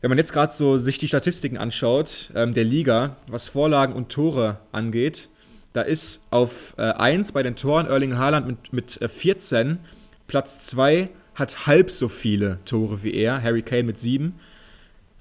wenn 0.00 0.08
man 0.08 0.16
jetzt 0.16 0.32
gerade 0.32 0.50
so 0.50 0.78
sich 0.78 0.96
die 0.96 1.06
Statistiken 1.06 1.58
anschaut, 1.58 2.32
ähm, 2.34 2.54
der 2.54 2.64
Liga, 2.64 3.16
was 3.28 3.48
Vorlagen 3.48 3.92
und 3.92 4.08
Tore 4.08 4.56
angeht, 4.72 5.28
Da 5.74 5.82
ist 5.82 6.24
auf 6.30 6.72
äh, 6.78 6.84
1 6.84 7.32
bei 7.32 7.42
den 7.42 7.54
Toren 7.54 7.86
Erling 7.86 8.16
Haaland 8.16 8.46
mit, 8.46 8.72
mit 8.72 9.02
äh, 9.02 9.08
14. 9.08 9.78
Platz 10.26 10.66
2 10.68 11.10
hat 11.34 11.66
halb 11.66 11.90
so 11.90 12.08
viele 12.08 12.60
Tore 12.64 13.02
wie 13.02 13.12
er, 13.12 13.42
Harry 13.42 13.60
Kane 13.60 13.82
mit 13.82 13.98
7. 13.98 14.34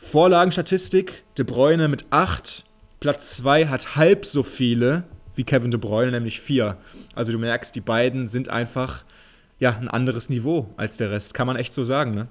Vorlagenstatistik, 0.04 1.24
De 1.38 1.46
Bruyne 1.46 1.88
mit 1.88 2.06
8. 2.12 2.66
Platz 3.00 3.38
2 3.38 3.68
hat 3.68 3.96
halb 3.96 4.26
so 4.26 4.44
viele 4.44 5.06
wie 5.34 5.44
Kevin 5.44 5.72
De 5.72 5.80
Bruyne, 5.80 6.12
nämlich 6.12 6.40
4. 6.40 6.78
Also 7.16 7.32
du 7.32 7.40
merkst, 7.40 7.74
die 7.74 7.82
beiden 7.82 8.28
sind 8.28 8.50
einfach 8.50 9.06
ja, 9.58 9.76
ein 9.76 9.88
anderes 9.88 10.30
Niveau 10.30 10.70
als 10.78 10.98
der 10.98 11.10
Rest. 11.10 11.34
Kann 11.34 11.48
man 11.48 11.56
echt 11.56 11.74
so 11.74 11.84
sagen, 11.84 12.14
ne? 12.14 12.28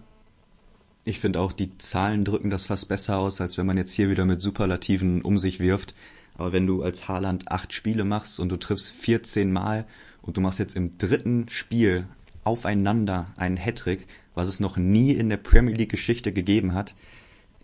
Ich 1.05 1.19
finde 1.19 1.41
auch, 1.41 1.53
die 1.53 1.77
Zahlen 1.79 2.25
drücken 2.25 2.51
das 2.51 2.67
fast 2.67 2.89
besser 2.89 3.19
aus, 3.19 3.41
als 3.41 3.59
wenn 3.59 3.67
man 3.67 3.79
jetzt 3.79 3.93
hier 3.93 4.11
wieder 4.11 4.27
mit 4.27 4.41
Superlativen 4.41 5.23
um 5.23 5.37
sich 5.39 5.59
wirft. 5.59 5.95
Aber 6.35 6.53
wenn 6.53 6.69
du 6.69 6.83
als 6.83 7.09
Haaland 7.09 7.51
acht 7.51 7.73
Spiele 7.73 8.05
machst 8.05 8.39
und 8.39 8.51
du 8.51 8.59
triffst 8.59 8.93
14 8.93 9.51
Mal 9.51 9.87
und 10.21 10.37
du 10.37 10.41
machst 10.41 10.61
jetzt 10.61 10.77
im 10.77 10.99
dritten 10.99 11.49
Spiel 11.49 12.07
aufeinander 12.45 13.33
einen 13.37 13.57
Hattrick, 13.57 14.07
was 14.35 14.47
es 14.47 14.61
noch 14.61 14.77
nie 14.77 15.13
in 15.13 15.31
der 15.31 15.39
Premier 15.39 15.75
League 15.75 15.91
Geschichte 15.91 16.33
gegeben 16.33 16.75
hat, 16.75 16.95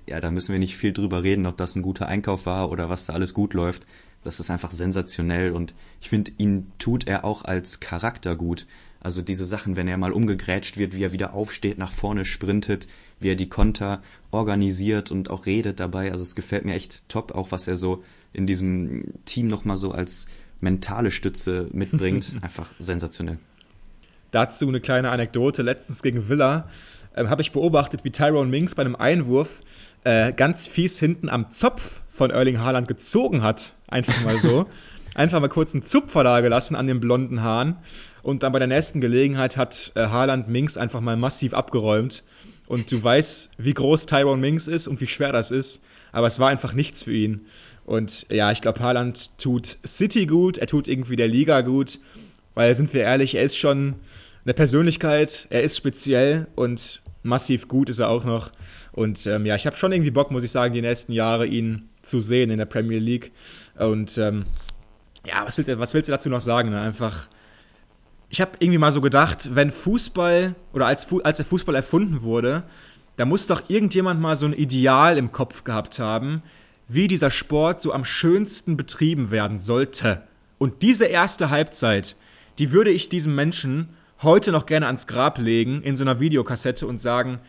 ja, 0.09 0.21
da 0.21 0.31
müssen 0.31 0.53
wir 0.53 0.59
nicht 0.59 0.77
viel 0.77 0.93
drüber 0.93 1.23
reden, 1.23 1.47
ob 1.47 1.57
das 1.57 1.77
ein 1.77 1.83
guter 1.83 2.09
Einkauf 2.09 2.47
war 2.47 2.71
oder 2.71 2.89
was 2.89 3.07
da 3.07 3.13
alles 3.13 3.35
gut 3.35 3.55
läuft. 3.55 3.87
Das 4.25 4.41
ist 4.41 4.51
einfach 4.51 4.73
sensationell 4.73 5.53
und 5.53 5.75
ich 6.01 6.09
finde, 6.09 6.33
ihn 6.39 6.73
tut 6.79 7.07
er 7.07 7.25
auch 7.25 7.45
als 7.45 7.81
Charakter 7.81 8.35
gut. 8.37 8.67
Also 9.01 9.23
diese 9.23 9.47
Sachen, 9.47 9.77
wenn 9.77 9.87
er 9.87 9.97
mal 9.97 10.13
umgegrätscht 10.13 10.77
wird, 10.77 10.95
wie 10.95 11.05
er 11.05 11.13
wieder 11.13 11.33
aufsteht, 11.33 11.79
nach 11.79 11.93
vorne 11.93 12.25
sprintet, 12.25 12.89
wie 13.21 13.31
er 13.31 13.37
die 13.37 13.49
Konter 13.49 14.03
organisiert 14.33 15.13
und 15.13 15.31
auch 15.31 15.47
redet 15.47 15.79
dabei. 15.79 16.11
Also 16.11 16.23
es 16.23 16.35
gefällt 16.35 16.65
mir 16.65 16.75
echt 16.75 17.09
top, 17.09 17.33
auch 17.33 17.53
was 17.53 17.69
er 17.69 17.77
so 17.77 18.03
in 18.33 18.47
diesem 18.47 19.05
Team 19.25 19.47
nochmal 19.47 19.77
so 19.77 19.93
als 19.93 20.27
mentale 20.61 21.13
Stütze 21.13 21.69
mitbringt. 21.73 22.35
Einfach 22.43 22.75
sensationell. 22.81 23.39
Dazu 24.33 24.69
eine 24.69 24.81
kleine 24.81 25.11
Anekdote. 25.11 25.63
Letztens 25.63 26.03
gegen 26.03 26.29
Villa 26.29 26.69
äh, 27.15 27.27
habe 27.27 27.43
ich 27.43 27.53
beobachtet, 27.53 28.05
wie 28.05 28.11
Tyrone 28.11 28.51
Minks 28.51 28.75
bei 28.75 28.83
einem 28.83 28.97
Einwurf 28.97 29.63
äh, 30.09 30.33
ganz 30.33 30.67
fies 30.67 30.99
hinten 30.99 31.29
am 31.29 31.51
Zopf 31.51 32.01
von 32.09 32.31
Erling 32.31 32.61
Haaland 32.61 32.89
gezogen 32.89 33.43
hat. 33.43 33.75
Einfach 33.89 34.25
mal 34.25 34.39
so. 34.39 34.67
Einfach 35.15 35.41
mal 35.41 35.49
kurz 35.49 35.75
einen 35.75 35.83
Zupfer 35.83 36.25
da 36.25 36.41
gelassen 36.41 36.77
an 36.77 36.87
den 36.87 36.99
blonden 36.99 37.43
Haaren. 37.43 37.77
Und 38.23 38.43
dann 38.43 38.53
bei 38.53 38.59
der 38.59 38.69
nächsten 38.69 39.03
Gelegenheit 39.03 39.59
hat 39.59 39.93
äh, 39.97 40.07
Haaland 40.07 40.49
Minks 40.49 40.77
einfach 40.77 41.01
mal 41.01 41.17
massiv 41.17 41.55
abgeräumt. 41.55 42.23
Und 42.69 42.93
du 42.93 43.03
weißt, 43.03 43.51
wie 43.59 43.75
groß 43.75 44.07
Tyrone 44.07 44.41
Minks 44.41 44.69
ist 44.69 44.87
und 44.87 45.01
wie 45.01 45.07
schwer 45.09 45.33
das 45.33 45.51
ist. 45.51 45.83
Aber 46.13 46.27
es 46.27 46.39
war 46.39 46.49
einfach 46.49 46.73
nichts 46.73 47.03
für 47.03 47.13
ihn. 47.13 47.47
Und 47.85 48.27
ja, 48.31 48.53
ich 48.53 48.61
glaube, 48.61 48.81
Haaland 48.81 49.37
tut 49.39 49.79
City 49.85 50.27
gut, 50.27 50.57
er 50.57 50.69
tut 50.69 50.89
irgendwie 50.89 51.17
der 51.17 51.29
Liga 51.29 51.63
gut. 51.63 51.99
Weil, 52.55 52.75
sind 52.75 52.95
wir 52.95 53.03
ehrlich, 53.03 53.35
er 53.35 53.43
ist 53.43 53.59
schon 53.59 53.97
eine 54.45 54.55
Persönlichkeit, 54.55 55.49
er 55.51 55.63
ist 55.63 55.77
speziell 55.77 56.47
und 56.55 57.03
massiv 57.23 57.69
gut 57.69 57.91
ist 57.91 57.99
er 57.99 58.09
auch 58.09 58.25
noch. 58.25 58.53
Und 58.93 59.27
ähm, 59.27 59.47
ja, 59.47 59.55
ich 59.55 59.67
habe 59.67 59.77
schon 59.77 59.93
irgendwie 59.93 60.11
Bock, 60.11 60.31
muss 60.31 60.45
ich 60.45 60.51
sagen, 60.51 60.75
die 60.75 60.83
nächsten 60.83 61.13
Jahre 61.13 61.47
ihn 61.47 61.89
zu 62.03 62.21
sehen 62.21 62.51
in 62.51 62.59
der 62.59 62.67
Premier 62.67 62.99
League. 62.99 63.33
Und 63.77 64.19
ähm, 64.19 64.45
ja, 65.27 65.45
was 65.45 65.59
willst, 65.59 65.69
du, 65.69 65.79
was 65.79 65.95
willst 65.95 66.09
du 66.09 66.13
dazu 66.13 66.29
noch 66.29 66.41
sagen? 66.41 66.71
Ne? 66.71 66.81
Einfach, 66.81 67.29
ich 68.29 68.41
habe 68.41 68.53
irgendwie 68.59 68.79
mal 68.79 68.93
so 68.93 69.01
gedacht, 69.01 69.55
wenn 69.55 69.71
Fußball 69.71 70.55
oder 70.73 70.87
als, 70.87 71.07
als 71.23 71.37
der 71.37 71.47
Fußball 71.47 71.75
erfunden 71.75 72.23
wurde, 72.23 72.65
da 73.17 73.25
muss 73.25 73.47
doch 73.47 73.69
irgendjemand 73.69 74.21
mal 74.21 74.37
so 74.37 74.47
ein 74.47 74.53
Ideal 74.53 75.19
im 75.19 75.33
Kopf 75.33 75.65
gehabt 75.65 75.99
haben, 75.99 76.43
wie 76.89 77.09
dieser 77.09 77.31
Sport 77.31 77.83
so 77.83 77.93
am 77.93 78.05
schönsten 78.05 78.77
betrieben 78.77 79.31
werden 79.31 79.59
sollte. 79.59 80.23
Und 80.59 80.83
diese 80.83 81.05
erste 81.05 81.51
Halbzeit, 81.51 82.17
die 82.59 82.73
würde 82.73 82.91
ich 82.91 83.09
diesem 83.09 83.35
Menschen 83.35 83.91
heute 84.23 84.51
noch 84.51 84.67
gerne 84.67 84.87
ans 84.87 85.07
Grab 85.07 85.39
legen 85.39 85.83
in 85.83 85.97
so 85.97 86.05
einer 86.05 86.21
Videokassette 86.21 86.87
und 86.87 86.99
sagen, 86.99 87.41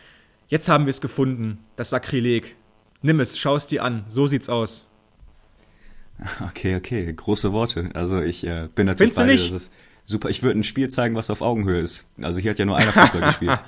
jetzt 0.49 0.67
haben 0.67 0.85
wir 0.85 0.91
es 0.91 1.01
gefunden, 1.01 1.59
das 1.77 1.91
Sakrileg. 1.91 2.57
Nimm 3.01 3.21
es, 3.21 3.39
schau 3.39 3.55
es 3.55 3.65
dir 3.65 3.83
an, 3.83 4.03
so 4.07 4.27
sieht's 4.27 4.49
aus. 4.49 4.89
Okay, 6.49 6.75
okay, 6.75 7.13
große 7.13 7.53
Worte. 7.53 7.91
Also 7.93 8.21
ich 8.21 8.45
äh, 8.45 8.67
bin 8.75 8.87
natürlich 8.87 9.15
Findest 9.15 9.17
bei 9.17 9.47
dir. 9.47 9.53
Das 9.53 9.63
ist 9.63 9.71
super. 10.03 10.29
Ich 10.29 10.43
würde 10.43 10.59
ein 10.59 10.63
Spiel 10.63 10.89
zeigen, 10.89 11.15
was 11.15 11.29
auf 11.29 11.41
Augenhöhe 11.41 11.79
ist. 11.79 12.09
Also 12.21 12.39
hier 12.39 12.51
hat 12.51 12.59
ja 12.59 12.65
nur 12.65 12.75
einer 12.75 12.91
Fußball 12.91 13.21
gespielt. 13.27 13.63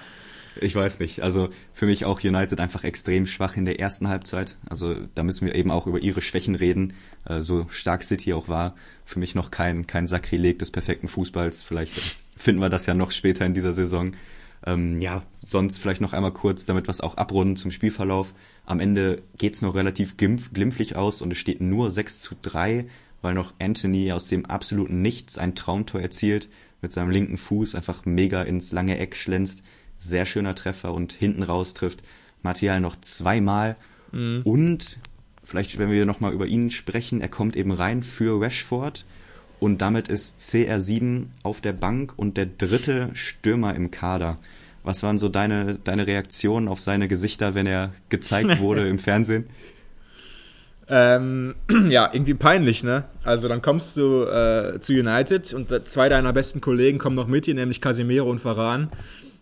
Ich 0.59 0.75
weiß 0.75 0.99
nicht. 0.99 1.21
Also 1.21 1.49
für 1.71 1.85
mich 1.85 2.03
auch 2.03 2.21
United 2.21 2.59
einfach 2.59 2.83
extrem 2.83 3.25
schwach 3.25 3.55
in 3.55 3.63
der 3.63 3.79
ersten 3.79 4.09
Halbzeit. 4.09 4.57
Also 4.69 4.95
da 5.15 5.23
müssen 5.23 5.45
wir 5.45 5.55
eben 5.55 5.71
auch 5.71 5.87
über 5.87 5.99
ihre 5.99 6.21
Schwächen 6.21 6.55
reden. 6.55 6.93
Äh, 7.25 7.39
so 7.39 7.67
stark 7.69 8.03
City 8.03 8.33
auch 8.33 8.49
war. 8.49 8.75
Für 9.05 9.19
mich 9.19 9.33
noch 9.33 9.49
kein, 9.49 9.87
kein 9.87 10.07
Sakrileg 10.07 10.59
des 10.59 10.71
perfekten 10.71 11.07
Fußballs. 11.07 11.63
Vielleicht 11.63 12.19
finden 12.35 12.59
wir 12.59 12.69
das 12.69 12.85
ja 12.85 12.93
noch 12.93 13.11
später 13.11 13.45
in 13.45 13.53
dieser 13.53 13.71
Saison. 13.71 14.11
Ähm, 14.65 15.01
ja, 15.01 15.23
sonst 15.45 15.79
vielleicht 15.79 16.01
noch 16.01 16.13
einmal 16.13 16.33
kurz, 16.33 16.65
damit 16.65 16.87
wir 16.87 16.91
es 16.91 17.01
auch 17.01 17.15
abrunden 17.15 17.55
zum 17.55 17.71
Spielverlauf. 17.71 18.33
Am 18.65 18.79
Ende 18.79 19.23
geht's 19.37 19.61
noch 19.61 19.75
relativ 19.75 20.17
glimpflich 20.17 20.95
aus 20.95 21.21
und 21.21 21.31
es 21.31 21.37
steht 21.37 21.61
nur 21.61 21.89
6 21.91 22.21
zu 22.21 22.35
3, 22.41 22.85
weil 23.21 23.33
noch 23.33 23.53
Anthony 23.59 24.11
aus 24.11 24.27
dem 24.27 24.45
absoluten 24.45 25.01
Nichts 25.01 25.37
ein 25.37 25.55
Traumtor 25.55 26.01
erzielt, 26.01 26.49
mit 26.81 26.91
seinem 26.91 27.09
linken 27.11 27.37
Fuß 27.37 27.75
einfach 27.75 28.05
mega 28.05 28.41
ins 28.43 28.71
lange 28.71 28.97
Eck 28.97 29.15
schlänzt. 29.15 29.63
Sehr 29.97 30.25
schöner 30.25 30.55
Treffer 30.55 30.93
und 30.93 31.13
hinten 31.13 31.43
raus 31.43 31.73
trifft 31.73 32.03
Martial 32.41 32.81
noch 32.81 32.99
zweimal. 33.01 33.77
Mhm. 34.11 34.41
Und 34.43 34.99
vielleicht, 35.43 35.77
wenn 35.77 35.91
wir 35.91 36.05
nochmal 36.05 36.33
über 36.33 36.47
ihn 36.47 36.69
sprechen, 36.69 37.21
er 37.21 37.29
kommt 37.29 37.55
eben 37.55 37.71
rein 37.71 38.03
für 38.03 38.41
Rashford 38.41 39.05
und 39.61 39.79
damit 39.79 40.07
ist 40.07 40.39
CR7 40.41 41.25
auf 41.43 41.61
der 41.61 41.73
Bank 41.73 42.13
und 42.17 42.35
der 42.35 42.47
dritte 42.47 43.11
Stürmer 43.13 43.75
im 43.75 43.91
Kader. 43.91 44.39
Was 44.83 45.03
waren 45.03 45.19
so 45.19 45.29
deine, 45.29 45.77
deine 45.83 46.07
Reaktionen 46.07 46.67
auf 46.67 46.81
seine 46.81 47.07
Gesichter, 47.07 47.53
wenn 47.53 47.67
er 47.67 47.93
gezeigt 48.09 48.59
wurde 48.59 48.89
im 48.89 48.97
Fernsehen? 48.99 49.45
Ähm, 50.89 51.53
ja, 51.89 52.09
irgendwie 52.11 52.33
peinlich, 52.33 52.83
ne? 52.83 53.03
Also 53.23 53.47
dann 53.47 53.61
kommst 53.61 53.95
du 53.97 54.23
äh, 54.23 54.79
zu 54.81 54.93
United 54.93 55.53
und 55.53 55.87
zwei 55.87 56.09
deiner 56.09 56.33
besten 56.33 56.59
Kollegen 56.59 56.97
kommen 56.97 57.15
noch 57.15 57.27
mit 57.27 57.45
dir, 57.45 57.53
nämlich 57.53 57.81
Casimiro 57.81 58.31
und 58.31 58.43
Varan. 58.43 58.89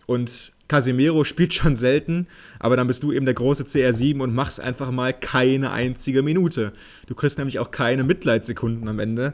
Und 0.06 0.52
Casimiro 0.68 1.24
spielt 1.24 1.54
schon 1.54 1.78
selten, 1.78 2.28
aber 2.60 2.76
dann 2.76 2.88
bist 2.88 3.04
du 3.04 3.14
eben 3.14 3.24
der 3.24 3.36
große 3.36 3.64
CR7 3.64 4.20
und 4.20 4.36
machst 4.36 4.60
einfach 4.60 4.92
mal 4.92 5.14
keine 5.14 5.72
einzige 5.72 6.24
Minute. 6.24 6.74
Du 7.08 7.16
kriegst 7.16 7.38
nämlich 7.38 7.58
auch 7.60 7.72
keine 7.72 8.04
Mitleidssekunden 8.04 8.90
am 8.90 9.00
Ende 9.00 9.34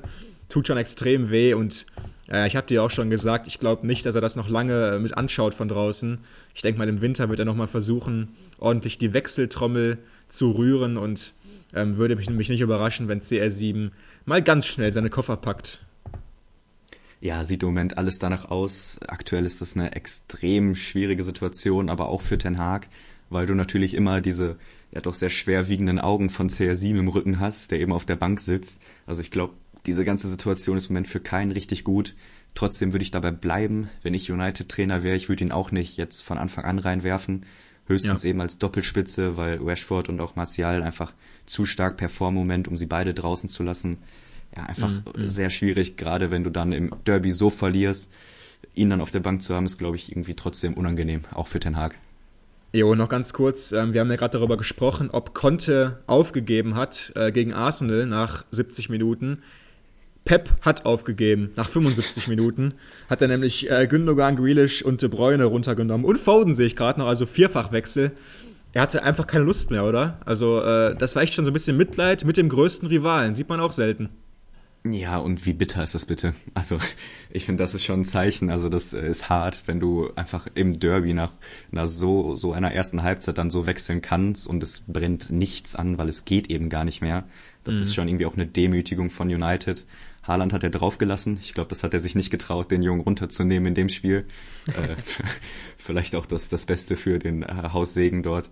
tut 0.50 0.68
schon 0.68 0.78
extrem 0.78 1.30
weh 1.30 1.54
und 1.54 1.86
äh, 2.30 2.48
ich 2.48 2.56
habe 2.56 2.68
dir 2.68 2.84
auch 2.84 2.92
schon 2.92 3.10
gesagt, 3.10 3.48
ich 3.48 3.60
glaube 3.60 3.86
nicht, 3.86 4.06
dass 4.06 4.16
er 4.16 4.22
das 4.22 4.36
noch 4.36 4.50
lange 4.50 5.00
mit 5.00 5.18
anschaut 5.18 5.54
von 5.54 5.68
draußen. 5.68 6.20
Ich 6.54 6.62
denke 6.62 6.80
mal, 6.80 6.90
im 6.90 7.02
Winter 7.02 7.30
wird 7.30 7.40
er 7.40 7.46
nochmal 7.46 7.68
versuchen, 7.68 8.36
ordentlich 8.58 8.98
die 8.98 9.14
Wechseltrommel 9.14 9.98
zu 10.28 10.52
rühren 10.52 10.98
und 10.98 11.34
ähm, 11.74 11.98
würde 11.98 12.16
mich, 12.16 12.30
mich 12.30 12.50
nicht 12.50 12.62
überraschen, 12.62 13.08
wenn 13.08 13.22
CR7 13.22 13.92
mal 14.26 14.42
ganz 14.42 14.66
schnell 14.66 14.92
seine 14.92 15.10
Koffer 15.10 15.38
packt. 15.38 15.86
Ja, 17.22 17.44
sieht 17.44 17.64
im 17.64 17.70
Moment 17.70 17.98
alles 17.98 18.20
danach 18.20 18.46
aus. 18.52 19.00
Aktuell 19.08 19.46
ist 19.46 19.62
das 19.62 19.76
eine 19.76 19.94
extrem 19.94 20.76
schwierige 20.76 21.24
Situation, 21.24 21.90
aber 21.90 22.10
auch 22.10 22.22
für 22.22 22.38
Ten 22.38 22.58
Haag, 22.58 22.88
weil 23.30 23.48
du 23.48 23.56
natürlich 23.56 23.94
immer 23.94 24.22
diese 24.22 24.58
ja 24.92 25.02
doch 25.02 25.14
sehr 25.14 25.30
schwerwiegenden 25.30 26.00
Augen 26.00 26.30
von 26.30 26.50
CR7 26.50 27.00
im 27.00 27.08
Rücken 27.08 27.40
hast, 27.40 27.72
der 27.72 27.80
eben 27.80 27.92
auf 27.92 28.06
der 28.06 28.16
Bank 28.16 28.40
sitzt. 28.40 28.80
Also 29.06 29.22
ich 29.22 29.32
glaube, 29.32 29.54
diese 29.86 30.06
ganze 30.06 30.30
Situation 30.30 30.78
ist 30.78 30.88
im 30.88 30.94
Moment 30.94 31.08
für 31.08 31.20
keinen 31.20 31.52
richtig 31.52 31.84
gut. 31.84 32.16
Trotzdem 32.54 32.94
würde 32.94 33.04
ich 33.04 33.12
dabei 33.12 33.32
bleiben. 33.32 33.90
Wenn 34.02 34.14
ich 34.14 34.32
United-Trainer 34.32 35.04
wäre, 35.04 35.16
ich 35.16 35.30
würde 35.30 35.44
ihn 35.44 35.52
auch 35.52 35.72
nicht 35.72 35.98
jetzt 35.98 36.22
von 36.22 36.38
Anfang 36.38 36.66
an 36.66 36.80
reinwerfen. 36.80 37.46
Höchstens 37.88 38.24
ja. 38.24 38.32
eben 38.32 38.42
als 38.42 38.58
Doppelspitze, 38.58 39.38
weil 39.38 39.60
Rashford 39.62 40.10
und 40.10 40.20
auch 40.20 40.36
Martial 40.36 40.82
einfach 40.82 41.14
zu 41.46 41.66
stark 41.66 41.98
performen 41.98 42.42
im 42.42 42.48
Moment, 42.48 42.68
um 42.68 42.78
sie 42.78 42.88
beide 42.88 43.14
draußen 43.14 43.50
zu 43.50 43.62
lassen. 43.62 43.98
Ja, 44.56 44.64
einfach 44.64 44.90
mhm. 44.90 45.24
mhm. 45.24 45.30
sehr 45.30 45.50
schwierig, 45.50 45.98
gerade 45.98 46.32
wenn 46.32 46.44
du 46.44 46.50
dann 46.50 46.72
im 46.72 46.92
Derby 47.06 47.32
so 47.32 47.50
verlierst. 47.50 48.10
Ihn 48.74 48.90
dann 48.90 49.02
auf 49.02 49.12
der 49.12 49.20
Bank 49.20 49.42
zu 49.42 49.54
haben, 49.54 49.66
ist, 49.66 49.78
glaube 49.78 49.96
ich, 49.98 50.12
irgendwie 50.12 50.34
trotzdem 50.34 50.74
unangenehm, 50.74 51.22
auch 51.32 51.48
für 51.48 51.60
Ten 51.60 51.78
Hag. 51.78 51.96
Jo, 52.74 52.94
noch 52.96 53.08
ganz 53.08 53.32
kurz. 53.32 53.72
Ähm, 53.72 53.94
wir 53.94 54.02
haben 54.02 54.10
ja 54.10 54.18
gerade 54.18 54.38
darüber 54.38 54.58
gesprochen, 54.58 55.10
ob 55.10 55.34
Conte 55.34 56.00
aufgegeben 56.08 56.76
hat 56.76 57.14
äh, 57.16 57.32
gegen 57.32 57.54
Arsenal 57.54 58.06
nach 58.06 58.44
70 58.52 58.90
Minuten. 58.90 59.44
Pep 60.26 60.50
hat 60.62 60.86
aufgegeben 60.86 61.52
nach 61.56 61.70
75 61.70 62.28
Minuten. 62.28 62.74
Hat 63.10 63.22
er 63.22 63.28
nämlich 63.28 63.70
äh, 63.70 63.88
Gündogan, 63.88 64.36
Grealish 64.36 64.82
und 64.82 65.02
De 65.02 65.08
Bruyne 65.08 65.46
runtergenommen. 65.46 66.06
Und 66.06 66.18
Foden 66.18 66.56
sehe 66.56 66.66
ich 66.66 66.76
gerade 66.76 67.00
noch, 67.00 67.08
also 67.08 67.28
Vierfachwechsel. 67.28 68.12
Er 68.74 68.82
hatte 68.82 69.04
einfach 69.04 69.28
keine 69.28 69.46
Lust 69.46 69.72
mehr, 69.72 69.86
oder? 69.86 70.20
Also, 70.26 70.62
äh, 70.62 70.96
das 70.98 71.16
war 71.16 71.22
echt 71.22 71.36
schon 71.36 71.46
so 71.46 71.52
ein 71.52 71.54
bisschen 71.54 71.78
Mitleid 71.78 72.26
mit 72.26 72.38
dem 72.38 72.50
größten 72.50 72.90
Rivalen. 72.90 73.36
Sieht 73.36 73.48
man 73.48 73.62
auch 73.62 73.72
selten. 73.72 74.10
Ja, 74.84 75.18
und 75.18 75.48
wie 75.48 75.54
bitter 75.54 75.82
ist 75.82 75.96
das 75.96 76.06
bitte? 76.06 76.34
Also, 76.54 76.80
ich 77.30 77.46
finde, 77.46 77.64
das 77.64 77.74
ist 77.74 77.86
schon 77.86 78.02
ein 78.02 78.06
Zeichen. 78.06 78.50
Also, 78.50 78.68
das 78.68 78.94
äh, 78.94 79.08
ist 79.08 79.30
hart, 79.30 79.64
wenn 79.68 79.80
du 79.80 80.10
einfach 80.16 80.48
im 80.56 80.80
Derby 80.80 81.14
nach, 81.14 81.32
nach 81.72 81.88
so, 81.88 82.36
so 82.36 82.52
einer 82.52 82.74
ersten 82.74 83.02
Halbzeit 83.02 83.38
dann 83.38 83.50
so 83.50 83.66
wechseln 83.66 84.02
kannst 84.02 84.48
und 84.48 84.62
es 84.62 84.84
brennt 84.88 85.32
nichts 85.32 85.76
an, 85.76 85.98
weil 85.98 86.10
es 86.10 86.26
geht 86.26 86.50
eben 86.52 86.70
gar 86.70 86.84
nicht 86.84 87.02
mehr. 87.02 87.24
Das 87.64 87.76
mhm. 87.76 87.82
ist 87.82 87.96
schon 87.96 88.08
irgendwie 88.08 88.26
auch 88.26 88.34
eine 88.34 88.46
Demütigung 88.46 89.10
von 89.10 89.28
United 89.28 89.86
Haaland 90.28 90.54
hat 90.54 90.64
er 90.64 90.70
draufgelassen. 90.70 91.38
Ich 91.42 91.54
glaube, 91.54 91.70
das 91.70 91.84
hat 91.84 91.94
er 91.94 92.00
sich 92.00 92.16
nicht 92.16 92.32
getraut, 92.32 92.72
den 92.72 92.82
Jungen 92.82 93.02
runterzunehmen 93.02 93.68
in 93.68 93.76
dem 93.76 93.90
Spiel. 93.90 94.26
äh, 94.68 94.96
vielleicht 95.78 96.16
auch 96.16 96.26
das, 96.26 96.50
das 96.50 96.66
Beste 96.66 96.96
für 96.96 97.20
den 97.20 97.44
äh, 97.44 97.70
Haussegen 97.72 98.24
dort. 98.24 98.50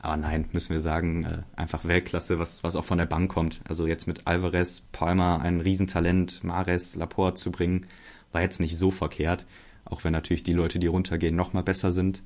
Aber 0.00 0.16
nein, 0.16 0.46
müssen 0.52 0.72
wir 0.72 0.80
sagen, 0.80 1.24
äh, 1.24 1.38
einfach 1.56 1.84
Weltklasse, 1.84 2.38
was, 2.38 2.62
was 2.62 2.76
auch 2.76 2.84
von 2.84 2.98
der 2.98 3.06
Bank 3.06 3.30
kommt. 3.30 3.60
Also 3.68 3.86
jetzt 3.86 4.06
mit 4.06 4.26
Alvarez, 4.26 4.82
Palmer 4.92 5.40
ein 5.40 5.60
Riesentalent, 5.60 6.44
Mares, 6.44 6.94
Laporte 6.94 7.40
zu 7.40 7.50
bringen, 7.50 7.86
war 8.32 8.42
jetzt 8.42 8.60
nicht 8.60 8.76
so 8.76 8.90
verkehrt. 8.90 9.46
Auch 9.84 10.04
wenn 10.04 10.12
natürlich 10.12 10.42
die 10.42 10.52
Leute, 10.52 10.78
die 10.78 10.86
runtergehen, 10.86 11.34
noch 11.34 11.52
mal 11.52 11.62
besser 11.62 11.90
sind. 11.90 12.22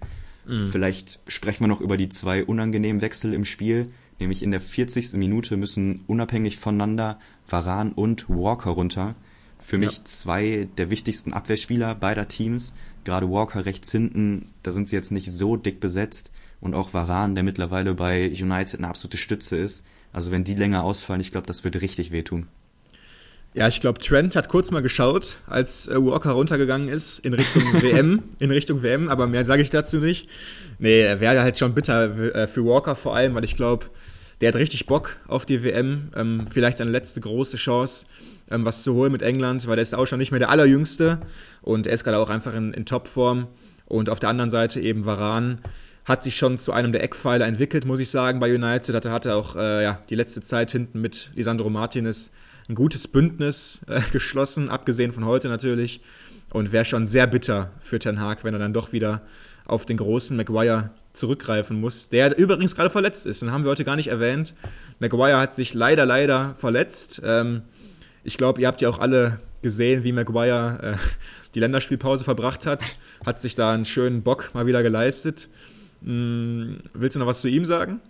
Mhm. 0.46 0.70
Vielleicht 0.72 1.20
sprechen 1.26 1.64
wir 1.64 1.68
noch 1.68 1.80
über 1.80 1.96
die 1.96 2.08
zwei 2.08 2.44
unangenehmen 2.44 3.02
Wechsel 3.02 3.32
im 3.32 3.44
Spiel. 3.44 3.90
Nämlich 4.18 4.42
in 4.42 4.50
der 4.50 4.60
40. 4.60 5.14
Minute 5.14 5.56
müssen 5.56 6.04
unabhängig 6.06 6.58
voneinander 6.58 7.18
Varan 7.50 7.92
und 7.92 8.28
Walker 8.28 8.70
runter. 8.70 9.14
Für 9.58 9.78
mich 9.78 9.98
ja. 9.98 10.04
zwei 10.04 10.68
der 10.78 10.90
wichtigsten 10.90 11.32
Abwehrspieler 11.32 11.94
beider 11.94 12.28
Teams. 12.28 12.72
Gerade 13.04 13.30
Walker 13.30 13.64
rechts 13.66 13.90
hinten, 13.92 14.48
da 14.62 14.70
sind 14.70 14.88
sie 14.88 14.96
jetzt 14.96 15.12
nicht 15.12 15.30
so 15.30 15.56
dick 15.56 15.80
besetzt. 15.80 16.30
Und 16.60 16.74
auch 16.74 16.92
Varan, 16.92 17.34
der 17.34 17.44
mittlerweile 17.44 17.94
bei 17.94 18.28
United 18.28 18.80
eine 18.80 18.88
absolute 18.88 19.16
Stütze 19.16 19.56
ist. 19.56 19.84
Also 20.12 20.30
wenn 20.30 20.44
die 20.44 20.54
länger 20.54 20.84
ausfallen, 20.84 21.20
ich 21.20 21.30
glaube, 21.30 21.46
das 21.46 21.64
wird 21.64 21.80
richtig 21.80 22.10
wehtun. 22.10 22.48
Ja, 23.52 23.66
ich 23.66 23.80
glaube, 23.80 23.98
Trent 23.98 24.36
hat 24.36 24.48
kurz 24.48 24.70
mal 24.70 24.80
geschaut, 24.80 25.40
als 25.48 25.88
äh, 25.88 25.96
Walker 25.96 26.30
runtergegangen 26.30 26.88
ist 26.88 27.18
in 27.18 27.34
Richtung 27.34 27.62
WM, 27.82 28.22
in 28.38 28.50
Richtung 28.52 28.82
WM, 28.82 29.08
aber 29.08 29.26
mehr 29.26 29.44
sage 29.44 29.62
ich 29.62 29.70
dazu 29.70 29.98
nicht. 29.98 30.28
Nee, 30.78 31.02
wäre 31.18 31.42
halt 31.42 31.58
schon 31.58 31.74
bitter 31.74 32.34
äh, 32.34 32.46
für 32.46 32.64
Walker 32.64 32.94
vor 32.94 33.16
allem, 33.16 33.34
weil 33.34 33.42
ich 33.44 33.56
glaube, 33.56 33.86
der 34.40 34.48
hat 34.48 34.56
richtig 34.56 34.86
Bock 34.86 35.16
auf 35.26 35.46
die 35.46 35.62
WM. 35.62 36.10
Ähm, 36.16 36.46
vielleicht 36.50 36.78
seine 36.78 36.90
letzte 36.90 37.20
große 37.20 37.56
Chance, 37.56 38.06
ähm, 38.50 38.64
was 38.64 38.82
zu 38.82 38.94
holen 38.94 39.12
mit 39.12 39.22
England, 39.22 39.66
weil 39.66 39.76
der 39.76 39.82
ist 39.82 39.94
auch 39.94 40.06
schon 40.06 40.18
nicht 40.18 40.30
mehr 40.30 40.40
der 40.40 40.50
Allerjüngste 40.50 41.20
und 41.62 41.86
er 41.86 41.92
ist 41.92 42.04
gerade 42.04 42.18
auch 42.18 42.30
einfach 42.30 42.54
in, 42.54 42.72
in 42.72 42.86
Topform. 42.86 43.48
Und 43.86 44.08
auf 44.08 44.20
der 44.20 44.28
anderen 44.28 44.50
Seite 44.50 44.80
eben 44.80 45.04
Varan 45.04 45.58
hat 46.04 46.22
sich 46.22 46.36
schon 46.36 46.58
zu 46.58 46.72
einem 46.72 46.92
der 46.92 47.02
Eckpfeiler 47.02 47.46
entwickelt, 47.46 47.84
muss 47.84 48.00
ich 48.00 48.08
sagen, 48.08 48.40
bei 48.40 48.52
United. 48.54 48.94
Hatte, 48.94 49.10
hatte 49.10 49.34
auch 49.34 49.56
äh, 49.56 49.82
ja, 49.82 50.02
die 50.08 50.14
letzte 50.14 50.40
Zeit 50.40 50.70
hinten 50.70 51.00
mit 51.00 51.30
Lisandro 51.34 51.70
Martinez 51.70 52.30
ein 52.68 52.74
gutes 52.74 53.08
Bündnis 53.08 53.82
äh, 53.88 54.00
geschlossen, 54.12 54.70
abgesehen 54.70 55.12
von 55.12 55.24
heute 55.24 55.48
natürlich. 55.48 56.00
Und 56.52 56.72
wäre 56.72 56.84
schon 56.84 57.06
sehr 57.06 57.26
bitter 57.28 57.70
für 57.80 57.98
Ten 57.98 58.20
Hag, 58.20 58.42
wenn 58.42 58.54
er 58.54 58.58
dann 58.58 58.72
doch 58.72 58.92
wieder 58.92 59.22
auf 59.66 59.86
den 59.86 59.98
großen 59.98 60.36
Maguire 60.36 60.90
zurückgreifen 61.12 61.80
muss, 61.80 62.08
der 62.08 62.36
übrigens 62.38 62.74
gerade 62.74 62.90
verletzt 62.90 63.26
ist. 63.26 63.42
Den 63.42 63.50
haben 63.50 63.64
wir 63.64 63.70
heute 63.70 63.84
gar 63.84 63.96
nicht 63.96 64.08
erwähnt. 64.08 64.54
Maguire 64.98 65.38
hat 65.38 65.54
sich 65.54 65.74
leider, 65.74 66.06
leider 66.06 66.54
verletzt. 66.54 67.20
Ähm, 67.24 67.62
ich 68.22 68.36
glaube, 68.36 68.60
ihr 68.60 68.68
habt 68.68 68.80
ja 68.80 68.88
auch 68.88 68.98
alle 68.98 69.40
gesehen, 69.62 70.04
wie 70.04 70.12
Maguire 70.12 70.78
äh, 70.82 70.96
die 71.54 71.60
Länderspielpause 71.60 72.24
verbracht 72.24 72.66
hat. 72.66 72.96
Hat 73.24 73.40
sich 73.40 73.54
da 73.54 73.72
einen 73.72 73.84
schönen 73.84 74.22
Bock 74.22 74.50
mal 74.54 74.66
wieder 74.66 74.82
geleistet. 74.82 75.48
Hm, 76.02 76.78
willst 76.94 77.16
du 77.16 77.20
noch 77.20 77.26
was 77.26 77.40
zu 77.40 77.48
ihm 77.48 77.64
sagen? 77.64 78.00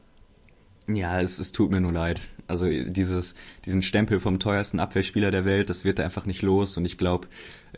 Ja, 0.86 1.20
es, 1.20 1.38
es 1.38 1.52
tut 1.52 1.70
mir 1.70 1.80
nur 1.80 1.92
leid. 1.92 2.28
Also 2.48 2.66
dieses, 2.66 3.34
diesen 3.64 3.82
Stempel 3.82 4.18
vom 4.18 4.40
teuersten 4.40 4.80
Abwehrspieler 4.80 5.30
der 5.30 5.44
Welt, 5.44 5.70
das 5.70 5.84
wird 5.84 6.00
er 6.00 6.04
einfach 6.04 6.26
nicht 6.26 6.42
los. 6.42 6.76
Und 6.76 6.84
ich 6.84 6.98
glaube, 6.98 7.28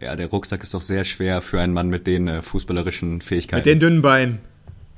ja, 0.01 0.16
der 0.16 0.29
Rucksack 0.29 0.62
ist 0.62 0.73
doch 0.73 0.83
sehr 0.83 1.05
schwer 1.05 1.43
für 1.43 1.61
einen 1.61 1.75
Mann 1.75 1.89
mit 1.89 2.07
den 2.07 2.29
äh, 2.29 2.43
fußballerischen 2.43 3.20
Fähigkeiten. 3.20 3.59
Mit 3.59 3.66
den 3.66 3.81
dünnen 3.81 4.03
Beinen. 4.03 4.39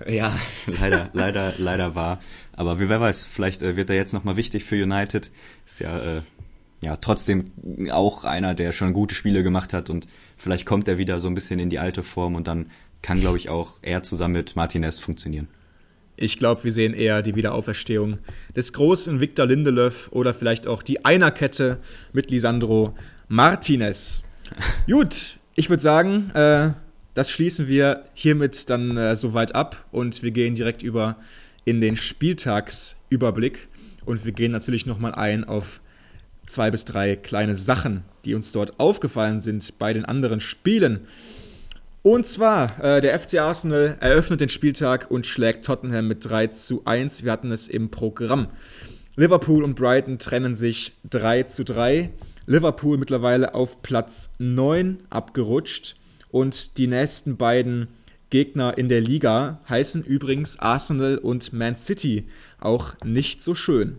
Ja, 0.07 0.39
leider, 0.67 1.11
leider, 1.13 1.55
leider 1.59 1.95
war. 1.95 2.21
Aber 2.53 2.79
wer 2.79 3.01
weiß, 3.01 3.25
vielleicht 3.25 3.63
äh, 3.63 3.77
wird 3.77 3.91
er 3.91 3.97
jetzt 3.97 4.13
nochmal 4.13 4.37
wichtig 4.37 4.65
für 4.65 4.83
United. 4.83 5.31
Ist 5.67 5.81
ja, 5.81 5.97
äh, 5.99 6.23
ja 6.81 6.97
trotzdem 6.97 7.53
auch 7.91 8.25
einer, 8.25 8.55
der 8.55 8.73
schon 8.73 8.93
gute 8.93 9.15
Spiele 9.15 9.43
gemacht 9.43 9.73
hat 9.73 9.91
und 9.91 10.07
vielleicht 10.37 10.67
kommt 10.67 10.89
er 10.89 10.99
wieder 10.99 11.21
so 11.21 11.29
ein 11.29 11.35
bisschen 11.35 11.59
in 11.59 11.71
die 11.71 11.79
alte 11.79 12.03
Form 12.03 12.35
und 12.35 12.47
dann 12.47 12.67
kann, 13.03 13.21
glaube 13.21 13.37
ich, 13.37 13.49
auch 13.49 13.75
er 13.83 14.03
zusammen 14.03 14.35
mit 14.35 14.57
Martinez 14.57 14.99
funktionieren. 14.99 15.49
Ich 16.17 16.39
glaube, 16.39 16.65
wir 16.65 16.73
sehen 16.73 16.95
eher 16.95 17.23
die 17.23 17.35
Wiederauferstehung 17.35 18.19
des 18.55 18.73
großen 18.73 19.21
Victor 19.21 19.47
Lindelöf 19.47 20.09
oder 20.13 20.33
vielleicht 20.33 20.67
auch 20.67 20.83
die 20.83 21.05
Einerkette 21.05 21.79
mit 22.13 22.31
Lisandro 22.31 22.95
Martinez. 23.29 24.25
Gut, 24.87 25.39
ich 25.57 25.71
würde 25.71 25.83
sagen, 25.83 26.31
äh, 26.35 26.71
das 27.15 27.31
schließen 27.31 27.69
wir 27.69 28.05
hiermit 28.15 28.69
dann 28.71 28.97
äh, 28.97 29.17
soweit 29.17 29.55
ab 29.55 29.85
und 29.93 30.23
wir 30.23 30.31
gehen 30.33 30.55
direkt 30.55 30.83
über 30.83 31.17
in 31.65 31.81
den 31.81 31.97
Spieltagsüberblick 31.97 33.69
und 34.05 34.25
wir 34.25 34.33
gehen 34.33 34.53
natürlich 34.53 34.85
nochmal 34.85 35.15
ein 35.15 35.45
auf 35.45 35.81
zwei 36.47 36.71
bis 36.71 36.85
drei 36.85 37.17
kleine 37.17 37.57
Sachen, 37.57 38.05
die 38.25 38.35
uns 38.35 38.53
dort 38.53 38.79
aufgefallen 38.79 39.41
sind 39.41 39.79
bei 39.79 39.93
den 39.93 40.05
anderen 40.05 40.41
Spielen. 40.41 41.07
Und 42.03 42.27
zwar, 42.27 42.85
äh, 42.85 43.01
der 43.01 43.19
FC 43.19 43.39
Arsenal 43.39 43.97
eröffnet 44.01 44.43
den 44.43 44.51
Spieltag 44.51 45.11
und 45.11 45.27
schlägt 45.27 45.65
Tottenham 45.65 46.07
mit 46.07 46.25
3 46.29 46.49
zu 46.49 46.83
1. 46.85 47.25
Wir 47.25 47.33
hatten 47.33 47.51
es 47.51 47.67
im 47.69 47.91
Programm. 47.91 48.49
Liverpool 49.17 49.65
und 49.65 49.75
Brighton 49.75 50.19
trennen 50.19 50.55
sich 50.55 50.93
3 51.09 51.45
zu 51.45 51.65
3. 51.65 52.11
Liverpool 52.47 52.99
mittlerweile 52.99 53.55
auf 53.55 53.81
Platz 53.81 54.29
9 54.39 54.99
abgerutscht. 55.09 55.97
Und 56.35 56.79
die 56.79 56.89
nächsten 56.89 57.37
beiden 57.37 57.87
Gegner 58.29 58.77
in 58.77 58.89
der 58.89 59.01
Liga 59.01 59.61
heißen 59.69 60.03
übrigens 60.03 60.59
Arsenal 60.59 61.17
und 61.17 61.53
Man 61.53 61.77
City. 61.77 62.25
Auch 62.59 62.95
nicht 63.05 63.41
so 63.41 63.55
schön. 63.55 63.99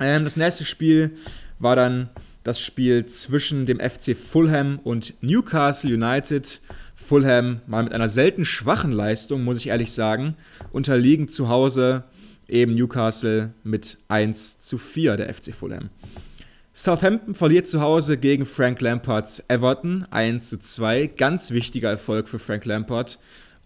Ähm, 0.00 0.24
das 0.24 0.38
nächste 0.38 0.64
Spiel 0.64 1.10
war 1.58 1.76
dann 1.76 2.08
das 2.42 2.58
Spiel 2.58 3.04
zwischen 3.04 3.66
dem 3.66 3.80
FC 3.80 4.16
Fulham 4.16 4.80
und 4.82 5.12
Newcastle 5.20 5.92
United. 5.92 6.62
Fulham 6.96 7.60
mal 7.66 7.82
mit 7.82 7.92
einer 7.92 8.08
selten 8.08 8.46
schwachen 8.46 8.90
Leistung, 8.90 9.44
muss 9.44 9.58
ich 9.58 9.66
ehrlich 9.66 9.92
sagen, 9.92 10.38
unterliegen 10.72 11.28
zu 11.28 11.50
Hause 11.50 12.04
eben 12.48 12.74
Newcastle 12.76 13.52
mit 13.62 13.98
1 14.08 14.56
zu 14.56 14.78
4 14.78 15.18
der 15.18 15.34
FC 15.34 15.52
Fulham. 15.52 15.90
Southampton 16.74 17.34
verliert 17.34 17.68
zu 17.68 17.82
Hause 17.82 18.16
gegen 18.16 18.46
Frank 18.46 18.80
Lampards 18.80 19.44
Everton 19.46 20.06
1 20.10 20.48
zu 20.48 20.58
2. 20.58 21.08
Ganz 21.18 21.50
wichtiger 21.50 21.90
Erfolg 21.90 22.28
für 22.28 22.38
Frank 22.38 22.64
Lampard, 22.64 23.18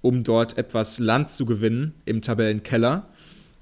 um 0.02 0.24
dort 0.24 0.58
etwas 0.58 0.98
Land 0.98 1.30
zu 1.30 1.46
gewinnen 1.46 1.94
im 2.04 2.20
Tabellenkeller. 2.20 3.06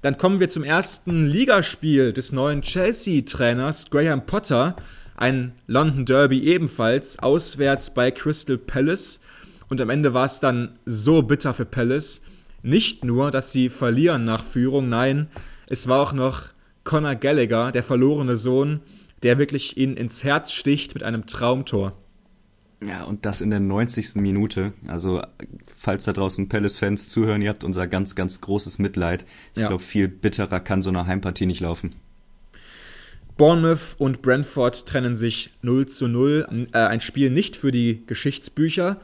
Dann 0.01 0.17
kommen 0.17 0.39
wir 0.39 0.49
zum 0.49 0.63
ersten 0.63 1.27
Ligaspiel 1.27 2.11
des 2.11 2.31
neuen 2.31 2.63
Chelsea-Trainers 2.63 3.91
Graham 3.91 4.25
Potter. 4.25 4.77
Ein 5.15 5.51
London 5.67 6.05
Derby 6.05 6.39
ebenfalls, 6.45 7.19
auswärts 7.19 7.91
bei 7.91 8.09
Crystal 8.09 8.57
Palace. 8.57 9.21
Und 9.69 9.79
am 9.79 9.91
Ende 9.91 10.15
war 10.15 10.25
es 10.25 10.39
dann 10.39 10.79
so 10.85 11.21
bitter 11.21 11.53
für 11.53 11.65
Palace. 11.65 12.21
Nicht 12.63 13.05
nur, 13.05 13.29
dass 13.29 13.51
sie 13.51 13.69
verlieren 13.69 14.25
nach 14.25 14.43
Führung, 14.43 14.89
nein, 14.89 15.27
es 15.67 15.87
war 15.87 15.99
auch 16.01 16.13
noch 16.13 16.47
Conor 16.83 17.13
Gallagher, 17.13 17.71
der 17.71 17.83
verlorene 17.83 18.35
Sohn, 18.35 18.79
der 19.25 19.39
wirklich 19.39 19.75
ihn 19.75 19.97
ins 19.97 20.23
Herz 20.23 20.51
sticht 20.51 20.93
mit 20.93 21.01
einem 21.01 21.25
Traumtor. 21.25 21.97
Ja, 22.87 23.05
und 23.05 23.25
das 23.25 23.41
in 23.41 23.49
der 23.49 23.59
90. 23.59 24.17
Minute. 24.17 24.73
Also, 24.85 25.23
falls 25.75 26.03
da 26.05 26.13
draußen 26.13 26.47
Palace-Fans 26.47 27.07
zuhören, 27.07 27.41
ihr 27.41 27.49
habt 27.49 27.63
unser 27.63 27.87
ganz, 27.87 28.13
ganz 28.13 28.39
großes 28.39 28.77
Mitleid. 28.77 29.25
Ich 29.55 29.61
ja. 29.61 29.69
glaube, 29.69 29.81
viel 29.81 30.07
bitterer 30.09 30.59
kann 30.59 30.83
so 30.83 30.91
eine 30.91 31.07
Heimpartie 31.07 31.47
nicht 31.47 31.59
laufen. 31.59 31.95
Bournemouth 33.35 33.95
und 33.97 34.21
Brentford 34.21 34.85
trennen 34.85 35.15
sich 35.15 35.49
0 35.63 35.87
zu 35.87 36.07
0. 36.07 36.67
Äh, 36.71 36.77
ein 36.77 37.01
Spiel 37.01 37.31
nicht 37.31 37.55
für 37.55 37.71
die 37.71 38.03
Geschichtsbücher. 38.05 38.97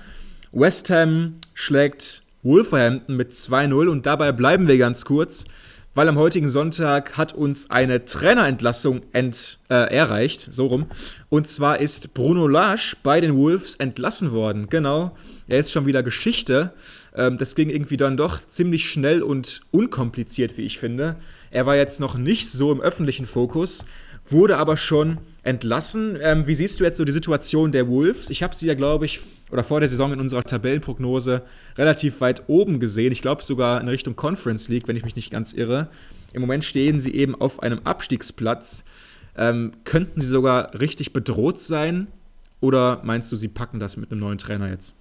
West 0.52 0.92
Ham 0.92 1.38
schlägt 1.56 2.22
Wolverhampton 2.44 3.16
mit 3.16 3.32
2-0 3.32 3.88
und 3.88 4.06
dabei 4.06 4.32
bleiben 4.32 4.68
wir 4.68 4.78
ganz 4.78 5.04
kurz, 5.04 5.46
weil 5.94 6.08
am 6.08 6.18
heutigen 6.18 6.48
Sonntag 6.48 7.18
hat 7.18 7.34
uns 7.34 7.70
eine 7.70 8.06
Trainerentlassung 8.06 9.02
ent, 9.12 9.60
äh, 9.70 9.94
erreicht, 9.94 10.50
so 10.52 10.68
rum. 10.68 10.86
Und 11.30 11.48
zwar 11.48 11.80
ist 11.80 12.14
Bruno 12.14 12.48
Lage 12.48 12.96
bei 13.04 13.20
den 13.20 13.36
Wolves 13.36 13.76
entlassen 13.76 14.32
worden. 14.32 14.68
Genau, 14.70 15.16
er 15.48 15.60
ist 15.60 15.72
schon 15.72 15.86
wieder 15.86 16.04
Geschichte. 16.04 16.74
Ähm, 17.16 17.38
das 17.38 17.56
ging 17.56 17.70
irgendwie 17.70 17.98
dann 17.98 18.16
doch 18.16 18.40
ziemlich 18.48 18.90
schnell 18.90 19.22
und 19.22 19.62
unkompliziert, 19.72 20.58
wie 20.58 20.64
ich 20.64 20.80
finde. 20.80 21.18
Er 21.50 21.66
war 21.66 21.76
jetzt 21.76 22.00
noch 22.00 22.16
nicht 22.18 22.50
so 22.50 22.72
im 22.72 22.80
öffentlichen 22.80 23.26
Fokus, 23.26 23.86
wurde 24.30 24.58
aber 24.58 24.78
schon 24.78 25.18
entlassen. 25.44 26.18
Ähm, 26.22 26.48
wie 26.48 26.56
siehst 26.56 26.80
du 26.80 26.86
jetzt 26.86 26.98
so 26.98 27.04
die 27.04 27.12
Situation 27.12 27.72
der 27.72 27.90
Wolves? 27.90 28.30
Ich 28.30 28.44
habe 28.44 28.56
sie 28.56 28.68
ja, 28.68 28.76
glaube 28.76 29.06
ich, 29.06 29.20
oder 29.52 29.64
vor 29.64 29.80
der 29.80 29.90
Saison 29.90 30.14
in 30.14 30.20
unserer 30.20 30.44
Tabellenprognose 30.44 31.44
relativ 31.78 32.22
weit 32.22 32.44
oben 32.48 32.80
gesehen. 32.80 33.12
Ich 33.12 33.22
glaube 33.22 33.44
sogar 33.44 33.82
in 33.82 33.88
Richtung 33.88 34.16
Conference 34.16 34.70
League, 34.70 34.88
wenn 34.88 34.96
ich 34.96 35.04
mich 35.04 35.16
nicht 35.16 35.32
ganz 35.32 35.54
irre. 35.54 35.90
Im 36.34 36.42
Moment 36.42 36.64
stehen 36.64 37.00
sie 37.00 37.14
eben 37.14 37.36
auf 37.36 37.62
einem 37.62 37.80
Abstiegsplatz. 37.84 38.84
Ähm, 39.36 39.72
könnten 39.84 40.22
sie 40.22 40.28
sogar 40.28 40.80
richtig 40.80 41.14
bedroht 41.14 41.60
sein? 41.60 42.08
Oder 42.62 43.02
meinst 43.04 43.32
du, 43.32 43.36
sie 43.36 43.48
packen 43.48 43.80
das 43.80 43.98
mit 43.98 44.12
einem 44.12 44.22
neuen 44.22 44.38
Trainer 44.38 44.70
jetzt? 44.70 44.96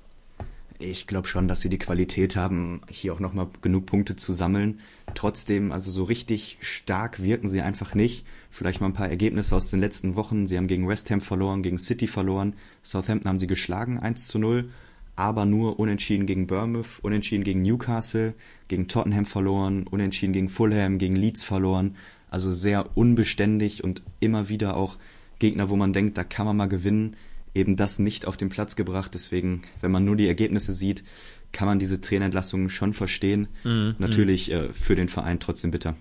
Ich 0.83 1.07
glaube 1.07 1.29
schon, 1.29 1.47
dass 1.47 1.61
sie 1.61 1.69
die 1.69 1.79
Qualität 1.79 2.37
haben, 2.37 2.81
hier 2.89 3.13
auch 3.13 3.21
nochmal 3.21 3.49
genug 3.61 3.85
Punkte 3.85 4.17
zu 4.17 4.33
sammeln. 4.33 4.81
Trotzdem, 5.15 5.73
also 5.73 5.91
so 5.91 6.05
richtig 6.05 6.57
stark 6.63 7.23
wirken 7.23 7.51
sie 7.51 7.61
einfach 7.61 7.95
nicht. 7.95 8.25
Vielleicht 8.49 8.81
mal 8.81 8.87
ein 8.87 8.95
paar 8.95 9.11
Ergebnisse 9.11 9.55
aus 9.55 9.69
den 9.69 9.79
letzten 9.79 10.17
Wochen. 10.17 10.47
Sie 10.47 10.57
haben 10.57 10.69
gegen 10.69 10.89
West 10.89 11.11
Ham 11.11 11.21
verloren, 11.21 11.63
gegen 11.63 11.77
City 11.77 12.07
verloren. 12.07 12.55
Southampton 12.83 13.29
haben 13.29 13.39
sie 13.39 13.47
geschlagen, 13.47 13.99
1 13.99 14.27
zu 14.29 14.39
0. 14.39 14.71
Aber 15.17 15.45
nur 15.45 15.79
unentschieden 15.79 16.25
gegen 16.25 16.47
Bournemouth, 16.47 16.99
unentschieden 17.03 17.45
gegen 17.45 17.61
Newcastle, 17.61 18.33
gegen 18.69 18.89
Tottenham 18.89 19.27
verloren, 19.27 19.87
unentschieden 19.87 20.33
gegen 20.33 20.49
Fulham, 20.49 20.97
gegen 20.97 21.15
Leeds 21.15 21.45
verloren. 21.45 21.97
Also 22.31 22.51
sehr 22.51 22.97
unbeständig 22.97 23.85
und 23.85 24.01
immer 24.19 24.49
wieder 24.49 24.79
auch 24.79 24.97
Gegner, 25.41 25.69
wo 25.69 25.77
man 25.77 25.93
denkt, 25.93 26.17
da 26.17 26.25
kann 26.25 26.47
man 26.47 26.57
mal 26.57 26.69
gewinnen 26.69 27.17
eben 27.55 27.77
das 27.77 27.99
nicht 27.99 28.27
auf 28.27 28.37
den 28.37 28.49
Platz 28.49 28.77
gebracht. 28.77 29.13
Deswegen, 29.15 29.63
wenn 29.81 29.91
man 29.91 30.05
nur 30.05 30.17
die 30.17 30.29
Ergebnisse 30.29 30.73
sieht, 30.73 31.05
kann 31.53 31.67
man 31.67 31.79
diese 31.79 32.01
Trainerentlassungen 32.01 32.71
schon 32.71 32.93
verstehen. 32.93 33.49
Mhm. 33.65 33.97
Natürlich 33.99 34.51
äh, 34.53 34.73
für 34.73 34.95
den 34.95 35.09
Verein 35.09 35.41
trotzdem 35.41 35.71
bitter. 35.71 35.97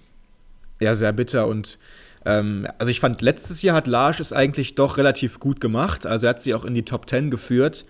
Ja, 0.80 0.96
sehr 0.96 1.12
bitter 1.12 1.48
und 1.48 1.78
ähm, 2.26 2.68
also 2.78 2.92
ich 2.92 3.00
fand, 3.00 3.22
letztes 3.22 3.62
Jahr 3.62 3.76
hat 3.76 3.88
Larsch 3.88 4.20
es 4.20 4.34
eigentlich 4.34 4.76
doch 4.76 4.98
relativ 4.98 5.40
gut 5.40 5.62
gemacht. 5.62 6.06
Also 6.06 6.28
er 6.28 6.32
hat 6.32 6.42
sie 6.42 6.54
auch 6.54 6.66
in 6.66 6.74
die 6.74 6.86
Top 6.86 7.08
Ten 7.08 7.32
geführt. 7.32 7.86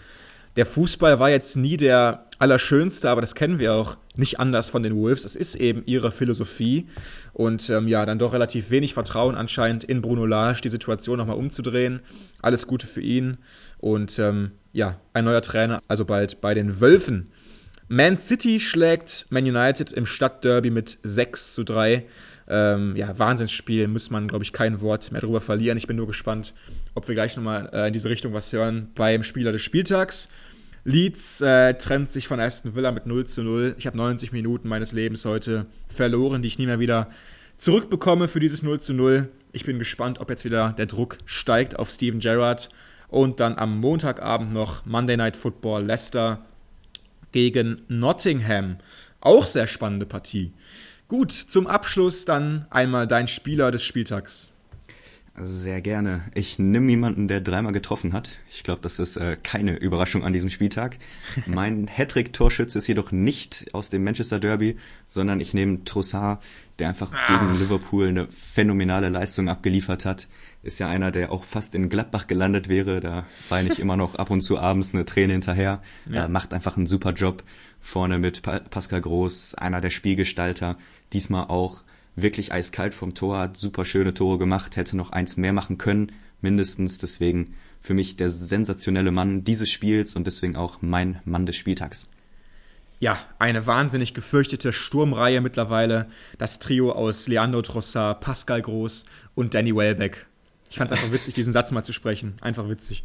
Der 0.55 0.66
Fußball 0.66 1.20
war 1.20 1.30
jetzt 1.30 1.55
nie 1.55 1.78
der 1.78 2.26
allerschönste, 2.40 3.10
aber 3.10 3.22
das 3.22 3.36
kennen 3.36 3.60
wir 3.60 3.74
auch 3.74 3.98
nicht 4.16 4.40
anders 4.40 4.70
von 4.70 4.82
den 4.82 4.96
Wolves. 4.96 5.26
Es 5.26 5.36
ist 5.36 5.56
eben 5.56 5.84
ihre 5.86 6.12
Philosophie 6.12 6.88
und 7.34 7.70
ähm, 7.70 7.88
ja, 7.88 8.06
dann 8.06 8.18
doch 8.18 8.34
relativ 8.34 8.70
wenig 8.72 8.94
Vertrauen 8.94 9.36
anscheinend 9.36 9.84
in 9.84 10.02
Bruno 10.02 10.26
Lage, 10.26 10.62
die 10.62 10.70
Situation 10.70 11.18
nochmal 11.18 11.38
umzudrehen. 11.38 12.00
Alles 12.42 12.66
Gute 12.66 12.88
für 12.88 13.02
ihn 13.02 13.38
und 13.78 14.18
ähm, 14.20 14.52
ja, 14.72 15.00
ein 15.14 15.26
neuer 15.26 15.42
Trainer, 15.42 15.82
also 15.88 16.06
bald 16.06 16.42
bei 16.42 16.54
den 16.54 16.80
Wölfen. 16.80 17.32
Man 17.92 18.18
City 18.18 18.60
schlägt 18.60 19.26
Man 19.32 19.44
United 19.46 19.92
im 19.92 20.06
Stadtderby 20.06 20.70
mit 20.70 21.00
6 21.04 21.56
zu 21.56 21.64
3. 21.64 22.06
Ähm, 22.48 22.96
ja, 22.96 23.18
Wahnsinnsspiel, 23.18 23.88
muss 23.88 24.12
man, 24.12 24.28
glaube 24.28 24.44
ich, 24.44 24.54
kein 24.54 24.82
Wort 24.82 25.12
mehr 25.12 25.22
darüber 25.22 25.42
verlieren. 25.42 25.78
Ich 25.78 25.88
bin 25.88 25.98
nur 25.98 26.08
gespannt, 26.08 26.54
ob 26.94 27.08
wir 27.08 27.16
gleich 27.16 27.36
nochmal 27.36 27.70
äh, 27.74 27.88
in 27.88 27.94
diese 27.94 28.10
Richtung 28.10 28.34
was 28.34 28.54
hören 28.54 28.90
beim 28.96 29.24
Spieler 29.24 29.52
des 29.52 29.64
Spieltags. 29.64 30.30
Leeds 30.84 31.42
äh, 31.42 31.74
trennt 31.76 32.10
sich 32.10 32.28
von 32.28 32.40
Aston 32.40 32.76
Villa 32.76 32.92
mit 32.92 33.06
0 33.06 33.26
zu 33.28 33.44
0. 33.44 33.76
Ich 33.78 33.88
habe 33.88 33.98
90 33.98 34.32
Minuten 34.32 34.68
meines 34.68 34.92
Lebens 34.92 35.26
heute 35.26 35.66
verloren, 35.90 36.42
die 36.42 36.48
ich 36.48 36.60
nie 36.60 36.66
mehr 36.66 36.80
wieder 36.80 37.10
zurückbekomme 37.58 38.28
für 38.28 38.40
dieses 38.40 38.64
0 38.64 38.80
zu 38.80 38.94
0. 38.94 39.30
Ich 39.52 39.66
bin 39.66 39.80
gespannt, 39.80 40.20
ob 40.20 40.30
jetzt 40.30 40.46
wieder 40.46 40.74
der 40.78 40.86
Druck 40.86 41.18
steigt 41.26 41.78
auf 41.78 41.90
Steven 41.90 42.20
Gerrard. 42.20 42.70
Und 43.08 43.40
dann 43.40 43.58
am 43.58 43.80
Montagabend 43.80 44.54
noch 44.54 44.86
Monday 44.86 45.18
Night 45.18 45.36
Football 45.36 45.86
Leicester 45.86 46.46
gegen 47.32 47.82
Nottingham. 47.88 48.78
Auch 49.20 49.48
sehr 49.48 49.68
spannende 49.68 50.06
Partie. 50.06 50.54
Gut, 51.08 51.32
zum 51.32 51.66
Abschluss 51.66 52.26
dann 52.26 52.68
einmal 52.70 53.08
dein 53.08 53.28
Spieler 53.28 53.72
des 53.72 53.84
Spieltags. 53.84 54.54
Sehr 55.42 55.82
gerne. 55.82 56.24
Ich 56.34 56.60
nehme 56.60 56.90
jemanden, 56.90 57.28
der 57.28 57.40
dreimal 57.40 57.72
getroffen 57.72 58.14
hat. 58.14 58.40
Ich 58.50 58.64
glaube, 58.64 58.82
das 58.82 59.00
ist 59.00 59.16
äh, 59.16 59.38
keine 59.42 59.78
Überraschung 59.78 60.24
an 60.24 60.34
diesem 60.34 60.50
Spieltag. 60.50 60.98
Mein 61.46 61.88
Hattrick-Torschütze 61.88 62.78
ist 62.78 62.88
jedoch 62.88 63.12
nicht 63.12 63.74
aus 63.74 63.90
dem 63.90 64.04
Manchester 64.04 64.40
Derby, 64.40 64.78
sondern 65.08 65.40
ich 65.40 65.54
nehme 65.54 65.84
Trossard, 65.86 66.44
der 66.80 66.90
einfach 66.90 67.14
ah. 67.14 67.28
gegen 67.28 67.58
Liverpool 67.58 68.08
eine 68.08 68.28
phänomenale 68.32 69.10
Leistung 69.10 69.48
abgeliefert 69.48 70.06
hat. 70.06 70.28
Ist 70.62 70.80
ja 70.80 70.90
einer, 70.90 71.12
der 71.12 71.32
auch 71.32 71.46
fast 71.46 71.74
in 71.74 71.90
Gladbach 71.90 72.28
gelandet 72.28 72.68
wäre. 72.68 73.00
Da 73.00 73.26
weine 73.48 73.72
ich 73.72 73.80
immer 73.80 73.96
noch 73.96 74.16
ab 74.16 74.32
und 74.32 74.42
zu 74.42 74.60
abends 74.60 74.94
eine 74.94 75.06
Träne 75.06 75.34
hinterher. 75.34 75.82
Ja. 76.10 76.24
Er 76.24 76.28
macht 76.28 76.54
einfach 76.54 76.76
einen 76.76 76.88
super 76.88 77.14
Job. 77.14 77.44
Vorne 77.80 78.20
mit 78.20 78.42
Pascal 78.42 79.00
Groß, 79.00 79.56
einer 79.56 79.80
der 79.80 79.90
Spielgestalter. 79.90 80.78
Diesmal 81.14 81.46
auch 81.46 81.84
wirklich 82.22 82.52
eiskalt 82.52 82.94
vom 82.94 83.14
Tor, 83.14 83.38
hat 83.38 83.58
super 83.58 83.86
schöne 83.86 84.14
Tore 84.14 84.38
gemacht, 84.38 84.76
hätte 84.76 84.98
noch 84.98 85.12
eins 85.12 85.38
mehr 85.38 85.54
machen 85.54 85.78
können, 85.78 86.12
mindestens. 86.42 86.98
Deswegen 86.98 87.56
für 87.82 87.94
mich 87.94 88.16
der 88.16 88.30
sensationelle 88.30 89.12
Mann 89.12 89.44
dieses 89.44 89.72
Spiels 89.72 90.16
und 90.16 90.26
deswegen 90.26 90.56
auch 90.56 90.78
mein 90.82 91.20
Mann 91.26 91.46
des 91.46 91.56
Spieltags. 91.56 92.10
Ja, 93.00 93.18
eine 93.40 93.66
wahnsinnig 93.66 94.14
gefürchtete 94.14 94.74
Sturmreihe 94.74 95.40
mittlerweile. 95.40 96.08
Das 96.38 96.60
Trio 96.60 96.92
aus 96.92 97.28
Leandro 97.28 97.62
Trossard, 97.62 98.20
Pascal 98.20 98.62
Groß 98.62 99.06
und 99.36 99.54
Danny 99.54 99.74
Welbeck. 99.74 100.28
Ich 100.70 100.78
fand 100.78 100.92
es 100.92 100.98
einfach 100.98 101.14
witzig, 101.14 101.34
diesen 101.34 101.54
Satz 101.54 101.72
mal 101.72 101.84
zu 101.84 101.94
sprechen. 101.94 102.36
Einfach 102.42 102.68
witzig. 102.68 103.04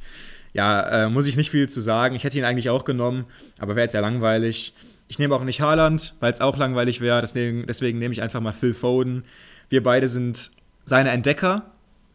Ja, 0.52 1.04
äh, 1.04 1.08
muss 1.08 1.26
ich 1.26 1.36
nicht 1.36 1.50
viel 1.50 1.68
zu 1.68 1.80
sagen. 1.80 2.14
Ich 2.16 2.24
hätte 2.24 2.38
ihn 2.38 2.44
eigentlich 2.44 2.70
auch 2.70 2.84
genommen, 2.84 3.24
aber 3.58 3.76
wäre 3.76 3.84
jetzt 3.84 3.94
ja 3.94 4.00
langweilig. 4.00 4.74
Ich 5.08 5.18
nehme 5.18 5.34
auch 5.34 5.44
nicht 5.44 5.60
Haaland, 5.60 6.14
weil 6.20 6.32
es 6.32 6.40
auch 6.40 6.56
langweilig 6.56 7.00
wäre. 7.00 7.20
Deswegen, 7.20 7.66
deswegen 7.66 7.98
nehme 7.98 8.12
ich 8.12 8.22
einfach 8.22 8.40
mal 8.40 8.52
Phil 8.52 8.74
Foden. 8.74 9.24
Wir 9.68 9.82
beide 9.82 10.08
sind 10.08 10.50
seine 10.84 11.10
Entdecker. 11.10 11.70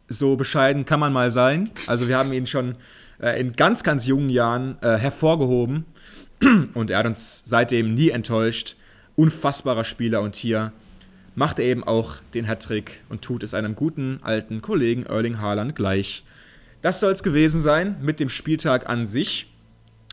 So 0.08 0.36
bescheiden 0.36 0.86
kann 0.86 1.00
man 1.00 1.14
mal 1.14 1.30
sein. 1.30 1.70
Also 1.88 2.08
wir 2.08 2.18
haben 2.18 2.34
ihn 2.34 2.48
schon 2.48 2.76
äh, 3.22 3.40
in 3.40 3.54
ganz, 3.54 3.84
ganz 3.84 4.08
jungen 4.08 4.30
Jahren 4.30 4.78
äh, 4.82 4.98
hervorgehoben. 4.98 5.86
Und 6.74 6.90
er 6.90 7.00
hat 7.00 7.06
uns 7.06 7.44
seitdem 7.46 7.94
nie 7.94 8.10
enttäuscht. 8.10 8.76
Unfassbarer 9.16 9.84
Spieler. 9.84 10.22
Und 10.22 10.36
hier 10.36 10.72
macht 11.36 11.60
er 11.60 11.66
eben 11.66 11.84
auch 11.84 12.18
den 12.34 12.48
Hattrick 12.48 13.02
und 13.08 13.22
tut 13.22 13.44
es 13.44 13.54
einem 13.54 13.76
guten 13.76 14.20
alten 14.24 14.62
Kollegen 14.62 15.06
Erling 15.06 15.40
Haaland 15.40 15.76
gleich. 15.76 16.24
Das 16.82 17.00
soll 17.00 17.14
es 17.14 17.24
gewesen 17.24 17.62
sein 17.62 17.98
mit 18.02 18.20
dem 18.20 18.30
Spieltag 18.30 18.90
an 18.90 19.06
sich. 19.06 19.49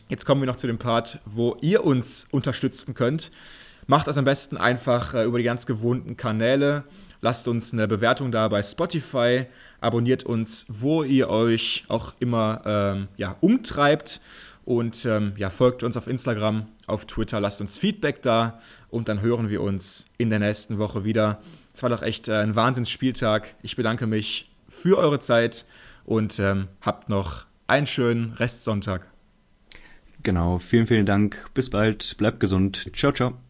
Jetzt 0.09 0.25
kommen 0.25 0.41
wir 0.41 0.47
noch 0.47 0.57
zu 0.57 0.69
dem 0.69 0.79
Part, 0.79 1.19
wo 1.25 1.57
ihr 1.61 1.85
uns 1.85 2.29
unterstützen 2.31 2.95
könnt. 2.95 3.33
Macht 3.89 4.07
das 4.07 4.19
am 4.19 4.25
besten 4.25 4.57
einfach 4.57 5.15
äh, 5.15 5.25
über 5.25 5.39
die 5.39 5.45
ganz 5.45 5.67
gewohnten 5.67 6.17
Kanäle. 6.17 6.85
Lasst 7.21 7.49
uns 7.49 7.73
eine 7.73 7.89
Bewertung 7.89 8.31
da 8.31 8.47
bei 8.47 8.63
Spotify. 8.63 9.47
Abonniert 9.81 10.23
uns, 10.23 10.65
wo 10.69 11.03
ihr 11.03 11.29
euch 11.29 11.85
auch 11.89 12.15
immer 12.21 12.63
ähm, 12.65 13.09
ja, 13.17 13.37
umtreibt. 13.41 14.21
Und 14.65 15.05
ähm, 15.07 15.33
ja, 15.37 15.51
folgt 15.51 15.83
uns 15.83 15.97
auf 15.97 16.07
Instagram, 16.07 16.67
auf 16.87 17.07
Twitter. 17.07 17.41
Lasst 17.41 17.61
uns 17.61 17.77
Feedback 17.77 18.23
da. 18.23 18.61
Und 18.91 19.09
dann 19.09 19.23
hören 19.23 19.49
wir 19.49 19.61
uns 19.61 20.07
in 20.19 20.31
der 20.31 20.39
nächsten 20.39 20.79
Woche 20.79 21.05
wieder. 21.05 21.41
Es 21.75 21.83
war 21.83 21.91
doch 21.91 22.03
echt 22.03 22.29
äh, 22.29 22.35
ein 22.35 22.55
Wahnsinnsspieltag. 22.55 23.57
Ich 23.63 23.75
bedanke 23.75 24.07
mich 24.07 24.49
für 24.69 24.99
eure 24.99 25.19
Zeit 25.19 25.65
und 26.05 26.39
ähm, 26.39 26.69
habt 26.81 27.09
noch 27.09 27.45
einen 27.67 27.89
schönen 27.89 28.35
Restsonntag. 28.35 29.09
Genau, 30.27 30.59
vielen, 30.59 30.89
vielen 30.89 31.07
Dank. 31.07 31.49
Bis 31.55 31.71
bald. 31.71 32.17
Bleibt 32.19 32.41
gesund. 32.41 32.91
Ciao, 32.97 33.13
ciao. 33.13 33.46